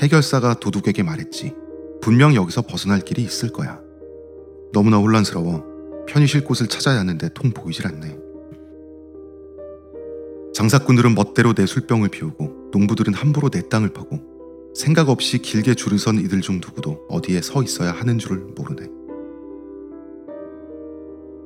해결사가 0.01 0.55
도둑에게 0.55 1.01
말했지. 1.01 1.55
분명 2.01 2.35
여기서 2.35 2.63
벗어날 2.63 2.99
길이 2.99 3.23
있을 3.23 3.53
거야. 3.53 3.79
너무나 4.73 4.97
혼란스러워. 4.97 6.05
편히 6.07 6.27
쉴 6.27 6.43
곳을 6.43 6.67
찾아야 6.67 6.99
하는데 6.99 7.29
통 7.33 7.51
보이질 7.51 7.87
않네. 7.87 8.17
장사꾼들은 10.53 11.15
멋대로 11.15 11.53
내 11.53 11.65
술병을 11.65 12.09
피우고 12.09 12.69
농부들은 12.73 13.13
함부로 13.13 13.49
내 13.49 13.67
땅을 13.69 13.93
파고 13.93 14.19
생각 14.73 15.09
없이 15.09 15.39
길게 15.39 15.75
줄을 15.75 15.99
선 15.99 16.17
이들 16.17 16.41
중 16.41 16.55
누구도 16.55 17.05
어디에 17.09 17.41
서 17.41 17.61
있어야 17.61 17.91
하는 17.91 18.17
줄을 18.17 18.37
모르네. 18.55 18.87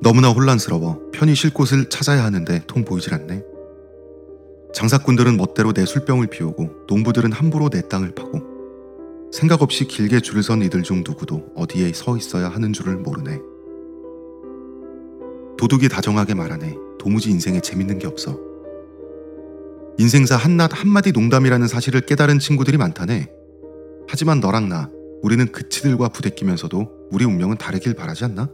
너무나 0.00 0.28
혼란스러워 0.28 1.10
편히 1.12 1.34
쉴 1.34 1.52
곳을 1.52 1.88
찾아야 1.88 2.24
하는데 2.24 2.62
통 2.66 2.84
보이질 2.84 3.14
않네. 3.14 3.42
장사꾼들은 4.72 5.36
멋대로 5.36 5.72
내 5.72 5.84
술병을 5.84 6.28
피우고 6.28 6.70
농부들은 6.86 7.32
함부로 7.32 7.68
내 7.68 7.88
땅을 7.88 8.14
파고 8.14 8.56
생각 9.32 9.62
없이 9.62 9.86
길게 9.86 10.20
줄을 10.20 10.42
선 10.42 10.62
이들 10.62 10.82
중 10.82 11.02
누구도 11.04 11.50
어디에 11.56 11.92
서 11.92 12.16
있어야 12.16 12.48
하는 12.48 12.72
줄을 12.72 12.96
모르네. 12.96 13.40
도둑이 15.58 15.88
다정하게 15.88 16.34
말하네. 16.34 16.76
도무지 16.98 17.30
인생에 17.30 17.60
재밌는 17.60 17.98
게 17.98 18.06
없어. 18.06 18.45
인생사 19.98 20.36
한낱 20.36 20.70
한마디 20.74 21.12
농담이라는 21.12 21.68
사실을 21.68 22.02
깨달은 22.02 22.38
친구들이 22.38 22.76
많다네. 22.76 23.30
하지만 24.08 24.40
너랑 24.40 24.68
나, 24.68 24.90
우리는 25.22 25.50
그치들과 25.50 26.08
부대끼면서도 26.10 27.08
우리 27.10 27.24
운명은 27.24 27.56
다르길 27.56 27.94
바라지 27.94 28.24
않나? 28.24 28.50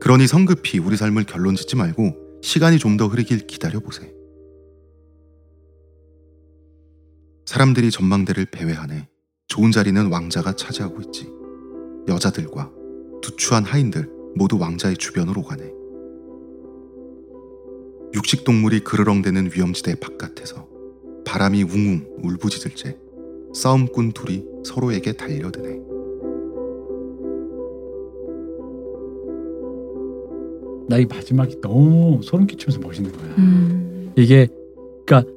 그러니 0.00 0.26
성급히 0.26 0.78
우리 0.78 0.96
삶을 0.96 1.24
결론 1.24 1.56
짓지 1.56 1.76
말고 1.76 2.40
시간이 2.42 2.78
좀 2.78 2.96
더 2.96 3.06
흐르길 3.06 3.46
기다려보세. 3.46 4.12
사람들이 7.46 7.90
전망대를 7.90 8.46
배회하네. 8.46 9.08
좋은 9.48 9.72
자리는 9.72 10.06
왕자가 10.06 10.54
차지하고 10.54 11.00
있지. 11.02 11.28
여자들과 12.08 12.70
두추한 13.22 13.64
하인들 13.64 14.08
모두 14.36 14.58
왕자의 14.58 14.96
주변으로 14.96 15.42
가네. 15.42 15.79
육식동물이 18.14 18.80
그르렁대는 18.80 19.50
위험지대 19.54 19.96
바깥에서 19.96 20.66
바람이 21.24 21.62
웅웅 21.62 22.06
울부짖을 22.22 22.72
때 22.74 22.96
싸움꾼 23.54 24.12
둘이 24.12 24.44
서로에게 24.64 25.12
달려드네. 25.12 25.80
나 30.88 30.98
이 30.98 31.06
마지막이 31.06 31.60
너무 31.60 32.20
소름 32.24 32.46
끼치면서 32.48 32.80
멋있는 32.80 33.12
거야 33.12 33.22
음. 33.38 34.12
이게 34.16 34.48
그러니까 35.06 35.30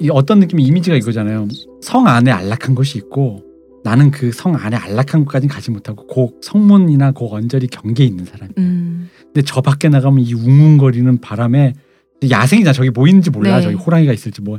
이 0.00 0.08
어떤 0.10 0.38
느낌의 0.40 0.64
이미지가 0.64 0.96
이거잖아요. 0.96 1.48
성 1.82 2.06
안에 2.06 2.30
안락한 2.30 2.74
것이 2.74 2.96
있고 2.96 3.44
나는 3.84 4.10
그 4.10 4.32
성 4.32 4.56
안에 4.56 4.76
안락한 4.76 5.26
것까지는 5.26 5.52
가지 5.54 5.70
못하고 5.70 6.06
그 6.06 6.34
성문이나 6.40 7.12
그 7.12 7.26
언저리 7.26 7.66
경계에 7.66 8.06
있는 8.06 8.24
사람이야. 8.24 8.54
음. 8.56 9.10
근데 9.26 9.42
저 9.44 9.60
밖에 9.60 9.90
나가면 9.90 10.20
이 10.24 10.32
웅웅거리는 10.32 11.18
바람에 11.20 11.74
야생이잖아. 12.28 12.72
저기 12.72 12.90
뭐 12.90 13.06
있는지 13.06 13.30
몰라. 13.30 13.56
네. 13.56 13.62
저기 13.62 13.74
호랑이가 13.76 14.12
있을지 14.12 14.40
뭐. 14.42 14.58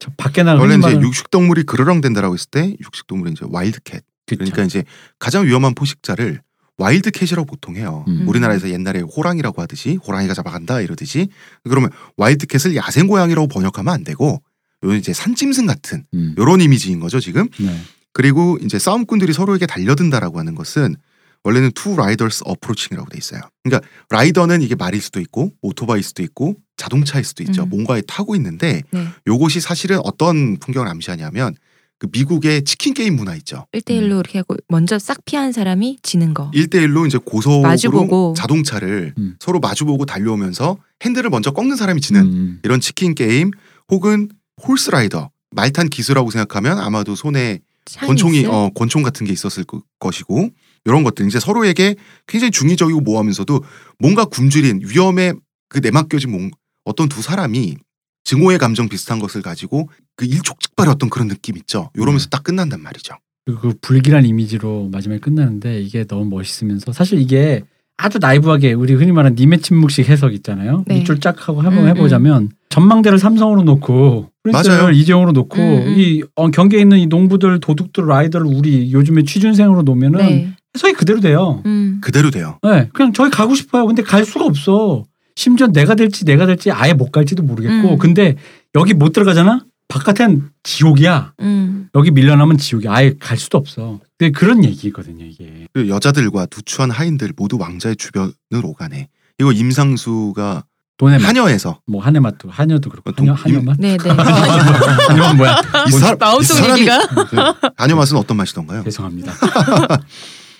저 0.00 0.10
밖에 0.16 0.42
나가면 0.42 0.60
원래 0.60 0.74
이제 0.78 0.86
흔히 0.88 0.98
말하는- 1.00 1.06
육식 1.08 1.30
동물이 1.30 1.64
그르렁댄다라고 1.64 2.34
했을 2.34 2.48
때 2.50 2.76
육식 2.80 3.06
동물은 3.06 3.32
이제 3.32 3.44
와일드캣. 3.48 4.02
그쵸. 4.26 4.38
그러니까 4.38 4.62
이제 4.64 4.84
가장 5.18 5.46
위험한 5.46 5.74
포식자를 5.74 6.40
wildcat이라고 6.76 7.46
보통 7.46 7.74
해요. 7.76 8.04
음. 8.06 8.24
우리나라에서 8.28 8.70
옛날에 8.70 9.00
호랑이라고 9.00 9.60
하듯이 9.60 9.96
호랑이가 10.06 10.34
잡아간다 10.34 10.80
이러듯이 10.80 11.28
그러면 11.64 11.90
wildcat을 12.16 12.76
야생 12.76 13.08
고양이라고 13.08 13.48
번역하면 13.48 13.92
안 13.92 14.04
되고 14.04 14.40
요 14.84 14.92
이제 14.94 15.12
산짐승 15.12 15.66
같은 15.66 16.04
음. 16.14 16.34
요런 16.38 16.60
이미지인 16.60 17.00
거죠 17.00 17.18
지금. 17.18 17.48
네. 17.58 17.76
그리고 18.12 18.58
이제 18.62 18.78
싸움꾼들이 18.78 19.32
서로에게 19.32 19.66
달려든다라고 19.66 20.38
하는 20.38 20.54
것은 20.54 20.94
원래는 21.42 21.72
two 21.74 21.96
riders 21.96 22.42
approaching이라고 22.46 23.08
돼 23.10 23.18
있어요. 23.18 23.40
그러니까 23.64 23.88
rider는 24.10 24.62
이게 24.62 24.74
말일 24.76 25.00
수도 25.00 25.20
있고 25.20 25.50
오토바이일 25.62 26.04
수도 26.04 26.22
있고 26.22 26.54
자동차일 26.78 27.24
수도 27.24 27.42
있죠. 27.42 27.64
음. 27.64 27.68
뭔가에 27.68 28.00
타고 28.06 28.34
있는데 28.36 28.82
네. 28.90 29.06
요것이 29.26 29.60
사실은 29.60 30.00
어떤 30.04 30.56
풍경을 30.58 30.88
암시하냐면 30.88 31.54
그 31.98 32.06
미국의 32.12 32.62
치킨 32.62 32.94
게임 32.94 33.16
문화 33.16 33.34
있죠. 33.36 33.66
1대1로 33.74 34.20
이렇게 34.20 34.38
하고 34.38 34.54
먼저 34.68 34.98
싹 35.00 35.24
피한 35.24 35.50
사람이 35.52 35.98
지는 36.02 36.32
거. 36.32 36.50
1대1로 36.54 37.06
이제 37.08 37.18
고속으로 37.18 37.62
마주보고. 37.62 38.34
자동차를 38.38 39.14
음. 39.18 39.34
서로 39.40 39.58
마주보고 39.58 40.06
달려오면서 40.06 40.78
핸들을 41.02 41.28
먼저 41.28 41.50
꺾는 41.50 41.74
사람이 41.76 42.00
지는 42.00 42.20
음. 42.22 42.60
이런 42.62 42.80
치킨 42.80 43.14
게임 43.16 43.50
혹은 43.90 44.28
horse 44.66 44.90
rider 44.92 45.30
말탄 45.50 45.88
기수라고 45.88 46.30
생각하면 46.30 46.78
아마도 46.78 47.14
손에 47.16 47.58
권총이? 48.00 48.44
어 48.46 48.70
권총 48.74 49.02
같은 49.02 49.26
게 49.26 49.32
있었을 49.32 49.64
거- 49.64 49.82
것이고 49.98 50.50
이런 50.84 51.02
것들 51.02 51.26
이제 51.26 51.40
서로에게 51.40 51.96
굉장히 52.26 52.50
중의적이고 52.52 53.00
모호하면서도 53.00 53.64
뭔가 53.98 54.24
굶주린 54.26 54.82
위험에 54.84 55.32
그 55.68 55.78
내맡겨진 55.78 56.30
뭔- 56.30 56.50
어떤 56.88 57.08
두 57.08 57.22
사람이 57.22 57.76
증오의 58.24 58.58
감정 58.58 58.88
비슷한 58.88 59.18
것을 59.18 59.42
가지고 59.42 59.88
그 60.16 60.24
일촉즉발의 60.24 60.92
어떤 60.92 61.10
그런 61.10 61.28
느낌 61.28 61.56
있죠. 61.58 61.90
이러면서 61.94 62.26
음. 62.26 62.30
딱 62.30 62.42
끝난단 62.42 62.82
말이죠. 62.82 63.14
그 63.46 63.74
불길한 63.80 64.26
이미지로 64.26 64.88
마지막에 64.92 65.20
끝나는데 65.20 65.80
이게 65.80 66.04
너무 66.04 66.26
멋있으면서 66.26 66.92
사실 66.92 67.18
이게 67.20 67.62
아주 67.96 68.18
나이브하게 68.18 68.74
우리 68.74 68.94
흔히 68.94 69.12
말하는 69.12 69.34
님의 69.34 69.60
침묵식 69.60 70.08
해석 70.08 70.32
있잖아요. 70.34 70.84
네. 70.86 70.96
밑줄 70.96 71.20
쫙 71.20 71.48
하고 71.48 71.62
한번 71.62 71.84
음, 71.84 71.88
해보자면 71.88 72.50
전망대를 72.68 73.18
삼성으로 73.18 73.62
놓고. 73.64 74.30
프린스를 74.44 74.94
이재용으로 74.94 75.32
놓고 75.32 75.56
음, 75.58 75.86
음. 75.88 75.94
이 75.98 76.22
어, 76.36 76.50
경계에 76.50 76.80
있는 76.80 76.98
이 76.98 77.06
농부들 77.06 77.60
도둑들 77.60 78.06
라이더를 78.06 78.46
우리 78.46 78.92
요즘에 78.92 79.24
취준생으로 79.24 79.82
놓으면은 79.82 80.18
네. 80.18 80.54
해석이 80.76 80.94
그대로 80.94 81.20
돼요. 81.20 81.62
음. 81.66 81.98
그대로 82.00 82.30
돼요. 82.30 82.58
네, 82.62 82.88
그냥 82.92 83.12
저기 83.12 83.30
가고 83.30 83.54
싶어요. 83.54 83.86
근데 83.86 84.02
갈 84.02 84.24
수가 84.24 84.44
없어. 84.44 85.04
심지어 85.38 85.68
내가 85.68 85.94
될지 85.94 86.24
내가 86.24 86.46
될지 86.46 86.72
아예 86.72 86.92
못 86.92 87.12
갈지도 87.12 87.44
모르겠고. 87.44 87.92
음. 87.92 87.98
근데 87.98 88.34
여기 88.74 88.92
못 88.92 89.12
들어가잖아. 89.12 89.64
바깥엔 89.86 90.50
지옥이야. 90.64 91.34
음. 91.40 91.88
여기 91.94 92.10
밀려나면 92.10 92.58
지옥이야. 92.58 92.92
아예 92.92 93.14
갈 93.20 93.38
수도 93.38 93.56
없어. 93.56 94.00
근데 94.18 94.32
그런 94.32 94.64
얘기거든요, 94.64 95.24
이게. 95.24 95.68
그 95.72 95.88
여자들과 95.88 96.48
누추한 96.54 96.90
하인들 96.90 97.34
모두 97.36 97.56
왕자의 97.56 97.94
주변을 97.94 98.32
오가네. 98.64 99.06
이거 99.38 99.52
임상수가 99.52 100.64
돈에 100.96 101.18
맞, 101.18 101.28
한여에서 101.28 101.82
뭐 101.86 102.02
한해 102.02 102.18
맛도 102.18 102.50
한여도 102.50 102.90
그렇고 102.90 103.12
동- 103.12 103.28
한여 103.28 103.34
한여 103.34 103.60
맛 103.62 103.76
네, 103.78 103.96
네. 103.96 104.10
한여맛 104.10 105.36
뭐야? 105.36 105.62
이, 105.86 105.90
사, 105.92 106.10
이 106.10 106.16
마음속 106.18 106.68
얘기가 106.70 106.98
네. 106.98 107.70
한여 107.76 107.94
맛은 107.94 108.16
어떤 108.16 108.36
맛이던가요? 108.38 108.82
죄송합니다. 108.82 109.32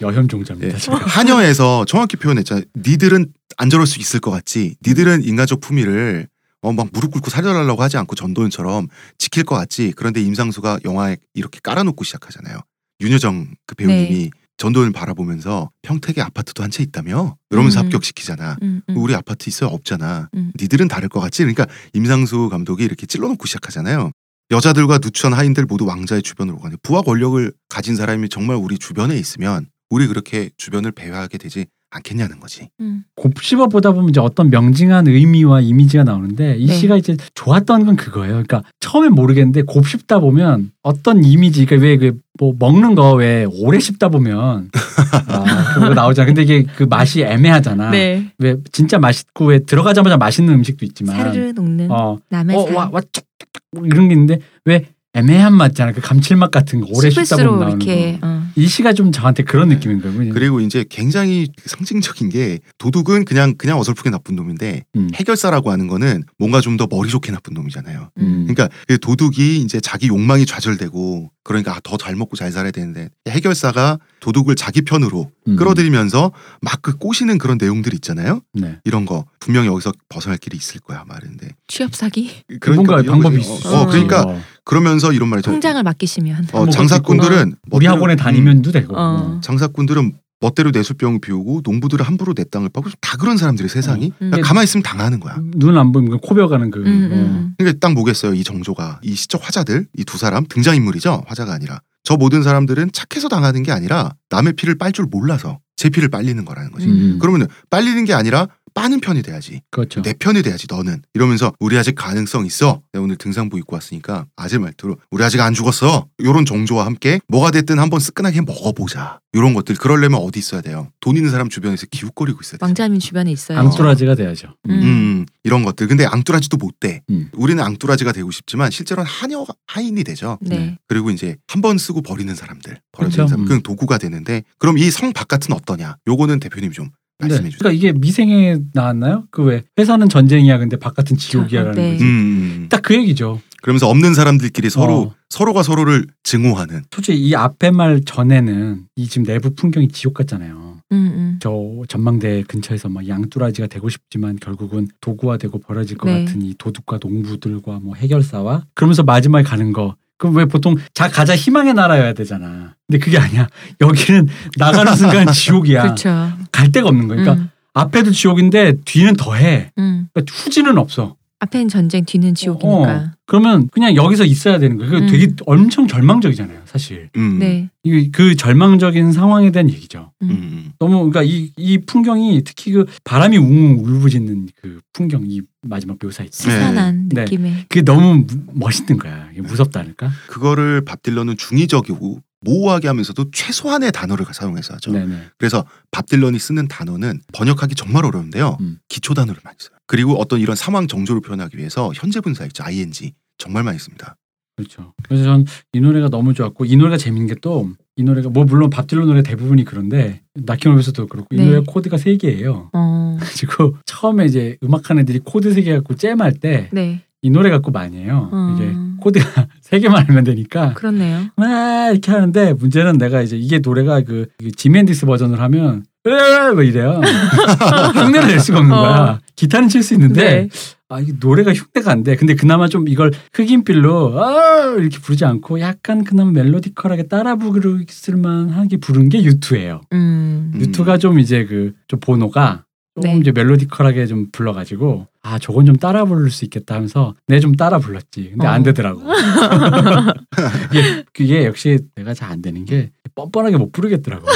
여혐 0.01 0.29
종자입니다. 0.29 0.75
예. 0.75 0.79
제가. 0.79 0.99
한여에서 0.99 1.85
정확히 1.87 2.17
표현했잖아요. 2.17 2.65
니들은 2.77 3.33
안 3.59 3.69
저럴 3.71 3.87
수 3.87 4.01
있을 4.01 4.21
것 4.21 4.31
같지. 4.31 4.77
니들은 4.87 5.25
인간적 5.25 5.61
품위를 5.61 6.29
어, 6.63 6.73
막 6.73 6.89
무릎 6.93 7.13
꿇고 7.13 7.31
살려달라고 7.31 7.83
하지 7.83 7.97
않고 7.99 8.15
전도연처럼 8.15 8.89
지킬 9.19 9.45
것 9.45 9.55
같지. 9.57 9.93
그런데 9.97 10.21
임상수가 10.23 10.81
영화에 10.85 11.17
이렇게 11.35 11.61
깔아놓고 11.63 12.03
시작하잖아요. 12.05 12.59
윤여정 13.01 13.55
그 13.67 13.75
배우님이 13.75 14.11
네. 14.11 14.31
전도연 14.57 14.93
바라보면서 14.93 15.71
평택에 15.83 16.21
아파트도 16.21 16.65
한 16.65 16.71
채 16.71 16.83
있다며? 16.83 17.37
이러면서 17.51 17.81
음. 17.81 17.85
합격시키잖아. 17.87 18.57
음, 18.63 18.81
음. 18.89 18.97
우리 18.97 19.15
아파트 19.15 19.49
있어요? 19.49 19.71
없잖아. 19.71 20.31
음. 20.35 20.53
니들은 20.61 20.89
다를 20.89 21.09
것 21.09 21.21
같지? 21.21 21.43
그러니까 21.43 21.67
임상수 21.93 22.49
감독이 22.51 22.85
이렇게 22.85 23.07
찔러놓고 23.07 23.47
시작하잖아요. 23.47 24.11
여자들과 24.51 24.99
누추한 24.99 25.35
하인들 25.39 25.67
모두 25.67 25.85
왕자의 25.85 26.23
주변으로 26.23 26.59
가는 26.59 26.77
부와 26.83 27.03
권력을 27.03 27.53
가진 27.69 27.95
사람이 27.97 28.31
정말 28.31 28.57
우리 28.57 28.79
주변에 28.79 29.17
있으면 29.17 29.67
우리 29.91 30.07
그렇게 30.09 30.51
주변을 30.57 30.91
배회하게 30.93 31.39
되지 31.39 31.67
않겠냐는 31.91 32.39
거지. 32.39 32.69
음. 32.81 33.05
곱씹어 33.17 33.69
보다 33.69 33.93
보면 33.93 34.11
이제 34.11 34.21
어떤 34.21 34.51
명징한 34.51 35.07
의미와 35.07 35.61
이미지가 35.63 36.05
나오는데 36.05 36.57
이 36.59 36.67
네. 36.67 36.75
씨가 36.75 36.97
이제 36.99 37.17
좋았던 37.35 37.87
건 37.87 37.97
그거예요. 37.97 38.33
그러니까 38.33 38.63
처음엔 38.81 39.13
모르겠는데 39.13 39.63
곱씹다 39.63 40.19
보면 40.21 40.71
어떤 40.83 41.25
이미지, 41.25 41.65
그러니까 41.65 41.87
왜그 41.89 42.19
뭐 42.39 42.55
먹는 42.59 42.95
거 42.95 43.15
왜 43.15 43.47
오래 43.51 43.79
씹다 43.81 44.11
보면 44.11 44.71
아, 45.29 45.75
그거 45.75 45.95
나오잖아. 45.95 46.27
근데 46.27 46.43
이게 46.43 46.65
그 46.77 46.85
맛이 46.85 47.23
애매하잖아. 47.23 47.91
네. 47.91 48.33
왜 48.39 48.57
진짜 48.71 48.99
맛있고 48.99 49.47
왜 49.47 49.61
들어가자마자 49.61 50.17
맛있는 50.19 50.53
음식도 50.55 50.85
있지만 50.85 51.17
사르르 51.17 51.53
녹는 51.53 51.91
어, 51.91 52.19
남의 52.29 52.57
어, 52.57 52.63
삶. 52.67 52.77
와, 52.77 52.91
와, 52.93 53.01
쫙쫙쫙 53.01 53.85
이런 53.87 54.09
게 54.09 54.15
있는데 54.15 54.41
왜 54.67 54.85
애매한 55.19 55.55
맛잖아. 55.55 55.93
그 55.93 56.01
감칠맛 56.01 56.51
같은 56.51 56.81
거 56.81 56.87
오래 56.93 57.11
씹다 57.11 57.37
보면 57.37 57.59
나오는 57.61 57.69
이렇게 57.81 58.19
거. 58.21 58.27
어. 58.27 58.43
이 58.57 58.67
씨가 58.67 58.93
좀 58.93 59.13
저한테 59.13 59.43
그런 59.45 59.69
느낌인 59.69 60.01
거예요. 60.01 60.17
그냥. 60.17 60.35
그리고 60.35 60.61
이제 60.61 60.85
굉장히 60.89 61.49
상징적인 61.67 62.29
게 62.31 62.59
도둑은 62.79 63.25
그냥 63.25 63.55
그냥 63.57 63.79
어설프게 63.79 64.11
나쁜 64.11 64.35
놈인데 64.37 64.85
음. 64.97 65.09
해결사라고 65.15 65.71
하는 65.71 65.87
거는 65.87 66.25
뭔가 66.39 66.61
좀 66.61 66.79
더 66.79 66.87
머리 66.89 67.11
좋게 67.11 67.33
나쁜 67.33 67.55
놈이잖아요. 67.55 68.11
음. 68.19 68.47
그러니까 68.47 68.69
그 68.87 68.99
도둑이 69.01 69.57
이제 69.59 69.81
자기 69.81 70.07
욕망이 70.07 70.47
좌절되고 70.47 71.31
그러니까 71.43 71.75
아, 71.75 71.81
더잘 71.83 72.15
먹고 72.15 72.37
잘 72.37 72.53
살아야 72.53 72.71
되는데 72.71 73.09
해결사가 73.29 73.99
도둑을 74.21 74.55
자기 74.55 74.83
편으로 74.83 75.31
음. 75.49 75.57
끌어들이면서 75.57 76.31
막 76.63 76.79
그 76.83 76.97
꼬시는 76.97 77.39
그런 77.39 77.59
내용들 77.59 77.93
있잖아요. 77.95 78.41
네. 78.55 78.77
이런 78.85 79.05
거 79.05 79.25
분명히 79.41 79.67
여기서 79.67 79.93
벗어날 80.09 80.39
길이 80.39 80.57
있을 80.57 80.81
거야 80.81 81.05
말인데. 81.09 81.49
취업 81.67 81.95
사기 81.97 82.31
뭔가 82.67 83.01
이런 83.01 83.21
방법이. 83.21 83.41
있어. 83.41 83.83
어, 83.83 83.87
그러니까 83.87 84.23
어. 84.23 84.41
그러면서 84.69 85.13
이런 85.15 85.29
말이죠. 85.31 85.51
통장을 85.51 85.83
맡기시면 85.83 86.49
어, 86.53 86.67
수 86.67 86.71
장사꾼들은 86.73 87.55
우리 87.71 87.87
멋대로- 87.87 87.91
학원에 87.95 88.15
음, 88.15 88.17
다니면도 88.17 88.71
되고. 88.71 88.95
어. 88.97 89.41
장사꾼들은 89.43 90.13
멋대로 90.41 90.71
내수병 90.71 91.21
비우고 91.21 91.63
농부들은 91.65 92.05
함부로 92.05 92.35
내 92.35 92.45
땅을 92.45 92.69
파고 92.69 92.91
다 93.01 93.17
그런 93.17 93.39
사람들이 93.39 93.69
세상이 93.69 94.13
음. 94.23 94.31
그냥 94.31 94.41
가만히 94.43 94.65
있으면 94.65 94.83
당하는 94.85 95.21
거야. 95.21 95.37
눈 95.57 95.77
안 95.79 95.91
보이면 95.91 96.21
코 96.21 96.35
베어가는 96.35 96.71
그. 96.71 96.81
음, 96.81 96.87
음, 96.87 97.11
어. 97.11 97.17
음. 97.17 97.55
그러니까 97.59 97.79
딱 97.81 97.95
보겠어요 97.95 98.35
이 98.35 98.45
정조가 98.45 99.01
이 99.03 99.15
시적 99.15 99.41
화자들 99.45 99.87
이 99.97 100.05
두 100.05 100.19
사람 100.19 100.45
등장 100.47 100.77
인물이죠 100.77 101.25
화자가 101.27 101.53
아니라 101.55 101.81
저 102.05 102.17
모든 102.17 102.43
사람들은 102.43 102.91
착해서 102.93 103.29
당하는 103.29 103.63
게 103.63 103.73
아니라 103.73 104.13
남의 104.31 104.53
피를 104.53 104.77
빨 104.77 104.93
줄 104.93 105.07
몰라서 105.11 105.59
제 105.79 105.89
피를 105.89 106.09
빨리는 106.11 106.45
거라는 106.45 106.73
거지. 106.73 106.87
음. 106.87 107.19
그러면 107.21 107.47
빨리는 107.71 108.05
게 108.05 108.13
아니라 108.13 108.49
빠는 108.75 109.01
편이 109.01 109.23
돼야지. 109.23 109.63
그렇죠. 109.71 110.03
내 110.03 110.13
편이 110.13 110.43
돼야지 110.43 110.67
너는 110.71 111.03
이러면서 111.15 111.53
우리 111.59 111.77
아직 111.79 111.95
가능성 111.95 112.47
있어 112.47 112.83
내가 112.93 113.03
오늘 113.03 113.17
등산부 113.17 113.59
입고 113.59 113.75
왔으니까 113.75 114.27
아재 114.37 114.59
말투로 114.59 114.99
우리 115.11 115.25
아직 115.25 115.41
안 115.41 115.55
죽었어 115.55 116.07
요런 116.23 116.45
정조와 116.45 116.85
함께 116.87 117.19
뭐가 117.29 117.51
됐든 117.51 117.79
한번 117.79 117.99
쓰끈하게 117.99 118.43
먹어보자 118.43 119.21
요런 119.35 119.55
것들 119.55 119.75
그러려면 119.77 120.21
어디 120.21 120.39
있어야 120.39 120.61
돼요 120.61 120.91
돈 121.01 121.17
있는 121.17 121.31
사람 121.31 121.49
주변에서 121.49 121.87
기웃거리고 121.91 122.39
있어야 122.43 122.59
돼 122.59 122.65
왕자님 122.65 122.99
주변에 123.01 123.33
있어요. 123.33 123.59
앙뚜라지가 123.59 124.15
돼야죠. 124.15 124.55
음. 124.69 124.71
음, 124.71 124.83
음, 124.83 125.27
이런 125.43 125.65
것들 125.65 125.89
근데 125.89 126.05
앙뚜라지도 126.07 126.57
못 126.57 126.79
돼 126.79 127.03
음. 127.11 127.29
우리는 127.33 127.63
앙뚜라지가 127.65 128.13
되고 128.13 128.31
싶지만 128.31 128.71
실제로는 128.71 129.11
한여 129.11 129.45
하인이 129.67 130.05
되죠 130.05 130.39
네. 130.41 130.77
그리고 130.87 131.11
이제 131.11 131.37
한 131.49 131.61
번 131.63 131.77
쓰고 131.79 132.03
버리는 132.03 132.33
사람들 132.33 132.79
버리는 132.93 133.13
그렇죠. 133.13 133.27
사람 133.29 133.43
음. 133.43 133.47
그냥 133.49 133.63
도구가 133.63 133.99
되는데 133.99 134.45
그럼 134.59 134.79
이 134.79 134.89
성 134.91 135.13
바깥은 135.13 135.53
어 135.53 135.59
떠냐 135.69 135.97
요거는 136.07 136.41
대표님 136.41 136.73
좀 136.73 136.87
네. 137.21 137.29
말씀해 137.29 137.51
주세요 137.51 137.59
그러니까 137.59 137.77
이게 137.77 137.93
미생에 137.93 138.59
나왔나요? 138.73 139.25
그 139.31 139.43
왜 139.43 139.65
회사는 139.79 140.09
전쟁이야, 140.09 140.57
근데 140.59 140.77
바깥은 140.79 141.17
지옥이야라는 141.19 141.75
네. 141.75 141.93
거지. 141.93 142.05
음, 142.05 142.09
음. 142.09 142.67
딱그 142.71 142.95
얘기죠. 142.95 143.41
그러면서 143.61 143.89
없는 143.89 144.15
사람들끼리 144.15 144.71
서로 144.71 144.95
어. 145.01 145.15
서로가 145.29 145.65
서로를 145.65 146.07
증오하는 146.23 146.83
솔직히 146.93 147.19
이 147.29 147.35
앞에 147.35 147.73
말 147.73 148.03
전에는 148.05 148.85
이 148.97 149.09
지금 149.09 149.27
내부 149.27 149.53
풍경이 149.55 149.89
지옥 149.89 150.15
같잖아요. 150.15 150.79
음, 150.93 150.97
음. 150.97 151.39
저 151.43 151.53
전망대 151.89 152.45
근처에서 152.47 152.89
막 152.89 153.07
양뚜라지가 153.07 153.67
되고 153.67 153.89
싶지만 153.89 154.37
결국은 154.41 154.87
도구화되고 155.01 155.59
버려질 155.59 155.99
것 155.99 156.09
네. 156.09 156.25
같은 156.25 156.41
이 156.43 156.55
도둑과 156.57 156.99
농부들과 157.03 157.81
뭐 157.83 157.95
해결사와 157.97 158.65
그러면서 158.75 159.03
마지막에 159.03 159.43
가는 159.45 159.73
거. 159.73 159.97
그럼 160.19 160.37
왜 160.37 160.45
보통 160.45 160.75
자 160.95 161.09
가자 161.09 161.35
희망의 161.35 161.75
나라여야 161.75 162.13
되잖아. 162.13 162.75
근데 162.87 162.99
그게 162.99 163.19
아니야. 163.19 163.49
여기는 163.81 164.29
나가는 164.57 164.95
순간 164.95 165.27
지옥이야. 165.33 165.83
그렇죠. 165.83 166.33
갈 166.53 166.71
데가 166.73 166.89
없는 166.89 167.07
거니까 167.09 167.25
그러니까 167.35 167.45
음, 167.45 167.51
앞에도 167.73 168.11
지옥인데 168.11 168.79
뒤는 168.85 169.15
더해. 169.17 169.71
음. 169.79 170.09
그러니까 170.13 170.33
후지는 170.35 170.77
없어. 170.77 171.15
앞에는 171.41 171.69
전쟁, 171.69 172.05
뒤는 172.05 172.35
지옥이니까. 172.35 172.97
어, 172.97 173.11
그러면 173.27 173.69
그냥 173.69 173.95
여기서 173.95 174.25
있어야 174.25 174.59
되는 174.59 174.77
거예요. 174.77 174.91
그게 174.91 175.05
음. 175.05 175.07
되게 175.11 175.35
엄청 175.47 175.87
절망적이잖아요, 175.87 176.63
사실. 176.65 177.11
음. 177.17 177.39
네. 177.39 177.71
이그 177.85 178.35
절망적인 178.35 179.13
상황에 179.13 179.53
대한 179.53 179.71
얘기죠. 179.71 180.13
음, 180.23 180.31
음. 180.31 180.73
너무 180.81 181.09
그러니까 181.11 181.23
이, 181.23 181.53
이 181.57 181.79
풍경이 181.79 182.43
특히 182.45 182.73
그 182.73 182.87
바람이 183.05 183.37
웅웅 183.37 183.85
울부짖는 183.85 184.49
그 184.61 184.81
풍경 184.93 185.23
이 185.27 185.43
마지막 185.63 185.97
묘사 186.01 186.25
있지. 186.25 186.43
스산한 186.43 187.09
네. 187.11 187.23
느낌의. 187.23 187.67
그게 187.69 187.83
너무 187.83 188.25
무- 188.27 188.27
멋있는 188.55 188.99
거야. 188.99 189.29
무섭다니까. 189.37 190.11
그거를 190.29 190.81
밥 190.85 191.03
딜런은 191.05 191.37
중의적이고 191.37 192.21
모호하게 192.41 192.89
하면서도 192.89 193.31
최소한의 193.33 193.93
단어를 193.93 194.27
사용해서 194.33 194.75
하죠. 194.75 194.91
네네. 194.93 195.17
그래서 195.39 195.65
밥 195.91 196.07
딜런이 196.07 196.39
쓰는 196.39 196.67
단어는 196.69 197.21
번역하기 197.33 197.75
정말 197.77 198.05
어려운데요. 198.05 198.57
음. 198.61 198.79
기초 198.89 199.15
단어를 199.15 199.41
많이 199.45 199.57
써요. 199.61 199.78
그리고 199.89 200.15
어떤 200.21 200.39
이런 200.41 200.55
상황 200.55 200.87
정조를 200.87 201.21
표현하기 201.23 201.59
위해서 201.59 201.91
현재 201.97 202.21
분사 202.21 202.45
있죠. 202.47 202.63
ing 202.65 203.13
정말 203.39 203.65
많이 203.65 203.79
씁니다. 203.79 204.15
그렇죠. 204.57 204.93
그래서 205.05 205.25
전 205.25 205.45
이 205.73 205.81
노래가 205.81 206.09
너무 206.09 206.35
좋았고 206.35 206.65
이 206.65 206.77
노래가 206.77 206.97
재밌는 206.97 207.27
게 207.27 207.35
또 207.41 207.69
이 207.97 208.05
노래가 208.05 208.29
뭐 208.29 208.45
물론 208.45 208.71
밥 208.71 208.87
딜런 208.87 209.09
노래 209.09 209.23
대부분이 209.25 209.65
그런데 209.65 210.23
Knockin' 210.35 210.64
on 210.64 210.72
Heaven's도 210.72 211.09
그렇고 211.09 211.27
이 211.33 211.37
네. 211.37 211.47
노래 211.47 211.63
코드가 211.67 211.97
세 211.99 212.17
개예요. 212.17 212.71
어. 212.73 213.17
그리고 213.41 213.77
처음에 213.87 214.25
이제 214.27 214.57
음악하는 214.63 215.03
애들이 215.03 215.19
코드 215.25 215.53
세 215.53 215.63
개 215.63 215.75
갖고 215.75 215.95
jam할 215.97 216.35
때 216.35 216.62
이 216.62 216.69
네. 216.71 217.03
노래 217.33 217.51
갖고 217.51 217.73
많이 217.73 217.97
해요. 217.97 218.31
음. 218.33 218.55
이게 218.55 219.03
코드가 219.03 219.49
세 219.63 219.81
개만 219.81 220.05
알면 220.09 220.23
되니까 220.25 220.75
그렇네요. 220.75 221.27
막 221.37 221.91
이렇게 221.91 222.13
하는데 222.13 222.53
문제는 222.53 222.99
내가 222.99 223.21
이제 223.23 223.37
이게 223.37 223.59
노래가 223.59 224.01
그 224.03 224.27
지멘디스 224.57 225.07
버전을 225.07 225.41
하면 225.41 225.85
뭐 226.05 226.63
이래요. 226.63 227.01
흉내를 227.95 228.29
낼 228.29 228.41
수가 228.41 228.59
없는 228.61 228.75
거야. 228.75 228.91
어. 228.91 229.19
기타는 229.37 229.69
칠 229.69 229.83
수 229.83 229.95
있는데 229.95 230.23
네. 230.23 230.49
아 230.89 231.01
이게 231.01 231.13
노래가 231.21 231.53
흉내가 231.53 231.91
안 231.93 232.03
돼. 232.03 232.17
근데 232.17 232.35
그나마 232.35 232.67
좀 232.69 232.89
이걸 232.89 233.11
흑인필로 233.35 234.23
아 234.23 234.75
이렇게 234.79 234.99
부르지 234.99 235.25
않고 235.25 235.61
약간 235.61 236.05
그나마 236.05 236.31
멜로디컬하게 236.33 237.09
따라 237.09 237.37
부르실만 237.37 238.51
하게 238.51 238.79
부른 238.79 239.09
게 239.11 239.23
유투예요. 239.23 239.83
음. 239.93 240.53
음. 240.55 240.61
유투가 240.61 240.99
좀 240.99 241.19
이제 241.19 241.45
그 241.45 241.75
좀 241.89 242.01
보노가 242.01 242.65
좀 243.01 243.03
네. 243.13 243.19
이제 243.19 243.31
멜로디컬하게 243.33 244.07
좀 244.07 244.27
불러가지고 244.33 245.07
아 245.23 245.39
저건 245.39 245.67
좀 245.67 245.77
따라 245.77 246.05
부를 246.05 246.31
수 246.31 246.45
있겠다 246.45 246.75
하면서 246.77 247.15
내 247.27 247.39
좀 247.41 247.55
따라 247.55 247.79
불렀지. 247.79 248.31
근데 248.31 248.47
어. 248.47 248.51
안 248.51 248.63
되더라고. 248.63 249.03
이게, 250.73 251.05
그게 251.13 251.45
역시 251.45 251.79
내가 251.97 252.15
잘 252.15 252.29
안 252.33 252.43
되는 252.43 252.65
게 252.65 252.91
뻔뻔하게 253.19 253.57
못 253.57 253.73
부르겠더라고. 253.73 254.27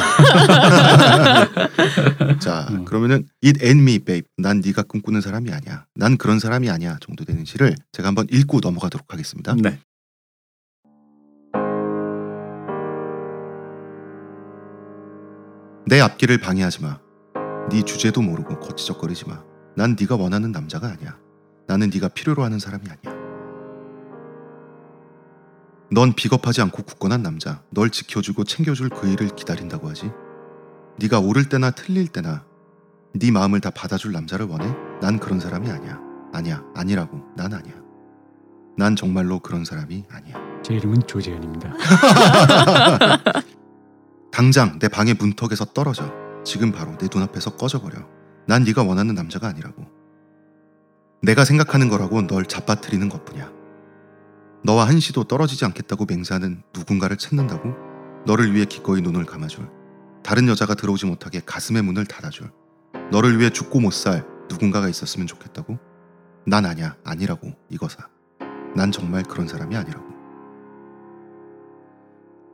자, 2.40 2.66
음. 2.70 2.84
그러면은 2.84 3.28
It 3.44 3.64
and 3.64 3.80
me, 3.80 4.00
babe. 4.00 4.26
난 4.36 4.60
네가 4.64 4.82
꿈꾸는 4.82 5.20
사람이 5.20 5.52
아니야. 5.52 5.86
난 5.94 6.16
그런 6.16 6.40
사람이 6.40 6.68
아니야. 6.68 6.98
정도 7.00 7.24
되는 7.24 7.44
시를 7.44 7.76
제가 7.92 8.08
한번 8.08 8.26
읽고 8.30 8.58
넘어가도록 8.60 9.12
하겠습니다. 9.12 9.54
네. 9.54 9.78
내 15.86 16.00
앞길을 16.00 16.38
방해하지 16.38 16.82
마. 16.82 16.98
네 17.70 17.82
주제도 17.82 18.20
모르고 18.20 18.58
거치적거리지 18.58 19.28
마. 19.28 19.44
난 19.76 19.96
네가 19.98 20.16
원하는 20.16 20.50
남자가 20.50 20.88
아니야. 20.88 21.16
나는 21.68 21.90
네가 21.94 22.08
필요로 22.08 22.42
하는 22.42 22.58
사람이 22.58 22.82
아니야. 22.88 23.11
넌 25.92 26.14
비겁하지 26.14 26.62
않고 26.62 26.84
굳건한 26.84 27.22
남자. 27.22 27.62
널 27.70 27.90
지켜주고 27.90 28.44
챙겨줄 28.44 28.88
그 28.88 29.08
일을 29.08 29.28
기다린다고 29.36 29.90
하지. 29.90 30.10
네가 30.98 31.20
옳을 31.20 31.50
때나 31.50 31.70
틀릴 31.70 32.08
때나 32.08 32.44
네 33.14 33.30
마음을 33.30 33.60
다 33.60 33.68
받아줄 33.68 34.12
남자를 34.12 34.46
원해? 34.46 34.74
난 35.02 35.18
그런 35.18 35.38
사람이 35.38 35.70
아니야. 35.70 36.00
아니야. 36.32 36.64
아니라고. 36.74 37.20
난 37.36 37.52
아니야. 37.52 37.74
난 38.78 38.96
정말로 38.96 39.38
그런 39.40 39.66
사람이 39.66 40.04
아니야. 40.10 40.34
제 40.62 40.74
이름은 40.74 41.02
조재현입니다. 41.06 41.74
당장 44.32 44.78
내 44.78 44.88
방의 44.88 45.12
문턱에서 45.12 45.66
떨어져. 45.74 46.10
지금 46.42 46.72
바로 46.72 46.96
내 46.96 47.08
눈앞에서 47.12 47.56
꺼져버려. 47.56 47.98
난 48.46 48.64
네가 48.64 48.82
원하는 48.82 49.14
남자가 49.14 49.48
아니라고. 49.48 49.84
내가 51.20 51.44
생각하는 51.44 51.90
거라고 51.90 52.26
널 52.26 52.46
잡아뜨리는 52.46 53.06
것뿐이야. 53.10 53.61
너와 54.64 54.86
한시도 54.86 55.24
떨어지지 55.24 55.64
않겠다고 55.64 56.06
맹세하는 56.08 56.62
누군가를 56.74 57.16
찾는다고? 57.16 57.74
너를 58.26 58.54
위해 58.54 58.64
기꺼이 58.64 59.00
눈을 59.00 59.24
감아줄. 59.24 59.68
다른 60.22 60.46
여자가 60.48 60.74
들어오지 60.74 61.06
못하게 61.06 61.40
가슴의 61.44 61.82
문을 61.82 62.06
닫아줄. 62.06 62.50
너를 63.10 63.38
위해 63.40 63.50
죽고 63.50 63.80
못 63.80 63.92
살 63.92 64.24
누군가가 64.48 64.88
있었으면 64.88 65.26
좋겠다고? 65.26 65.78
난 66.46 66.64
아니야. 66.66 66.96
아니라고. 67.04 67.52
이거사. 67.70 68.08
난 68.76 68.92
정말 68.92 69.22
그런 69.24 69.48
사람이 69.48 69.76
아니라고. 69.76 70.04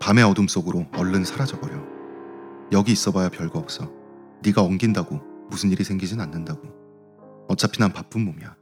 밤의 0.00 0.24
어둠 0.24 0.48
속으로 0.48 0.86
얼른 0.96 1.24
사라져버려. 1.24 1.76
여기 2.72 2.92
있어봐야 2.92 3.28
별거 3.28 3.58
없어. 3.58 3.90
네가 4.42 4.62
엉긴다고 4.62 5.20
무슨 5.50 5.70
일이 5.70 5.84
생기진 5.84 6.20
않는다고. 6.20 6.62
어차피 7.48 7.80
난 7.80 7.92
바쁜 7.92 8.24
몸이야. 8.24 8.56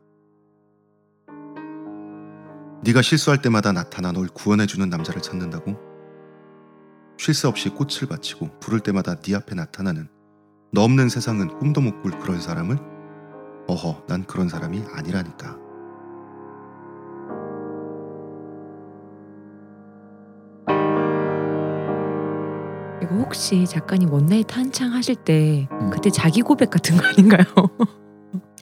네가 2.85 3.03
실수할 3.03 3.41
때마다 3.43 3.73
나타나 3.73 4.13
널 4.13 4.29
구원해주는 4.29 4.89
남자를 4.89 5.23
찾는다고? 5.23 5.77
쉴 7.19 7.35
새 7.35 7.49
없이 7.49 7.71
꽃을 7.71 8.09
바치고 8.11 8.59
부를 8.61 8.81
때마다 8.81 9.15
네 9.17 9.35
앞에 9.35 9.55
나타나는 9.55 10.09
너 10.73 10.83
없는 10.83 11.09
세상은 11.09 11.49
꿈도 11.59 11.81
못 11.81 12.03
꿀 12.03 12.19
그런 12.19 12.41
사람을? 12.41 12.77
어허, 13.69 14.05
난 14.07 14.25
그런 14.25 14.49
사람이 14.49 14.85
아니라니까. 14.93 15.59
이거 23.03 23.15
혹시 23.17 23.67
작가님 23.67 24.11
one 24.13 24.29
night 24.29 24.57
한창 24.57 24.93
하실 24.93 25.15
때 25.17 25.69
음. 25.71 25.91
그때 25.91 26.11
자기 26.11 26.41
고백 26.43 26.71
같은 26.71 26.97
거 26.97 27.07
아닌가요? 27.07 27.45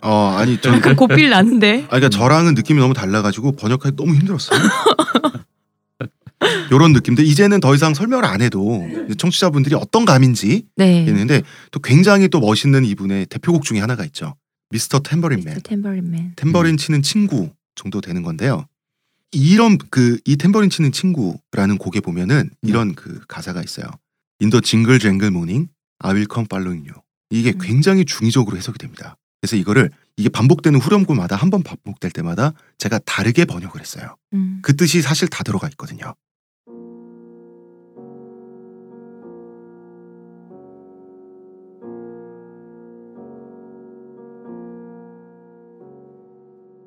어, 0.04 0.34
아니 0.36 0.60
좀 0.60 0.74
약간 0.74 0.94
고 0.94 1.06
feel 1.06 1.30
나는데. 1.30 1.84
아, 1.84 1.96
그러니까 1.96 2.10
저랑은 2.10 2.54
느낌이 2.54 2.78
너무 2.78 2.92
달라가지고 2.92 3.52
번역하기 3.52 3.96
너무 3.96 4.14
힘들었어요. 4.14 4.60
요런 6.70 6.92
느낌인데 6.92 7.22
이제는 7.22 7.60
더 7.60 7.74
이상 7.74 7.94
설명을 7.94 8.26
안 8.26 8.42
해도 8.42 8.86
청취자분들이 9.16 9.74
어떤 9.74 10.04
감인지 10.04 10.66
네. 10.76 11.04
있는데 11.04 11.42
또 11.70 11.80
굉장히 11.80 12.28
또 12.28 12.40
멋있는 12.40 12.84
이분의 12.84 13.26
대표곡 13.26 13.64
중에 13.64 13.80
하나가 13.80 14.04
있죠. 14.04 14.34
Mr. 14.68 15.00
Tambourine 15.00 15.43
Man. 15.43 15.60
Tambourine 15.62 16.12
Man. 16.12 16.32
탬버린 16.36 16.76
치는 16.76 17.02
친구 17.02 17.50
정도 17.74 18.02
되는 18.02 18.22
건데요. 18.22 18.66
이런 19.32 19.78
그 19.78 20.36
이 20.38 20.41
탬버린 20.41 20.68
치는 20.68 20.92
친구라는 20.92 21.78
곡에 21.78 22.00
보면은 22.00 22.50
이런 22.62 22.94
그 22.94 23.20
가사가 23.26 23.62
있어요. 23.62 23.86
In 24.42 24.50
the 24.50 24.60
jingle 24.60 24.98
jangle 24.98 25.30
morning, 25.30 25.68
I 26.00 26.12
will 26.12 26.26
come 26.30 26.46
following 26.50 26.86
you. 26.88 27.00
이게 27.30 27.52
음. 27.52 27.58
굉장히 27.60 28.04
중의적으로 28.04 28.56
해석이 28.56 28.78
됩니다. 28.78 29.16
그래서 29.44 29.56
이거를 29.56 29.90
이게 30.16 30.30
반복되는 30.30 30.80
후렴구마다 30.80 31.36
한 31.36 31.50
번 31.50 31.62
반복될 31.62 32.10
때마다 32.12 32.54
제가 32.78 32.98
다르게 33.04 33.44
번역을 33.44 33.78
했어요. 33.78 34.16
음. 34.32 34.60
그 34.62 34.74
뜻이 34.74 35.02
사실 35.02 35.28
다 35.28 35.44
들어가 35.44 35.68
있거든요. 35.68 36.14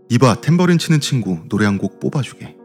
이봐 0.10 0.42
탬버린 0.42 0.80
치는 0.80 1.00
친구 1.00 1.40
노래 1.50 1.66
한 1.66 1.78
곡 1.78 2.00
뽑아주게. 2.00 2.56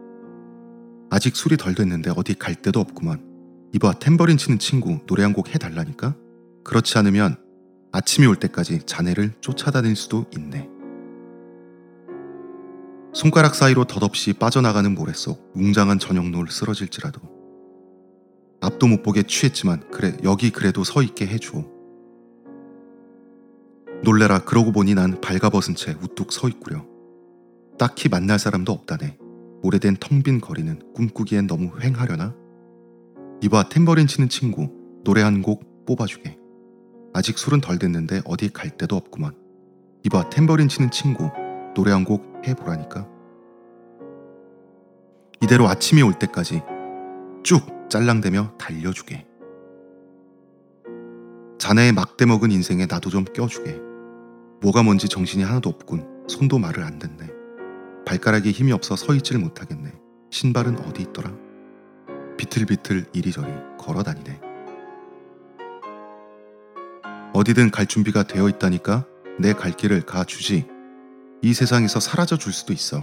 아직 1.11 1.35
술이 1.35 1.57
덜 1.57 1.75
됐는데 1.75 2.11
어디 2.15 2.33
갈 2.33 2.55
데도 2.55 2.79
없구만. 2.79 3.21
이봐 3.73 3.93
탬버린 3.99 4.37
치는 4.37 4.57
친구 4.57 4.99
노래 5.05 5.21
한 5.21 5.33
곡 5.33 5.53
해달라니까? 5.53 6.15
그렇지 6.63 6.97
않으면 6.97 7.37
아침이 7.95 8.25
올 8.25 8.35
때까지 8.35 8.81
자네를 8.87 9.33
쫓아다닐 9.39 9.95
수도 9.95 10.25
있네. 10.35 10.67
손가락 13.13 13.53
사이로 13.53 13.85
덧없이 13.85 14.33
빠져나가는 14.33 14.93
모래 14.95 15.13
속 15.13 15.51
웅장한 15.53 15.99
저녁 15.99 16.27
노을 16.31 16.47
쓰러질지라도 16.49 17.21
앞도 18.61 18.87
못 18.87 19.03
보게 19.03 19.21
취했지만 19.21 19.91
그래 19.91 20.17
여기 20.23 20.49
그래도 20.49 20.83
서 20.83 21.03
있게 21.03 21.27
해주오. 21.27 21.71
놀래라 24.03 24.39
그러고 24.39 24.71
보니 24.71 24.95
난 24.95 25.21
발가벗은 25.21 25.75
채 25.75 25.95
우뚝 26.01 26.33
서 26.33 26.49
있구려. 26.49 26.83
딱히 27.77 28.09
만날 28.09 28.39
사람도 28.39 28.71
없다네. 28.71 29.19
오래된 29.61 29.97
텅 29.99 30.23
빈 30.23 30.41
거리는 30.41 30.81
꿈꾸기엔 30.93 31.45
너무 31.45 31.71
휑하려나? 31.71 32.35
이봐 33.43 33.69
탬버린 33.69 34.07
치는 34.07 34.29
친구 34.29 34.71
노래 35.03 35.21
한 35.21 35.43
곡 35.43 35.85
뽑아주게. 35.85 36.42
아직 37.13 37.37
술은 37.37 37.61
덜 37.61 37.77
됐는데 37.77 38.21
어디 38.25 38.49
갈 38.49 38.69
데도 38.71 38.95
없구만. 38.95 39.33
이봐 40.03 40.29
탬버린 40.29 40.67
치는 40.67 40.91
친구 40.91 41.29
노래 41.75 41.91
한 41.91 42.03
곡 42.03 42.41
해보라니까. 42.47 43.07
이대로 45.41 45.67
아침이 45.67 46.01
올 46.01 46.13
때까지 46.13 46.61
쭉 47.43 47.61
짤랑대며 47.89 48.57
달려주게. 48.57 49.25
자네의 51.59 51.93
막대 51.93 52.25
먹은 52.25 52.51
인생에 52.51 52.85
나도 52.89 53.09
좀 53.09 53.23
껴주게. 53.25 53.79
뭐가 54.61 54.83
뭔지 54.83 55.07
정신이 55.07 55.43
하나도 55.43 55.69
없군. 55.69 56.25
손도 56.27 56.57
말을 56.59 56.83
안 56.83 56.99
듣네. 56.99 57.27
발가락에 58.05 58.51
힘이 58.51 58.71
없어 58.71 58.95
서 58.95 59.13
있질 59.13 59.37
못하겠네. 59.37 59.91
신발은 60.31 60.79
어디 60.79 61.03
있더라? 61.03 61.31
비틀비틀 62.37 63.05
이리저리 63.13 63.51
걸어 63.77 64.03
다니네. 64.03 64.39
어디든 67.43 67.71
갈 67.71 67.85
준비가 67.85 68.23
되어 68.23 68.47
있다니까 68.47 69.05
내 69.37 69.51
갈 69.51 69.71
길을 69.73 70.03
가 70.05 70.23
주지. 70.23 70.65
이 71.41 71.53
세상에서 71.53 71.99
사라져 71.99 72.37
줄 72.37 72.53
수도 72.53 72.71
있어. 72.71 73.01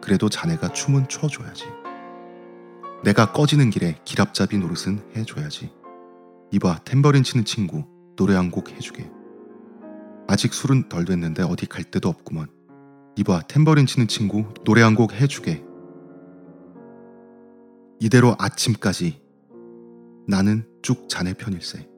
그래도 0.00 0.30
자네가 0.30 0.72
춤은 0.72 1.08
춰줘야지. 1.10 1.64
내가 3.04 3.32
꺼지는 3.32 3.68
길에 3.68 3.98
길 4.06 4.22
앞잡이 4.22 4.56
노릇은 4.56 5.12
해줘야지. 5.14 5.70
이봐 6.52 6.78
탬버린 6.84 7.22
치는 7.22 7.44
친구 7.44 7.84
노래 8.16 8.34
한 8.34 8.50
곡 8.50 8.70
해주게. 8.70 9.10
아직 10.26 10.54
술은 10.54 10.88
덜 10.88 11.04
됐는데 11.04 11.42
어디 11.42 11.66
갈 11.66 11.84
데도 11.84 12.08
없구먼. 12.08 12.46
이봐 13.16 13.42
탬버린 13.42 13.84
치는 13.84 14.08
친구 14.08 14.46
노래 14.64 14.80
한 14.80 14.94
곡 14.94 15.12
해주게. 15.12 15.62
이대로 18.00 18.36
아침까지 18.38 19.20
나는 20.26 20.66
쭉 20.80 21.10
자네 21.10 21.34
편일세. 21.34 21.91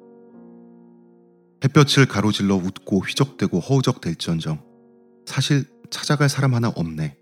햇볕을 1.65 2.05
가로질러 2.07 2.57
웃고 2.57 3.01
휘적대고 3.01 3.59
허우적댈지언정 3.59 4.63
사실 5.25 5.65
찾아갈 5.91 6.29
사람 6.29 6.55
하나 6.55 6.69
없네. 6.69 7.17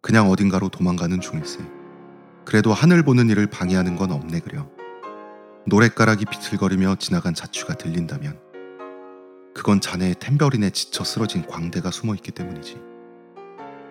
그냥 0.00 0.30
어딘가로 0.30 0.68
도망가는 0.68 1.20
중일세. 1.20 1.58
그래도 2.44 2.72
하늘 2.72 3.02
보는 3.02 3.28
일을 3.28 3.48
방해하는 3.48 3.96
건 3.96 4.12
없네 4.12 4.40
그려. 4.40 4.70
노랫가락이 5.66 6.26
비틀거리며 6.26 6.96
지나간 7.00 7.34
자취가 7.34 7.74
들린다면 7.74 8.38
그건 9.54 9.80
자네의 9.80 10.14
템버린에 10.20 10.70
지쳐 10.70 11.02
쓰러진 11.02 11.44
광대가 11.46 11.90
숨어 11.90 12.14
있기 12.14 12.30
때문이지. 12.30 12.80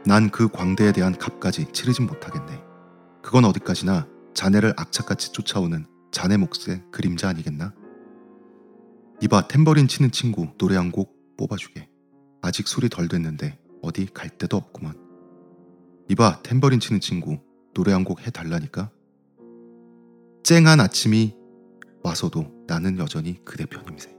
난 0.06 0.30
그 0.30 0.48
광대에 0.48 0.94
대한 0.94 1.18
값까지 1.18 1.74
치르진 1.74 2.06
못하겠네. 2.06 2.62
그건 3.22 3.44
어디까지나 3.44 4.08
자네를 4.34 4.74
악착같이 4.78 5.34
쫓아오는 5.34 5.86
자네 6.12 6.38
몫의 6.38 6.84
그림자 6.94 7.28
아니겠나? 7.28 7.74
이봐 9.22 9.48
템버린 9.48 9.88
치는 9.88 10.12
친구 10.12 10.48
노래 10.58 10.76
한 10.76 10.92
곡 10.92 11.16
뽑아주게. 11.38 11.90
아직 12.42 12.68
술이 12.68 12.90
덜 12.90 13.08
됐는데 13.08 13.60
어디 13.82 14.06
갈 14.06 14.30
데도 14.30 14.58
없구먼. 14.58 14.96
이봐 16.10 16.42
템버린 16.44 16.80
치는 16.80 17.00
친구 17.00 17.40
노래 17.74 17.94
한 17.94 18.04
곡 18.04 18.26
해달라니까. 18.26 18.92
쨍한 20.44 20.80
아침이 20.80 21.36
와서도 22.04 22.66
나는 22.68 22.98
여전히 23.00 23.44
그대 23.44 23.66
편임세. 23.66 24.16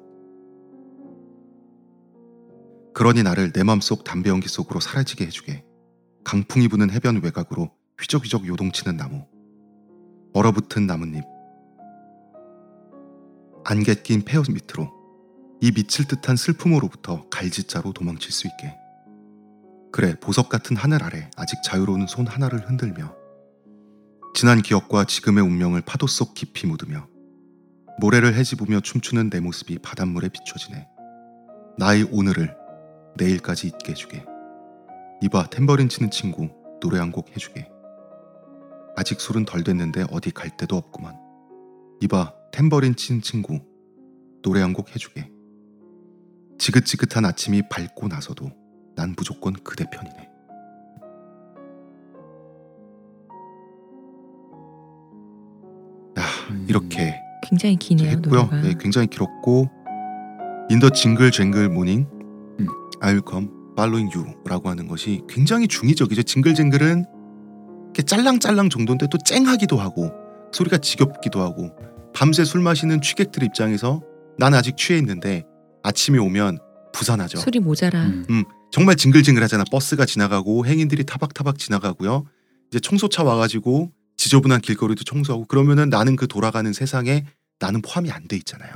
그러니 2.95 3.23
나를 3.23 3.53
내 3.53 3.63
맘속 3.63 4.03
담배 4.05 4.31
연기 4.31 4.49
속으로 4.49 4.81
사라지게 4.81 5.27
해주게. 5.27 5.65
강풍이 6.25 6.67
부는 6.69 6.91
해변 6.91 7.21
외곽으로 7.23 7.71
휘적휘적 8.01 8.47
요동치는 8.47 8.97
나무. 8.97 9.25
얼어붙은 10.35 10.87
나뭇잎. 10.87 11.25
안개 13.71 13.97
낀 13.97 14.23
폐허 14.23 14.43
밑으로 14.49 14.91
이 15.61 15.71
미칠 15.73 16.07
듯한 16.09 16.37
슬픔으로부터 16.37 17.29
갈짓자로 17.29 17.93
도망칠 17.93 18.33
수 18.33 18.47
있게. 18.47 18.75
그래 19.93 20.15
보석 20.21 20.49
같은 20.49 20.75
하늘 20.75 21.05
아래 21.05 21.31
아직 21.37 21.59
자유로운 21.63 22.07
손 22.07 22.27
하나를 22.27 22.67
흔들며 22.67 23.15
지난 24.35 24.63
기억과 24.63 25.05
지금의 25.05 25.45
운명을 25.45 25.83
파도 25.83 26.07
속 26.07 26.33
깊이 26.33 26.67
묻으며 26.67 27.09
모래를 28.01 28.33
헤집으며 28.37 28.81
춤추는 28.81 29.29
내 29.29 29.39
모습이 29.41 29.81
바닷물에 29.81 30.31
비춰지네. 30.31 30.89
나의 31.77 32.09
오늘을 32.11 32.57
내일까지 33.19 33.67
있게 33.67 33.91
해주게. 33.91 34.25
이봐 35.21 35.51
탬버린 35.51 35.91
치는 35.91 36.11
친구 36.11 36.49
노래 36.81 36.99
한 36.99 37.13
곡 37.13 37.29
해주게. 37.37 37.69
아직 38.97 39.21
술은 39.21 39.45
덜 39.45 39.63
됐는데 39.63 40.07
어디 40.11 40.31
갈 40.31 40.57
데도 40.57 40.75
없구만. 40.75 41.19
이봐 42.01 42.38
탬버린 42.53 42.95
치는 42.97 43.23
친구 43.23 43.61
노래 44.43 44.61
한 44.61 44.73
곡 44.73 44.95
해주게. 44.95 45.31
지긋지긋한 46.59 47.25
아침이 47.25 47.63
밝고 47.69 48.09
나서도 48.09 48.51
난 48.97 49.15
무조건 49.17 49.53
그대 49.63 49.85
편이네. 49.91 50.29
아, 56.17 56.23
음. 56.51 56.67
이렇게 56.69 57.21
굉장히 57.43 57.77
기네요 57.77 58.11
했고요. 58.11 58.45
노래가. 58.45 58.61
네, 58.63 58.75
굉장히 58.79 59.07
길었고 59.07 59.69
In 60.71 60.79
the 60.79 60.91
jingle 60.91 61.31
jangle 61.31 61.69
morning 61.69 62.07
음. 62.61 62.67
I'll 63.01 63.23
come 63.29 63.49
following 63.73 64.11
you라고 64.17 64.69
하는 64.69 64.89
것이 64.89 65.23
굉장히 65.29 65.69
중의적이죠. 65.69 66.25
징글징글은 66.25 67.05
이렇게 67.85 68.03
짤랑짤랑 68.03 68.69
정도인데 68.69 69.07
또 69.11 69.19
쨍하기도 69.19 69.77
하고 69.77 70.11
소리가 70.53 70.79
지겹기도 70.79 71.41
하고 71.41 71.71
밤새 72.19 72.45
술 72.45 72.61
마시는 72.63 73.01
취객들 73.01 73.45
입장에서 73.45 74.03
난 74.39 74.53
아직 74.53 74.77
취해 74.77 74.99
있는데 74.99 75.45
아침이 75.85 76.19
오면 76.19 76.59
부산하죠. 76.93 77.39
술이 77.39 77.61
모자라. 77.61 78.07
음. 78.07 78.45
정말 78.73 78.97
징글징글하잖아. 78.97 79.63
버스가 79.71 80.05
지나가고 80.05 80.67
행인들이 80.67 81.05
타박타박 81.05 81.61
지나가고요. 81.61 82.27
이제 82.71 82.81
청소차 82.81 83.23
와가지고 83.23 83.93
지저분한 84.17 84.63
길거리도 84.63 85.05
청소하고 85.05 85.45
그러면은 85.45 85.91
나는 85.91 86.17
그 86.17 86.27
돌아가는 86.27 86.73
세상에 86.73 87.25
나는 87.61 87.83
포함이 87.83 88.11
안 88.11 88.27
돼 88.27 88.37
있잖아요. 88.39 88.73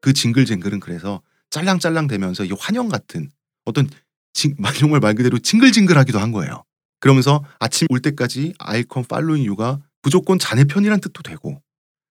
그 0.00 0.12
징글징글은 0.12 0.80
그래서 0.80 1.22
짤랑짤랑 1.50 2.08
되면서 2.08 2.44
이 2.44 2.50
환영 2.58 2.88
같은 2.88 3.30
어떤 3.64 3.88
징, 4.32 4.56
정말 4.80 4.98
말 4.98 5.14
그대로 5.14 5.38
징글징글하기도 5.38 6.18
한 6.18 6.32
거예요. 6.32 6.64
그러면서 6.98 7.44
아침 7.60 7.86
올 7.90 8.00
때까지 8.00 8.54
아이콘 8.58 9.04
팔로잉 9.04 9.44
유가 9.44 9.78
무조건 10.02 10.40
자네 10.40 10.64
편이란 10.64 11.00
뜻도 11.00 11.22
되고 11.22 11.62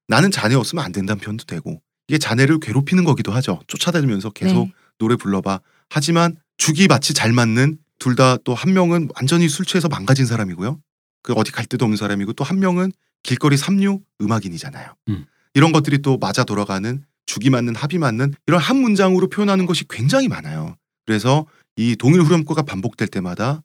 나는 0.07 0.31
자네 0.31 0.55
없으면 0.55 0.83
안 0.83 0.91
된다는 0.91 1.19
편도 1.21 1.45
되고 1.45 1.81
이게 2.07 2.17
자네를 2.17 2.59
괴롭히는 2.59 3.03
거기도 3.03 3.31
하죠. 3.31 3.61
쫓아다니면서 3.67 4.31
계속 4.31 4.65
네. 4.67 4.73
노래 4.97 5.15
불러봐. 5.15 5.61
하지만 5.89 6.37
죽이 6.57 6.87
마치 6.87 7.13
잘 7.13 7.31
맞는 7.33 7.77
둘 7.99 8.15
다 8.15 8.37
또 8.37 8.53
한 8.53 8.73
명은 8.73 9.09
완전히 9.15 9.47
술 9.47 9.65
취해서 9.65 9.87
망가진 9.87 10.25
사람이고요. 10.25 10.79
그 11.23 11.33
어디 11.33 11.51
갈 11.51 11.65
데도 11.65 11.85
없는 11.85 11.97
사람이고 11.97 12.33
또 12.33 12.43
한 12.43 12.59
명은 12.59 12.91
길거리 13.23 13.55
삼류 13.57 14.01
음악인이잖아요. 14.21 14.95
음. 15.09 15.25
이런 15.53 15.71
것들이 15.71 16.01
또 16.01 16.17
맞아 16.17 16.43
돌아가는 16.43 17.03
죽이 17.27 17.49
맞는 17.51 17.75
합이 17.75 17.99
맞는 17.99 18.33
이런 18.47 18.59
한 18.59 18.77
문장으로 18.77 19.27
표현하는 19.29 19.65
것이 19.67 19.85
굉장히 19.87 20.27
많아요. 20.27 20.75
그래서 21.05 21.45
이 21.77 21.95
동일 21.95 22.21
후렴구가 22.21 22.63
반복될 22.63 23.07
때마다 23.07 23.61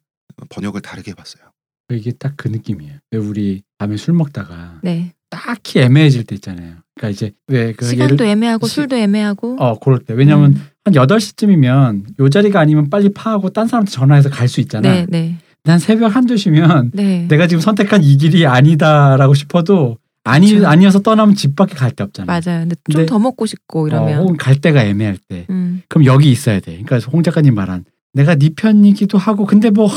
번역을 0.49 0.81
다르게 0.81 1.11
해봤어요. 1.11 1.46
이게 1.93 2.11
딱 2.11 2.33
그 2.35 2.47
느낌이에요. 2.49 2.93
왜 3.11 3.17
우리 3.19 3.61
밤에 3.77 3.95
술 3.97 4.13
먹다가 4.13 4.79
네. 4.83 5.13
딱히 5.29 5.79
애매해질 5.79 6.23
때 6.25 6.35
있잖아요. 6.35 6.75
그러니까 6.95 7.09
이제 7.09 7.31
왜그 7.47 7.85
시간도 7.85 8.23
애매하고 8.25 8.67
시- 8.67 8.75
술도 8.75 8.95
애매하고. 8.95 9.57
어 9.59 9.79
그럴 9.79 9.99
때 9.99 10.13
왜냐면 10.13 10.51
음. 10.53 10.61
한 10.85 10.93
8시쯤이면 10.93 12.19
요 12.19 12.29
자리가 12.29 12.59
아니면 12.59 12.89
빨리 12.89 13.09
파하고 13.13 13.49
딴 13.51 13.67
사람한테 13.67 13.91
전화해서 13.91 14.29
갈 14.29 14.47
수 14.47 14.59
있잖아. 14.61 14.89
네, 14.89 15.05
네, 15.09 15.37
난 15.63 15.79
새벽 15.79 16.15
한두 16.15 16.37
시면 16.37 16.91
네. 16.93 17.25
내가 17.29 17.47
지금 17.47 17.61
선택한 17.61 18.03
이 18.03 18.17
길이 18.17 18.45
아니다라고 18.45 19.33
싶어도 19.33 19.97
아니 20.23 20.53
그쵸. 20.53 20.67
아니어서 20.67 20.99
떠나면 20.99 21.35
집 21.35 21.55
밖에 21.55 21.75
갈 21.75 21.91
데 21.91 22.03
없잖아. 22.03 22.25
맞아요. 22.25 22.61
근데 22.61 22.75
좀 22.91 23.05
더 23.05 23.19
먹고 23.19 23.45
싶고 23.45 23.87
이러면. 23.87 24.19
어, 24.19 24.21
혹은 24.23 24.37
갈 24.37 24.55
데가 24.59 24.83
애매할 24.83 25.17
때. 25.29 25.45
음. 25.49 25.81
그럼 25.89 26.05
여기 26.05 26.31
있어야 26.31 26.59
돼. 26.59 26.81
그러니까 26.83 26.99
홍 27.11 27.23
작가님 27.23 27.53
말한 27.55 27.85
내가 28.13 28.35
네 28.35 28.49
편이기도 28.55 29.17
하고 29.17 29.45
근데 29.45 29.69
뭐 29.69 29.89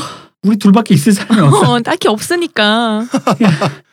우리 0.43 0.57
둘밖에 0.57 0.93
있을 0.95 1.11
사람이 1.13 1.41
없어. 1.41 1.73
어, 1.73 1.79
딱히 1.81 2.07
없으니까. 2.07 3.05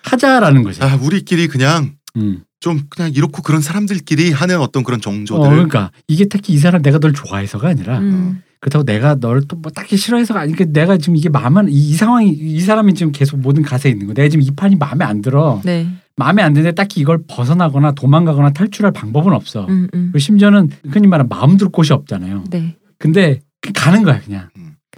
하자라는 0.04 0.62
거지. 0.62 0.82
아 0.82 0.96
우리끼리 1.00 1.48
그냥 1.48 1.92
음. 2.16 2.42
좀 2.60 2.80
그냥 2.88 3.12
이렇고 3.14 3.42
그런 3.42 3.60
사람들끼리 3.60 4.32
하는 4.32 4.58
어떤 4.60 4.82
그런 4.82 4.98
어, 4.98 5.00
정조들. 5.00 5.48
그러니까 5.50 5.90
이게 6.08 6.26
특히 6.26 6.54
이 6.54 6.58
사람 6.58 6.82
내가 6.82 6.98
널 6.98 7.12
좋아해서가 7.12 7.68
아니라 7.68 7.98
음. 7.98 8.42
그렇다고 8.60 8.84
내가 8.84 9.14
널또뭐 9.16 9.70
딱히 9.74 9.96
싫어해서가 9.96 10.40
아니니까 10.40 10.64
내가 10.70 10.96
지금 10.96 11.16
이게 11.16 11.28
마음에 11.28 11.60
안- 11.60 11.68
이, 11.68 11.72
이 11.90 11.92
상황이 11.94 12.30
이 12.30 12.58
사람이 12.60 12.94
지금 12.94 13.12
계속 13.12 13.38
모든 13.38 13.62
가세에 13.62 13.92
있는 13.92 14.06
거. 14.08 14.14
내가 14.14 14.28
지금 14.28 14.42
이 14.42 14.50
판이 14.50 14.76
마음에 14.76 15.04
안 15.04 15.22
들어. 15.22 15.60
네. 15.64 15.86
마음에 16.16 16.42
안 16.42 16.52
드는데 16.54 16.74
딱히 16.74 17.00
이걸 17.00 17.20
벗어나거나 17.28 17.92
도망가거나 17.92 18.50
탈출할 18.52 18.92
방법은 18.92 19.32
없어. 19.32 19.66
음, 19.68 19.86
음. 19.94 20.08
그리고 20.10 20.18
심지어는 20.18 20.70
흔히 20.90 21.06
말하는 21.06 21.28
마음 21.28 21.56
둘 21.56 21.68
곳이 21.68 21.92
없잖아요. 21.92 22.44
네. 22.50 22.74
근데 22.98 23.40
그 23.60 23.70
가는 23.72 24.02
거야 24.02 24.18
그냥. 24.20 24.48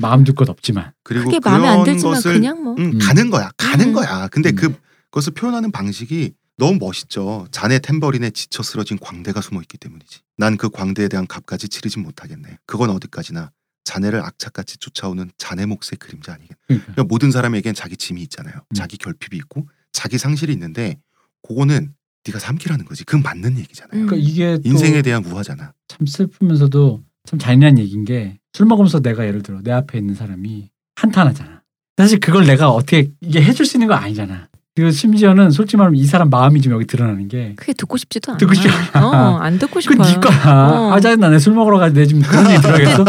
음. 0.00 0.02
마음 0.02 0.24
둘곳 0.24 0.48
없지만. 0.48 0.92
그리고 1.02 1.30
그런 1.30 1.40
마음에 1.62 1.68
안 1.68 1.84
들지만 1.84 2.14
것을 2.14 2.34
그냥 2.34 2.62
뭐. 2.62 2.74
음, 2.74 2.92
음. 2.94 2.98
가는 2.98 3.30
거야. 3.30 3.50
가는 3.56 3.88
음. 3.88 3.92
거야. 3.92 4.28
근데 4.28 4.50
음. 4.50 4.54
그 4.56 4.74
그것을 5.10 5.32
표현하는 5.34 5.70
방식이 5.72 6.32
너무 6.56 6.78
멋있죠. 6.78 7.46
자네 7.50 7.78
템버린에 7.78 8.30
지쳐 8.30 8.62
쓰러진 8.62 8.98
광대가 9.00 9.40
숨어 9.40 9.60
있기 9.62 9.78
때문이지. 9.78 10.20
난 10.36 10.56
그 10.56 10.68
광대에 10.70 11.08
대한 11.08 11.26
값까지 11.26 11.68
치르진 11.68 12.02
못하겠네. 12.02 12.58
그건 12.66 12.90
어디까지나 12.90 13.50
자네를 13.84 14.20
악착같이 14.22 14.76
쫓아오는 14.78 15.30
자네 15.38 15.66
몫의 15.66 15.98
그림자 15.98 16.32
아니겠나. 16.34 16.56
그러니까. 16.66 16.92
그러니까 16.92 17.04
모든 17.04 17.30
사람에겐 17.30 17.74
자기 17.74 17.96
짐이 17.96 18.20
있잖아요. 18.22 18.54
음. 18.54 18.74
자기 18.74 18.96
결핍이 18.98 19.36
있고 19.38 19.68
자기 19.92 20.18
상실이 20.18 20.52
있는데 20.52 21.00
그거는 21.46 21.94
네가 22.26 22.38
삼키라는 22.38 22.84
거지. 22.84 23.04
그건 23.04 23.22
맞는 23.22 23.58
얘기잖아요. 23.58 24.02
음. 24.02 24.06
그러니까 24.06 24.28
이게 24.28 24.56
또 24.58 24.68
인생에 24.68 25.02
대한 25.02 25.24
우화잖아. 25.24 25.72
참 25.88 26.06
슬프면서도 26.06 27.02
참 27.24 27.38
잔인한 27.38 27.78
얘기인 27.78 28.04
게 28.04 28.38
술 28.52 28.66
먹으면서 28.66 29.00
내가 29.00 29.26
예를 29.26 29.42
들어 29.42 29.60
내 29.62 29.70
앞에 29.72 29.98
있는 29.98 30.14
사람이 30.14 30.68
한탄하잖아. 30.96 31.60
사실 31.96 32.18
그걸 32.20 32.46
내가 32.46 32.70
어떻게 32.70 33.10
이게 33.20 33.42
해줄 33.42 33.66
수 33.66 33.76
있는 33.76 33.88
거 33.88 33.94
아니잖아. 33.94 34.48
그리고 34.74 34.92
심지어는 34.92 35.50
솔직히 35.50 35.76
말하면 35.76 35.98
이 35.98 36.04
사람 36.04 36.30
마음이 36.30 36.60
좀 36.62 36.72
여기 36.72 36.86
드러나는 36.86 37.28
게 37.28 37.54
그게 37.56 37.72
듣고 37.74 37.96
싶지도 37.96 38.32
않아. 38.32 38.38
듣고 38.38 38.54
싶지 38.54 38.68
않아. 38.94 39.06
어, 39.06 39.36
안 39.38 39.58
듣고 39.58 39.74
그 39.74 39.80
싶어요. 39.80 40.02
네 40.02 40.14
거야. 40.20 40.68
어. 40.70 40.92
아 40.92 41.00
짜증나. 41.00 41.28
내술 41.28 41.54
먹으러 41.54 41.78
가는데 41.78 42.06
지금 42.06 42.22
그런 42.22 42.48
얘기 42.50 42.62
들어야겠어? 42.62 43.04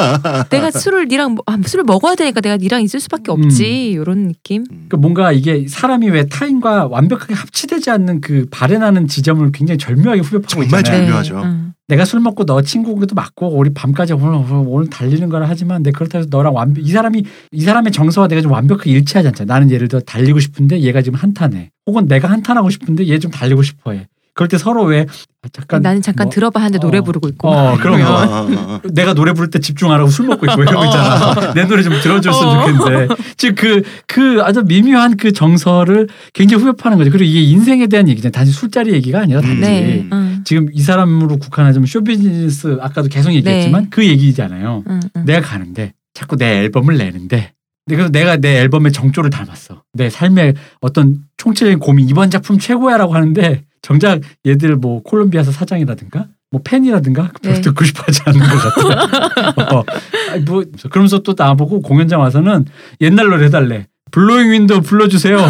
내가 0.50 0.72
술을 0.72 1.08
니랑 1.08 1.36
먹- 1.36 1.44
아, 1.50 1.58
술을 1.64 1.86
먹어야 1.86 2.16
되니까 2.16 2.42
내가 2.42 2.58
니랑 2.58 2.82
있을 2.82 3.00
수밖에 3.00 3.32
없지. 3.32 3.92
이런 3.92 4.28
느낌. 4.28 4.66
음. 4.72 4.88
그 4.90 4.96
뭔가 4.96 5.32
이게 5.32 5.66
사람이 5.68 6.10
왜 6.10 6.26
타인과 6.26 6.88
완벽하게 6.88 7.36
합치되지 7.36 7.90
않는 7.92 8.22
그 8.22 8.48
발현하는 8.52 9.08
지점을 9.08 9.50
굉장히 9.54 9.78
절묘하게 9.78 10.22
후벼파고 10.22 10.48
정말 10.64 10.80
있잖아요. 10.82 11.06
절묘하죠. 11.06 11.42
응. 11.46 11.71
내가 11.92 12.06
술 12.06 12.22
먹고 12.22 12.46
너 12.46 12.62
친구도 12.62 13.16
맞고 13.16 13.50
우리 13.50 13.74
밤까지 13.74 14.14
오늘, 14.14 14.46
오늘 14.66 14.90
달리는 14.90 15.28
거라 15.28 15.48
하지만 15.50 15.84
내 15.84 15.92
그렇다고 15.92 16.20
해서 16.20 16.28
너랑 16.32 16.56
완벽 16.56 16.82
이 16.86 16.90
사람이 16.90 17.24
이 17.52 17.62
사람의 17.62 17.92
정서와 17.92 18.30
내가 18.30 18.42
좀 18.42 18.52
완벽하게 18.54 18.92
일치하지 18.92 19.28
않잖아. 19.28 19.54
나는 19.54 19.70
예를 19.70 19.90
들어 19.90 20.00
달리고 20.00 20.40
싶은데 20.40 20.80
얘가 20.80 21.02
지금 21.02 21.20
한탄해. 21.20 21.70
혹은 21.88 22.08
내가 22.08 22.30
한탄하고 22.30 22.70
싶은데 22.70 23.08
얘 23.10 23.20
좀 23.20 23.30
달리고 23.30 23.62
싶어해. 23.62 24.08
그럴 24.34 24.48
때 24.48 24.58
서로 24.58 24.84
왜 24.86 25.06
아, 25.44 25.48
잠깐 25.52 25.82
나는 25.82 26.04
잠깐 26.04 26.26
뭐, 26.26 26.32
들어봐 26.32 26.60
하는데 26.60 26.78
노래 26.80 27.00
어. 27.00 27.02
부르고 27.02 27.28
있고. 27.30 27.50
어, 27.50 27.76
그런 27.78 28.00
거. 28.00 28.06
아, 28.06 28.22
아, 28.22 28.48
아. 28.48 28.82
내가 28.94 29.16
노래 29.16 29.34
부를 29.34 29.50
때 29.50 29.58
집중하라고 29.60 30.10
술 30.10 30.28
먹고 30.28 30.46
있고 30.46 30.62
이런 30.62 30.76
거 30.76 30.86
있잖아. 30.86 31.54
내 31.56 31.66
노래 31.66 31.82
좀 31.82 32.00
들어줬으면 32.00 32.48
어. 32.48 32.68
좋겠는데. 32.68 33.16
즉, 33.38 33.56
그, 33.56 33.82
그 34.06 34.42
아주 34.44 34.62
미묘한 34.64 35.18
그 35.18 35.32
정서를 35.32 36.10
굉장히 36.34 36.64
후벼파는 36.64 37.00
거죠. 37.00 37.10
그리고 37.10 37.26
이게 37.26 37.42
인생에 37.42 37.88
대한 37.88 38.08
얘기잖아. 38.08 38.32
단지 38.32 38.52
술자리 38.52 38.94
얘기가 38.94 39.22
아니라 39.22 39.42
단지. 39.42 39.62
네. 39.62 40.08
응. 40.14 40.42
지금 40.46 40.68
이 40.74 40.82
사람으로 40.82 41.38
국한하자면 41.40 41.88
쇼비즈니스 41.88 42.78
아까도 42.80 43.08
계속 43.08 43.34
얘기했지만 43.34 43.84
네. 43.84 43.88
그 43.90 44.06
얘기잖아요. 44.06 44.84
응, 44.88 45.00
응. 45.16 45.26
내가 45.26 45.42
가는데 45.42 45.94
자꾸 46.14 46.36
내 46.36 46.60
앨범을 46.60 46.98
내는데 46.98 47.54
그래서 47.88 48.10
내가 48.10 48.38
내 48.38 48.60
앨범의 48.60 48.92
정조를 48.92 49.30
닮았어. 49.30 49.84
내 49.94 50.10
삶의 50.10 50.54
어떤 50.82 51.20
총체적인 51.38 51.80
고민 51.80 52.10
이번 52.10 52.30
작품 52.30 52.60
최고야라고 52.60 53.14
하는데 53.16 53.64
정작 53.82 54.22
얘들 54.46 54.76
뭐 54.76 55.02
콜롬비아사 55.04 55.52
사장이라든가 55.52 56.28
뭐 56.52 56.62
팬이라든가 56.64 57.32
별로 57.42 57.56
네. 57.56 57.62
듣고 57.62 57.84
싶어하지 57.86 58.22
않는 58.26 58.40
것 58.42 58.58
같아. 58.58 59.76
어. 59.78 59.84
아니, 60.32 60.44
뭐 60.44 60.64
그러면서 60.90 61.20
또 61.20 61.34
나보고 61.38 61.82
공연장 61.82 62.20
와서는 62.20 62.66
옛날 63.00 63.28
노래 63.30 63.46
해달래. 63.46 63.88
Blowin' 64.12 64.35
in 64.35 64.42
the 64.42 64.52
Wind 64.52 64.82
불러주세요. 64.82 65.38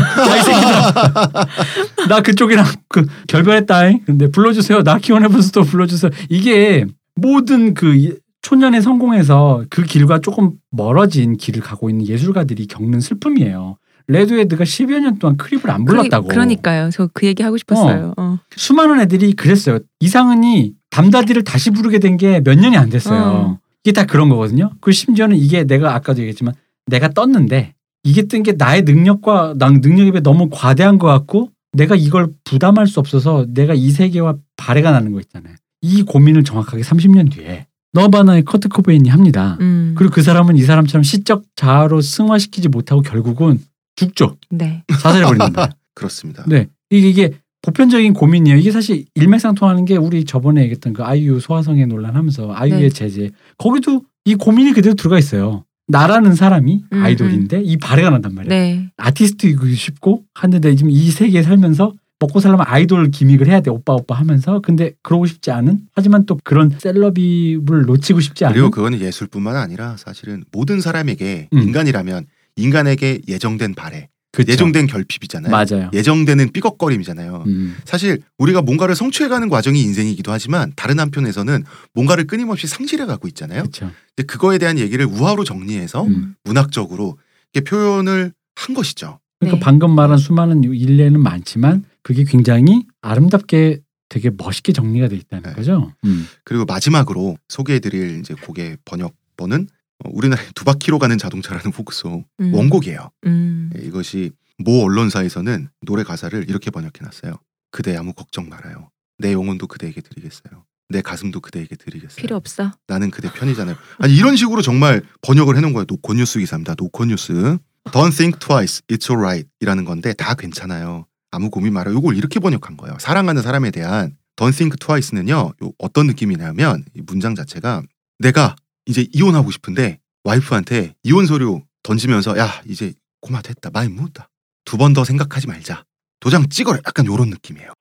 나 2.09 2.21
그쪽이랑 2.21 2.65
그 2.89 3.05
결별했다잉. 3.27 4.01
근데 4.05 4.29
불러주세요. 4.29 4.83
Knockin' 4.83 4.97
on 4.99 5.08
Heaven's 5.08 5.45
Door 5.45 5.63
불러주세요. 5.63 6.11
이게 6.29 6.85
모든 7.15 7.73
그 7.73 7.95
이- 7.95 8.13
초년의 8.43 8.81
성공에서 8.81 9.63
그 9.69 9.83
길과 9.83 10.19
조금 10.19 10.53
멀어진 10.71 11.37
길을 11.37 11.61
가고 11.61 11.89
있는 11.89 12.07
예술가들이 12.07 12.65
겪는 12.67 12.99
슬픔이에요. 12.99 13.77
레드헤드가 14.07 14.63
10여 14.63 14.99
년 14.99 15.19
동안 15.19 15.37
크립을 15.37 15.69
안 15.71 15.85
불렀다고. 15.85 16.27
그러, 16.27 16.45
니까요 16.45 16.89
저 16.91 17.07
그 17.13 17.25
얘기 17.25 17.43
하고 17.43 17.57
싶었어요. 17.57 18.13
어. 18.17 18.39
수많은 18.55 18.99
애들이 19.01 19.33
그랬어요. 19.33 19.79
이상은이 19.99 20.73
담다디를 20.89 21.43
다시 21.43 21.71
부르게 21.71 21.99
된 21.99 22.17
게 22.17 22.41
몇 22.43 22.57
년이 22.59 22.77
안 22.77 22.89
됐어요. 22.89 23.21
어. 23.21 23.59
이게 23.83 23.93
다 23.93 24.05
그런 24.05 24.29
거거든요. 24.29 24.71
그 24.81 24.91
심지어는 24.91 25.37
이게 25.37 25.63
내가 25.63 25.95
아까도 25.95 26.19
얘기했지만 26.21 26.53
내가 26.87 27.07
떴는데 27.09 27.73
이게 28.03 28.23
뜬 28.23 28.43
게 28.43 28.53
나의 28.53 28.83
능력과 28.83 29.55
난 29.57 29.79
능력에 29.81 30.11
비해 30.11 30.21
너무 30.21 30.49
과대한 30.51 30.97
것 30.99 31.07
같고 31.07 31.49
내가 31.73 31.95
이걸 31.95 32.29
부담할 32.43 32.87
수 32.87 32.99
없어서 32.99 33.45
내가 33.49 33.73
이 33.73 33.89
세계와 33.91 34.35
발해가 34.57 34.91
나는 34.91 35.11
거 35.13 35.19
있잖아요. 35.21 35.55
이 35.81 36.03
고민을 36.03 36.43
정확하게 36.43 36.83
30년 36.83 37.31
뒤에 37.31 37.65
너바나의 37.93 38.43
커트 38.43 38.69
코베인이 38.69 39.09
합니다. 39.09 39.57
음. 39.61 39.93
그리고 39.97 40.13
그 40.13 40.21
사람은 40.21 40.57
이 40.57 40.61
사람처럼 40.61 41.03
시적 41.03 41.43
자아로 41.55 42.01
승화시키지 42.01 42.69
못하고 42.69 43.01
결국은 43.01 43.59
죽죠. 44.07 44.37
네. 44.49 44.83
사살해버린다. 44.89 45.69
그렇습니다. 45.93 46.43
네. 46.47 46.67
이게, 46.89 47.09
이게 47.09 47.31
보편적인 47.61 48.13
고민이에요. 48.13 48.57
이게 48.57 48.71
사실 48.71 49.05
일맥상통하는 49.15 49.85
게 49.85 49.95
우리 49.95 50.25
저번에 50.25 50.61
얘기했던 50.61 50.93
그 50.93 51.03
아이유 51.03 51.39
소화성애 51.39 51.85
논란하면서 51.85 52.53
아이유의 52.53 52.81
네. 52.81 52.89
제재 52.89 53.29
거기도 53.57 54.03
이 54.25 54.35
고민이 54.35 54.73
그대로 54.73 54.95
들어가 54.95 55.19
있어요. 55.19 55.65
나라는 55.87 56.35
사람이 56.35 56.85
음, 56.93 57.03
아이돌인데 57.03 57.61
이 57.61 57.77
발해가 57.77 58.09
난단 58.09 58.33
말이에요. 58.33 58.49
네. 58.49 58.89
아티스트이고 58.97 59.67
싶고 59.67 60.23
하는데 60.33 60.75
지금 60.75 60.89
이 60.89 61.11
세계에 61.11 61.43
살면서 61.43 61.93
먹고 62.19 62.39
살려면 62.39 62.65
아이돌 62.67 63.09
기믹을 63.09 63.47
해야 63.47 63.61
돼 63.61 63.71
오빠 63.71 63.93
오빠 63.93 64.15
하면서 64.15 64.59
근데 64.61 64.93
그러고 65.01 65.25
싶지 65.25 65.51
않은 65.51 65.79
하지만 65.93 66.25
또 66.25 66.37
그런 66.43 66.71
셀럽입을 66.77 67.83
놓치고 67.87 68.19
싶지 68.19 68.45
않은 68.45 68.53
그리고 68.53 68.69
그거는 68.69 68.99
예술뿐만 69.01 69.55
아니라 69.55 69.97
사실은 69.97 70.43
모든 70.51 70.81
사람에게 70.81 71.49
음. 71.51 71.57
인간이라면 71.57 72.27
인간에게 72.55 73.21
예정된 73.27 73.75
발해, 73.75 74.09
그쵸. 74.31 74.51
예정된 74.51 74.87
결핍이잖아요. 74.87 75.51
맞아요. 75.51 75.89
예정되는 75.93 76.51
삐걱거림이잖아요. 76.53 77.43
음. 77.47 77.75
사실 77.83 78.21
우리가 78.37 78.61
뭔가를 78.61 78.95
성취해가는 78.95 79.49
과정이 79.49 79.81
인생이기도 79.81 80.31
하지만 80.31 80.71
다른 80.75 80.99
한편에서는 80.99 81.63
뭔가를 81.93 82.25
끊임없이 82.27 82.65
상실해가고 82.67 83.27
있잖아요. 83.29 83.63
그렇죠. 83.63 83.91
근데 84.15 84.25
그거에 84.25 84.57
대한 84.57 84.79
얘기를 84.79 85.05
우화로 85.05 85.43
정리해서 85.43 86.03
음. 86.03 86.35
문학적으로 86.45 87.17
이렇게 87.53 87.69
표현을 87.69 88.31
한 88.55 88.75
것이죠. 88.75 89.19
그러니까 89.39 89.57
네. 89.57 89.63
방금 89.63 89.93
말한 89.95 90.17
수많은 90.17 90.63
일례는 90.63 91.21
많지만 91.21 91.83
그게 92.01 92.23
굉장히 92.23 92.85
아름답게 93.01 93.81
되게 94.07 94.29
멋있게 94.35 94.71
정리가 94.71 95.09
돼 95.09 95.15
있다는 95.17 95.43
네. 95.49 95.53
거죠. 95.53 95.93
음. 96.05 96.25
그리고 96.45 96.65
마지막으로 96.65 97.37
소개해드릴 97.49 98.19
이제 98.19 98.33
곡의 98.33 98.77
번역본은 98.85 99.63
어, 99.63 99.80
우리나라에 100.05 100.47
두 100.55 100.65
바퀴로 100.65 100.99
가는 100.99 101.17
자동차라는 101.17 101.71
포크송 101.71 102.25
음. 102.39 102.53
원곡이에요. 102.53 103.11
음. 103.25 103.69
예, 103.77 103.85
이것이 103.85 104.31
모 104.57 104.83
언론사에서는 104.83 105.69
노래 105.81 106.03
가사를 106.03 106.49
이렇게 106.49 106.71
번역해 106.71 106.99
놨어요. 107.01 107.35
그대 107.71 107.95
아무 107.95 108.13
걱정 108.13 108.49
말아요. 108.49 108.89
내 109.17 109.33
영혼도 109.33 109.67
그대에게 109.67 110.01
드리겠어요. 110.01 110.65
내 110.89 111.01
가슴도 111.01 111.39
그대에게 111.39 111.75
드리겠어요. 111.75 112.17
필요 112.17 112.35
없어. 112.35 112.71
나는 112.87 113.11
그대 113.11 113.31
편이잖아요. 113.31 113.75
아니 113.99 114.15
이런 114.15 114.35
식으로 114.35 114.61
정말 114.61 115.01
번역을 115.21 115.55
해놓은 115.57 115.73
거예요. 115.73 115.85
노컷 115.85 116.13
뉴스 116.13 116.39
기사입니다. 116.39 116.75
노컷 116.75 117.05
뉴스. 117.05 117.57
Don't 117.85 118.15
think 118.15 118.39
twice, 118.39 118.81
it's 118.89 119.09
alright 119.09 119.49
이라는 119.59 119.85
건데 119.85 120.13
다 120.13 120.35
괜찮아요. 120.35 121.05
아무 121.31 121.49
고민 121.49 121.73
말아요. 121.73 121.97
이걸 121.97 122.17
이렇게 122.17 122.39
번역한 122.39 122.77
거예요. 122.77 122.97
사랑하는 122.99 123.41
사람에 123.41 123.71
대한 123.71 124.17
Don't 124.35 124.55
think 124.55 124.77
twice는요. 124.79 125.53
요 125.63 125.71
어떤 125.77 126.07
느낌이냐면 126.07 126.83
이 126.93 127.01
문장 127.05 127.35
자체가 127.35 127.83
내가 128.19 128.55
이제 128.91 129.07
이혼하고 129.13 129.51
싶은데 129.51 129.99
와이프한테 130.25 130.95
이혼 131.03 131.25
서류 131.25 131.61
던지면서 131.81 132.37
야 132.37 132.61
이제 132.67 132.93
고마 133.21 133.41
됐다 133.41 133.69
많이 133.71 133.87
묻다 133.89 134.29
두 134.65 134.75
번 134.77 134.93
더 134.93 135.05
생각하지 135.05 135.47
말자 135.47 135.85
도장 136.19 136.49
찍어라 136.49 136.79
약간 136.85 137.05
요런 137.05 137.29
느낌이에요. 137.29 137.71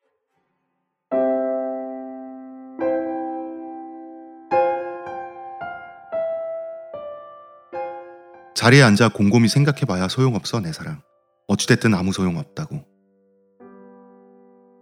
자리에 8.55 8.83
앉아 8.83 9.09
곰곰이 9.11 9.49
생각해봐야 9.49 10.09
소용없어 10.09 10.61
내 10.61 10.73
사랑. 10.73 11.01
어찌됐든 11.49 11.95
아무 11.95 12.13
소용없다고. 12.13 12.85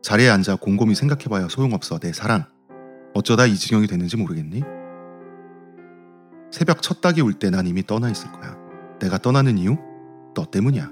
자리에 0.03 0.29
앉아 0.29 0.57
곰곰이 0.57 0.95
생각해봐야 0.95 1.49
소용없어 1.49 1.99
내 1.99 2.13
사랑. 2.13 2.47
어쩌다 3.15 3.47
이 3.47 3.55
지경이 3.57 3.87
됐는지 3.87 4.17
모르겠니? 4.17 4.63
새벽 6.51 6.83
첫 6.83 7.01
닭이 7.01 7.21
울 7.21 7.39
때 7.39 7.51
난 7.51 7.67
이미 7.67 7.83
떠나 7.87 8.11
있을 8.11 8.31
거야. 8.33 8.57
내가 9.01 9.19
떠나는 9.19 9.59
이유? 9.59 9.77
너 10.35 10.45
때문이야. 10.51 10.91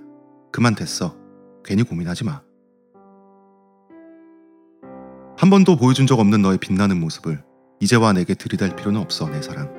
그만 0.53 0.75
됐어. 0.75 1.17
괜히 1.65 1.83
고민하지 1.83 2.25
마. 2.25 2.43
한 5.39 5.51
번도 5.51 5.77
보여준 5.77 6.07
적 6.07 6.19
없는 6.19 6.43
너의 6.43 6.59
빛나는 6.59 6.99
모습을 7.01 7.43
이제와 7.81 8.13
내게 8.13 8.35
들이댈 8.35 8.75
필요는 8.75 9.01
없어 9.01 9.29
내 9.29 9.43
사랑. 9.43 9.71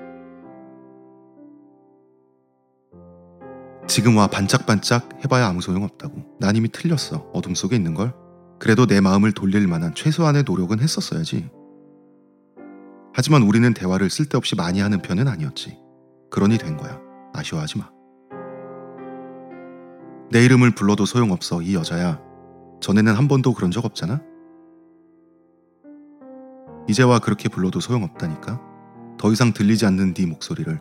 지금 3.88 4.18
와 4.18 4.28
반짝반짝 4.28 5.24
해봐야 5.24 5.48
아무 5.48 5.62
소용 5.62 5.84
없다고. 5.84 6.38
난 6.40 6.56
이미 6.56 6.70
틀렸어. 6.70 7.30
어둠 7.34 7.56
속에 7.56 7.76
있는 7.76 7.94
걸. 7.94 8.14
그래도 8.60 8.86
내 8.86 9.00
마음을 9.02 9.32
돌릴 9.32 9.68
만한 9.68 9.94
최소한의 9.96 10.44
노력은 10.44 10.80
했었어야지. 10.80 11.50
하지만 13.18 13.42
우리는 13.42 13.74
대화를 13.74 14.12
쓸데없이 14.12 14.56
많이 14.56 14.80
하는 14.80 15.02
편은 15.02 15.28
아니었지. 15.28 15.76
그러니 16.30 16.60
된 16.60 16.78
거야. 16.78 17.02
아쉬워하지 17.34 17.80
마. 17.80 17.90
내 20.30 20.46
이름을 20.46 20.76
불러도 20.76 21.08
소용없어 21.08 21.64
이 21.64 21.74
여자야. 21.74 22.22
전에는 22.80 23.16
한 23.16 23.28
번도 23.28 23.56
그런 23.56 23.72
적 23.72 23.86
없잖아. 23.86 24.22
이제와 26.88 27.18
그렇게 27.18 27.50
불러도 27.50 27.80
소용없다니까. 27.80 28.62
더 29.18 29.32
이상 29.32 29.52
들리지 29.52 29.88
않는 29.88 30.14
네 30.14 30.28
목소리를 30.28 30.80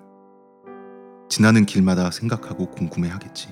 지나는 1.31 1.65
길마다 1.65 2.11
생각하고 2.11 2.71
궁금해 2.71 3.09
하겠지. 3.09 3.49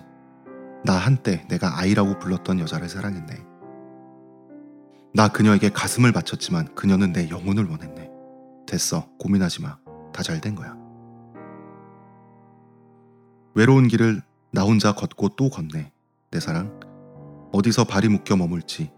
나 0.84 0.92
한때 0.92 1.46
내가 1.48 1.78
아이라고 1.78 2.18
불렀던 2.18 2.60
여자를 2.60 2.90
사랑했네. 2.90 3.34
나 5.14 5.28
그녀에게 5.28 5.70
가슴을 5.70 6.12
바쳤지만 6.12 6.74
그녀는 6.74 7.14
내 7.14 7.30
영혼을 7.30 7.64
원했네. 7.64 8.13
됐어. 8.66 9.08
고민하지 9.18 9.62
마. 9.62 9.78
다 10.12 10.22
잘 10.22 10.40
된 10.40 10.54
거야. 10.54 10.76
외로운 13.54 13.88
길을 13.88 14.22
나 14.52 14.62
혼자 14.62 14.94
걷고 14.94 15.30
또 15.36 15.48
걷네. 15.50 15.92
내 16.30 16.40
사랑. 16.40 16.78
어디서 17.52 17.84
발이 17.84 18.08
묶여 18.08 18.36
머물지 18.36 18.90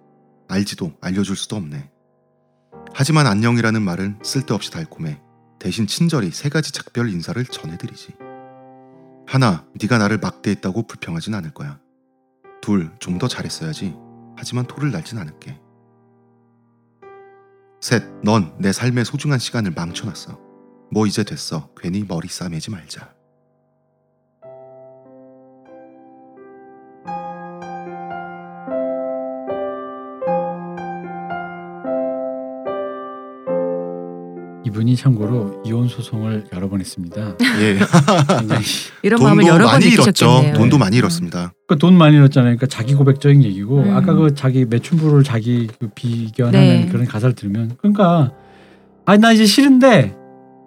알지도 0.49 0.93
알려줄 1.01 1.37
수도 1.37 1.57
없네. 1.57 1.91
하지만 2.95 3.27
안녕이라는 3.27 3.83
말은 3.83 4.19
쓸데없이 4.23 4.71
달콤해. 4.71 5.21
대신 5.59 5.87
친절히 5.87 6.31
세 6.31 6.49
가지 6.49 6.73
작별 6.73 7.11
인사를 7.11 7.45
전해드리지. 7.45 8.15
하나, 9.27 9.67
네가 9.81 9.99
나를 9.99 10.19
막대했다고 10.19 10.87
불평하진 10.87 11.35
않을 11.35 11.53
거야. 11.53 11.81
둘, 12.63 12.93
좀 12.99 13.19
더 13.19 13.29
잘했어야지. 13.29 13.95
하지만 14.37 14.67
토를 14.67 14.93
날진 14.93 15.19
않을게. 15.19 15.59
셋, 17.87 18.03
넌 18.25 18.53
내 18.59 18.73
삶의 18.73 19.05
소중한 19.05 19.39
시간을 19.39 19.71
망쳐놨어. 19.71 20.41
뭐 20.91 21.07
이제 21.07 21.23
됐어. 21.23 21.71
괜히 21.81 22.03
머리 22.03 22.27
싸매지 22.27 22.73
말자. 22.73 23.16
이분이 34.77 34.95
참고로 34.97 35.63
이혼 35.65 35.89
소송을 35.89 36.45
여러 36.55 36.69
번 36.69 36.81
했습니다. 36.81 37.35
예, 37.61 37.79
이런 39.03 39.23
마음을 39.23 39.43
돈도 39.45 39.55
여러 39.55 39.65
번 39.65 39.73
많이 39.73 39.87
잃었죠. 39.87 40.11
느끼셨겠네요. 40.11 40.55
돈도 40.55 40.79
많이 40.79 40.97
잃었습니다. 40.99 41.53
그 41.67 41.77
돈 41.79 41.97
많이 41.97 42.17
잃었잖아요. 42.17 42.57
그러니까 42.57 42.67
자기 42.67 42.95
고백적인 42.95 43.43
얘기고 43.43 43.81
음. 43.85 43.97
아까 43.97 44.13
그 44.13 44.35
자기 44.35 44.67
매춘부를 44.67 45.25
자기 45.25 45.69
그 45.79 45.89
비견하는 45.95 46.59
네. 46.61 46.89
그런 46.91 47.07
가사를 47.07 47.35
들으면 47.35 47.77
그러니까 47.79 48.33
아니 49.07 49.21
나 49.21 49.33
이제 49.33 49.47
싫은데 49.47 50.15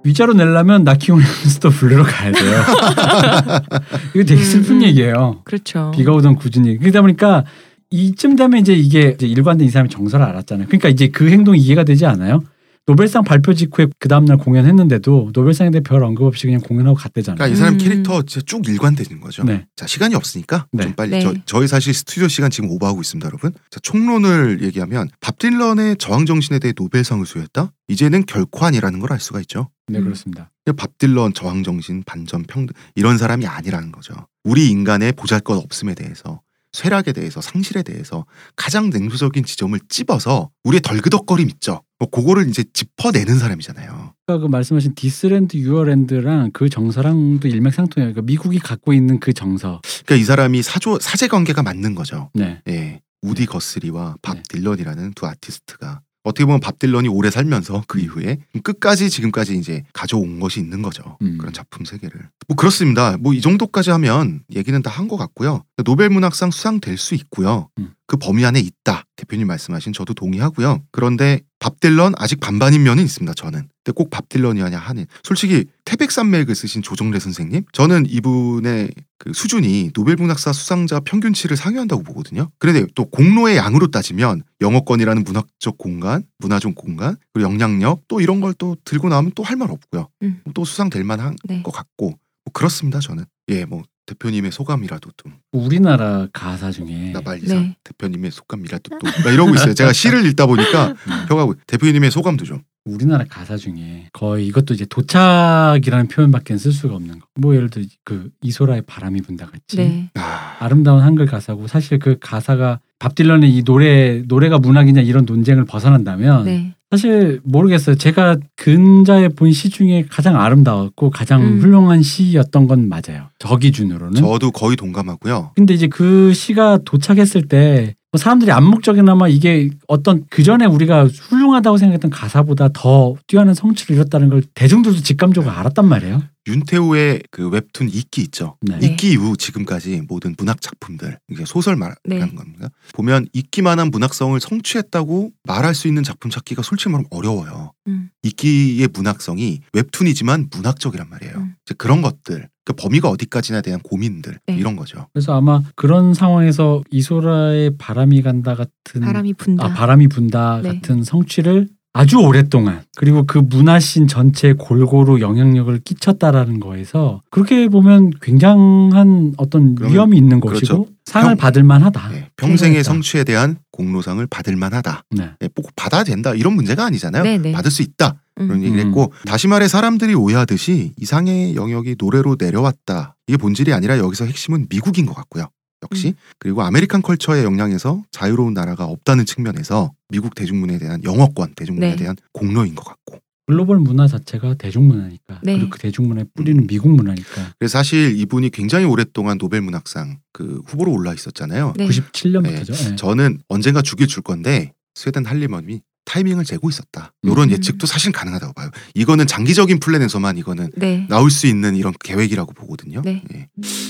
위자료 0.03 0.34
내려면 0.34 0.84
나키오네 0.84 1.23
몬스터 1.44 1.69
블루로 1.69 2.03
가야 2.03 2.31
돼요. 2.31 2.61
이거 4.15 4.23
되게 4.23 4.41
슬픈 4.41 4.77
음, 4.77 4.77
음. 4.77 4.84
얘기예요. 4.84 5.41
그렇죠. 5.44 5.91
비가 5.94 6.14
오던 6.14 6.36
꾸준히 6.38 6.77
그러다 6.77 7.02
보니까 7.02 7.44
이쯤 7.91 8.36
되면 8.36 8.60
이제 8.60 8.73
이게 8.73 9.11
이제 9.15 9.27
일관된 9.27 9.68
이 9.68 9.69
사람이 9.69 9.90
정서를 9.90 10.26
알았잖아요. 10.26 10.68
그러니까 10.68 10.90
이제 10.90 11.10
그 11.10 11.30
행동이 11.30 11.60
이해가 11.60 11.84
되지 11.84 12.06
않아요? 12.06 12.44
노벨상 12.90 13.24
발표 13.24 13.53
직후에 13.53 13.86
그 13.99 14.07
다음날 14.07 14.38
공연했는데도 14.38 15.30
노벨상에 15.32 15.70
대해 15.70 15.82
별 15.84 16.03
언급 16.03 16.26
없이 16.26 16.48
그냥 16.48 16.60
공연하고 16.60 16.95
갔대잖아요. 16.98 17.38
그러니까 17.38 17.53
이 17.53 17.56
사람 17.56 17.76
음. 17.76 17.78
캐릭터 17.78 18.24
진짜 18.24 18.44
쭉 18.48 18.68
일관되는 18.68 19.22
거죠. 19.22 19.44
네. 19.44 19.68
자 19.76 19.86
시간이 19.86 20.16
없으니까 20.16 20.66
네. 20.72 20.86
좀 20.86 20.94
빨리 20.95 21.11
네. 21.11 21.20
저, 21.22 21.36
저희 21.45 21.68
사실 21.68 21.94
스튜디오 21.94 22.28
시간 22.28 22.49
지금 22.49 22.72
오버하고 22.72 22.99
있습니다 23.02 23.28
여러분 23.28 23.52
자 23.70 23.80
총론을 23.84 24.64
얘기하면 24.64 25.07
밥 25.22 25.38
딜런의 25.38 25.98
저항 25.98 26.26
정신에 26.26 26.57
대해 26.57 26.74
노벨상을 26.76 27.24
수여했다 27.28 27.72
이제는 27.90 28.26
결코 28.26 28.66
아니라는 28.66 28.99
걸 28.99 29.11
알 29.11 29.20
수가 29.20 29.40
있죠 29.41 29.70
네 29.88 29.99
음. 29.99 30.06
그렇습니다. 30.06 30.49
밥 30.76 30.98
딜런 30.98 31.34
저항 31.34 31.64
정신 31.64 32.03
반전 32.06 32.44
평등 32.44 32.74
이런 32.95 33.18
사람이 33.20 33.45
아니라는 33.45 33.91
거죠 33.91 34.14
우리 34.44 34.70
인간의 34.70 35.14
보잘것 35.14 35.57
없음에 35.64 35.94
대해서 35.95 36.41
쇠락에 36.74 37.14
대해서 37.14 37.41
상실에 37.41 37.84
대해서 37.84 38.26
가장 38.56 38.90
냉소적인 38.90 39.44
지점을 39.44 39.80
찝어서 39.90 40.50
우리의 40.64 40.82
덜그덕거림 40.82 41.50
있죠 41.52 41.82
뭐 41.98 42.10
그거를 42.10 42.48
이제 42.48 42.64
짚어내는 42.74 43.40
사람이잖아요 43.40 44.14
아까 44.30 44.38
그 44.38 44.46
말씀하신 44.46 44.94
This 44.94 45.26
Land 45.26 45.57
Your 45.57 45.89
Land랑 45.89 46.52
그 46.54 46.70
정서랑도 46.70 47.48
일맥상통해요. 47.48 48.14
그러니까 48.14 48.22
미국이 48.22 48.60
갖고 48.60 48.94
있는 48.94 49.20
그 49.20 49.34
정서. 49.34 49.82
그러니까 50.06 50.22
이 50.22 50.24
사람이 50.24 50.62
사조 50.62 51.00
사제 51.00 51.28
관계가 51.28 51.64
맞는 51.64 51.96
거죠 51.96 52.30
네. 52.36 52.62
예, 52.68 53.02
우디 53.24 53.48
거스리와 53.48 54.18
밥 54.22 54.36
네. 54.36 54.44
딜런이라는 54.50 55.14
두 55.14 55.26
아티스트가 55.26 56.02
어떻게 56.30 56.45
보면 56.45 56.60
밥 56.60 56.77
딜런이 56.80 57.07
오래 57.10 57.30
살면서 57.31 57.84
그 57.88 57.99
이후에 57.99 58.38
끝까지 58.64 59.10
지금까지 59.10 59.57
이제 59.57 59.84
가져온 59.93 60.39
것이 60.39 60.60
있는 60.60 60.81
거죠. 60.81 61.18
음. 61.22 61.38
그런 61.39 61.51
작품 61.53 61.85
세계를. 61.85 62.22
뭐 62.47 62.56
그렇습니다. 62.56 63.18
뭐 63.18 63.34
이 63.34 63.41
정도까지 63.41 63.89
하면 63.91 64.41
얘기는 64.56 64.80
다 64.81 64.89
한 64.91 65.07
것 65.07 65.18
같고요. 65.18 65.64
노벨 65.85 66.10
문학상 66.10 66.51
수상될 66.51 66.97
수 66.97 67.15
있고요. 67.15 67.69
음. 67.80 67.93
그 68.06 68.18
범위 68.18 68.45
안에 68.45 68.60
있다. 68.60 69.03
대표님 69.15 69.47
말씀하신 69.47 69.93
저도 69.93 70.14
동의하고요. 70.14 70.84
그런데 70.91 71.41
밥 71.60 71.80
딜런 71.81 72.14
아직 72.18 72.40
반반인 72.40 72.84
면은 72.84 73.03
있습니다. 73.03 73.34
저는. 73.34 73.68
근데 73.84 73.95
꼭 73.95 74.10
밥 74.10 74.30
딜런이냐 74.30 74.77
하는. 74.77 75.06
솔직히 75.23 75.65
태백산맥을 75.86 76.56
쓰신 76.56 76.81
조정래 76.81 77.19
선생님, 77.19 77.64
저는 77.73 78.06
이분의 78.07 78.91
그 79.18 79.34
수준이 79.34 79.91
노벨 79.94 80.15
문학사 80.15 80.53
수상자 80.53 80.99
평균치를 81.02 81.57
상회한다고 81.57 82.03
보거든요. 82.03 82.49
그런데 82.60 82.86
또 82.95 83.06
공로의 83.06 83.57
양으로 83.57 83.91
따지면 83.91 84.44
영어권이라는 84.61 85.23
문학적 85.23 85.77
공간, 85.77 86.23
문화적 86.38 86.76
공간, 86.76 87.18
그리고 87.34 87.49
영향력 87.52 88.03
또 88.07 88.22
이런 88.22 88.40
걸 88.41 88.53
또 88.57 88.76
들고 88.86 89.10
나오면 89.10 89.34
또 89.36 89.44
할 89.44 89.57
말 89.57 89.69
없고요. 89.72 90.07
음. 90.23 90.41
또 90.53 90.65
수상될 90.65 91.03
만한 91.03 91.36
네. 91.45 91.61
것 91.64 91.72
같고 91.72 92.07
뭐 92.10 92.53
그렇습니다. 92.53 92.99
저는 92.99 93.26
예, 93.49 93.65
뭐 93.65 93.84
대표님의 94.10 94.52
소감이라도 94.52 95.11
좀 95.18 95.34
우리나라 95.52 96.27
가사 96.34 96.72
중에 96.72 97.11
나발리사 97.11 97.53
네. 97.53 97.77
대표님의 97.84 98.31
소감이라도 98.31 98.98
또막 98.98 99.34
이러고 99.34 99.53
있어요. 99.53 99.73
제가 99.76 99.94
시를 99.94 100.26
읽다 100.26 100.48
보니까 100.48 100.95
음, 101.07 101.26
혀가 101.30 101.53
대표님의 101.68 102.10
소감도 102.10 102.45
좀. 102.45 102.64
우리나라 102.85 103.26
가사 103.30 103.57
중에 103.57 104.07
거의 104.14 104.47
이것도 104.47 104.73
이제 104.73 104.85
도착이라는 104.85 106.07
표현밖에 106.07 106.57
쓸 106.57 106.72
수가 106.72 106.95
없는 106.95 107.19
거. 107.19 107.27
뭐 107.35 107.56
예를 107.56 107.69
들어 107.69 107.85
그 108.03 108.30
이소라의 108.41 108.84
바람이 108.88 109.22
분다 109.22 109.45
같이 109.47 109.77
네. 109.77 110.10
아, 110.15 110.56
아름다운 110.60 111.01
한글 111.03 111.26
가사고 111.26 111.68
사실 111.68 111.99
그 111.99 112.18
가사가 112.19 112.80
밥 112.97 113.15
딜런의 113.15 113.56
이 113.56 113.64
노래 113.64 114.23
노래가 114.27 114.60
문학이냐 114.60 115.01
이런 115.01 115.26
논쟁을 115.26 115.65
벗어난다면 115.65 116.45
네. 116.45 116.76
사실 116.91 117.39
모르겠어요. 117.43 117.95
제가 117.95 118.38
근자에 118.56 119.27
본 119.30 119.51
시 119.51 119.69
중에 119.69 120.06
가장 120.10 120.39
아름다웠고 120.41 121.11
가장 121.11 121.41
음. 121.43 121.60
훌륭한 121.61 122.01
시였던 122.01 122.68
건 122.68 122.89
맞아요. 122.89 123.30
저 123.38 123.57
기준으로는. 123.57 124.14
저도 124.15 124.49
거의 124.51 124.76
동감하고요. 124.76 125.51
근데 125.56 125.73
이제 125.76 125.88
그 125.88 126.34
시가 126.34 126.80
도착했을 126.85 127.43
때뭐 127.47 127.93
사람들이 128.18 128.52
암묵적이나마 128.52 129.27
이게 129.27 129.69
어떤 129.88 130.26
그 130.31 130.41
전에 130.41 130.65
우리가 130.65 131.06
훌륭하다고 131.06 131.77
생각했던 131.77 132.10
가사보다 132.10 132.69
더 132.73 133.15
뛰어난 133.27 133.53
성취를 133.53 133.95
이뤘다는 133.95 134.30
걸 134.30 134.41
대중들도 134.56 135.02
직감적으로 135.02 135.52
알았단 135.52 135.88
말이에요. 135.88 136.23
윤태호의 136.48 137.23
그 137.30 137.48
웹툰 137.49 137.90
이끼 137.90 138.22
있죠. 138.23 138.57
네. 138.61 138.80
이끼 138.81 139.11
이후 139.11 139.38
지금까지 139.38 140.02
모든 140.07 140.34
문학 140.40 140.61
작품들 140.61 141.19
이게 141.30 141.45
소설 141.45 141.76
말하는 141.76 141.98
네. 142.06 142.19
겁니다. 142.19 142.69
보면 142.94 143.27
이끼만한 143.34 143.91
문학성을 143.91 144.40
성취했다고 144.40 145.30
말할 145.44 145.76
수 145.76 145.88
있는 145.88 146.02
작품 146.02 146.31
찾기가 146.31 146.64
솔직히 146.64 146.90
말하면 146.90 147.07
어려워요. 147.11 147.73
음. 147.88 148.10
이끼의 148.23 148.90
문학성이 148.91 149.61
웹툰이지만 149.73 150.49
문학적이란 150.52 151.10
말이에요. 151.10 151.36
음. 151.38 151.56
이제 151.64 151.76
그런 151.77 152.02
것들, 152.02 152.49
그 152.70 152.74
범위가 152.74 153.10
어디까지나 153.10 153.62
대한 153.62 153.80
고민들 153.80 154.38
네. 154.46 154.56
이런 154.56 154.76
거죠. 154.76 155.08
그래서 155.12 155.36
아마 155.36 155.64
그런 155.76 156.14
상황에서 156.14 156.84
이소라의 156.91 157.78
바람이 157.80 158.22
간다 158.22 158.54
같은 158.54 159.02
바람이 159.02 159.34
분다. 159.34 159.66
아 159.66 159.74
바람이 159.74 160.08
분다 160.08 160.60
네. 160.62 160.74
같은 160.76 161.04
성취를 161.04 161.68
아주 161.94 162.18
오랫동안 162.20 162.84
그리고 162.96 163.24
그 163.26 163.40
문화씬 163.40 164.08
전체에 164.08 164.54
골고루 164.54 165.20
영향력을 165.20 165.80
끼쳤다라는 165.80 166.60
거에서 166.60 167.24
그렇게 167.32 167.68
보면 167.70 168.12
굉장한 168.22 169.34
어떤 169.38 169.74
그러면 169.74 169.94
위험이 169.96 170.18
있는 170.18 170.40
그렇죠. 170.40 170.60
것이고 170.60 170.88
상을 171.06 171.28
평- 171.30 171.38
받을 171.38 171.64
만하다. 171.64 172.10
네, 172.10 172.30
평생의 172.38 172.74
그러니까. 172.74 172.84
성취에 172.84 173.24
대한 173.24 173.58
공로상을 173.72 174.26
받을 174.28 174.56
만하다. 174.56 175.06
네. 175.18 175.32
네, 175.40 175.50
꼭 175.56 175.72
받아야 175.76 176.04
된다 176.04 176.36
이런 176.36 176.54
문제가 176.54 176.86
아니잖아요. 176.86 177.24
네, 177.24 177.40
네. 177.40 177.52
받을 177.52 177.72
수 177.72 177.82
있다 177.82 178.22
그런 178.48 178.60
음. 178.60 178.64
얘기를 178.64 178.84
음. 178.84 178.88
했고 178.88 179.14
다시 179.26 179.48
말해 179.48 179.68
사람들이 179.68 180.14
오해하듯이 180.16 180.94
이상의 180.98 181.56
영역이 181.56 181.95
노래로 181.98 182.38
내려왔다. 182.40 183.16
이게 183.28 183.38
본질이 183.38 183.74
아니라 183.74 183.98
여기서 183.98 184.26
핵심은 184.26 184.68
미국인 184.70 185.06
것 185.06 185.14
같고요. 185.14 185.49
역시 185.84 186.10
음. 186.10 186.14
그리고 186.40 186.61
American 186.64 187.02
culture의 187.02 187.44
영향에서 187.44 188.03
자유로운 188.11 188.53
나라가 188.53 188.86
없다는 188.86 189.26
측면에서 189.26 189.91
미국 190.10 190.36
대중문에 190.36 190.78
대한 190.78 191.03
영어권 191.03 191.53
대중문에 191.56 191.91
네. 191.91 191.95
대한 191.95 192.16
공로인 192.34 192.76
것 192.76 192.84
같고 192.84 193.20
글로벌 193.45 193.80
문화 193.80 194.06
자체가 194.06 194.56
대중문화니까 194.56 195.40
네. 195.41 195.53
그리고 195.56 195.72
그 195.72 195.80
대중문화의 195.80 196.28
뿌리는 196.36 196.68
미국 196.68 196.91
문화니까 196.91 197.53
그래서 197.57 197.80
사실 197.80 198.16
이분이 198.20 198.52
굉장히 198.52 198.86
오랫동안 198.86 199.38
노벨 199.40 199.61
문학상 199.61 200.20
그 200.34 200.61
후보로 200.68 200.91
올라 200.91 201.14
있었잖아요. 201.14 201.74
네. 201.76 201.88
97년부터죠. 201.88 202.91
예. 202.91 202.95
저는 202.95 203.40
언젠가 203.48 203.82
주긴 203.82 204.06
줄 204.07 204.22
건데 204.22 204.74
스웨덴 204.94 205.26
한림원이 205.26 205.82
타이밍을 206.10 206.44
재고 206.44 206.69
있었다. 206.69 207.14
이런 207.22 207.49
음. 207.49 207.52
예측도 207.52 207.86
사실 207.86 208.11
가능하다고 208.11 208.53
봐요. 208.53 208.69
이거는 208.95 209.27
장기적인 209.27 209.80
플랜에서만 209.80 210.38
이거는 210.38 210.72
네. 210.76 211.06
나올 211.07 211.30
수 211.30 211.45
있는 211.45 211.76
이런 211.76 211.94
계획이라고 212.03 212.53
보거든요. 212.53 213.02
네. 213.03 213.23
예. 213.36 213.48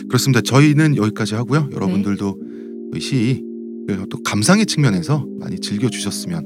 그렇습니다. 0.09 0.41
저희는 0.41 0.97
여기까지 0.97 1.35
하고요. 1.35 1.69
여러분들도 1.71 2.37
이 2.95 2.99
시, 2.99 3.41
그리고 3.87 4.05
또 4.07 4.21
감상의 4.23 4.65
측면에서 4.65 5.25
많이 5.39 5.59
즐겨 5.59 5.89
주셨으면 5.89 6.45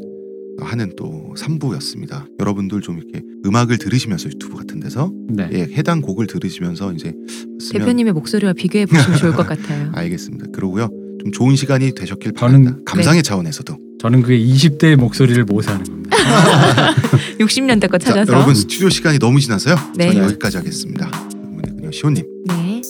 하는 0.61 0.93
또 0.95 1.33
3부였습니다. 1.35 2.27
여러분들 2.39 2.81
좀 2.81 2.99
이렇게 2.99 3.23
음악을 3.43 3.79
들으시면서 3.79 4.29
유튜브 4.29 4.55
같은 4.57 4.79
데서 4.79 5.11
네. 5.27 5.49
예, 5.53 5.61
해당 5.75 6.01
곡을 6.01 6.27
들으시면서 6.27 6.93
이제 6.93 7.13
쓰면 7.59 7.81
대표님의 7.81 8.13
목소리와 8.13 8.53
비교해 8.53 8.85
보시면 8.85 9.17
좋을 9.17 9.33
것 9.33 9.47
같아요. 9.49 9.91
알겠습니다. 9.95 10.45
그러고요. 10.53 10.89
좀 11.21 11.31
좋은 11.31 11.55
시간이 11.55 11.95
되셨길 11.95 12.33
바랍니다. 12.33 12.77
감상의 12.85 13.23
차원에서도. 13.23 13.82
저는 14.03 14.21
그게 14.21 14.37
20대의 14.37 14.97
목소리를 14.97 15.41
모사하는 15.45 15.85
겁니다. 15.85 16.17
60년대 17.39 17.89
거 17.89 17.97
자, 17.97 18.07
찾아서. 18.09 18.33
여러분 18.33 18.53
스튜디오 18.53 18.89
시간이 18.89 19.17
너무 19.17 19.39
지나서요. 19.39 19.77
네. 19.95 20.11
저는 20.11 20.25
여기까지 20.25 20.57
하겠습니다. 20.57 21.09
여러분의 21.33 21.75
그냥 21.77 21.91
시호님, 21.93 22.25
네. 22.49 22.81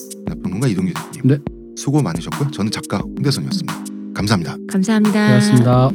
평론가 0.41 0.68
이동규 0.68 0.91
대표님, 0.91 1.22
네. 1.26 1.38
수고 1.77 2.02
많으셨고요. 2.02 2.49
저는 2.49 2.72
작가 2.72 2.98
홍대선이었습니다. 2.98 3.85
감사합니다. 4.15 4.57
감사합니다. 4.68 5.27
고맙습니다. 5.27 5.91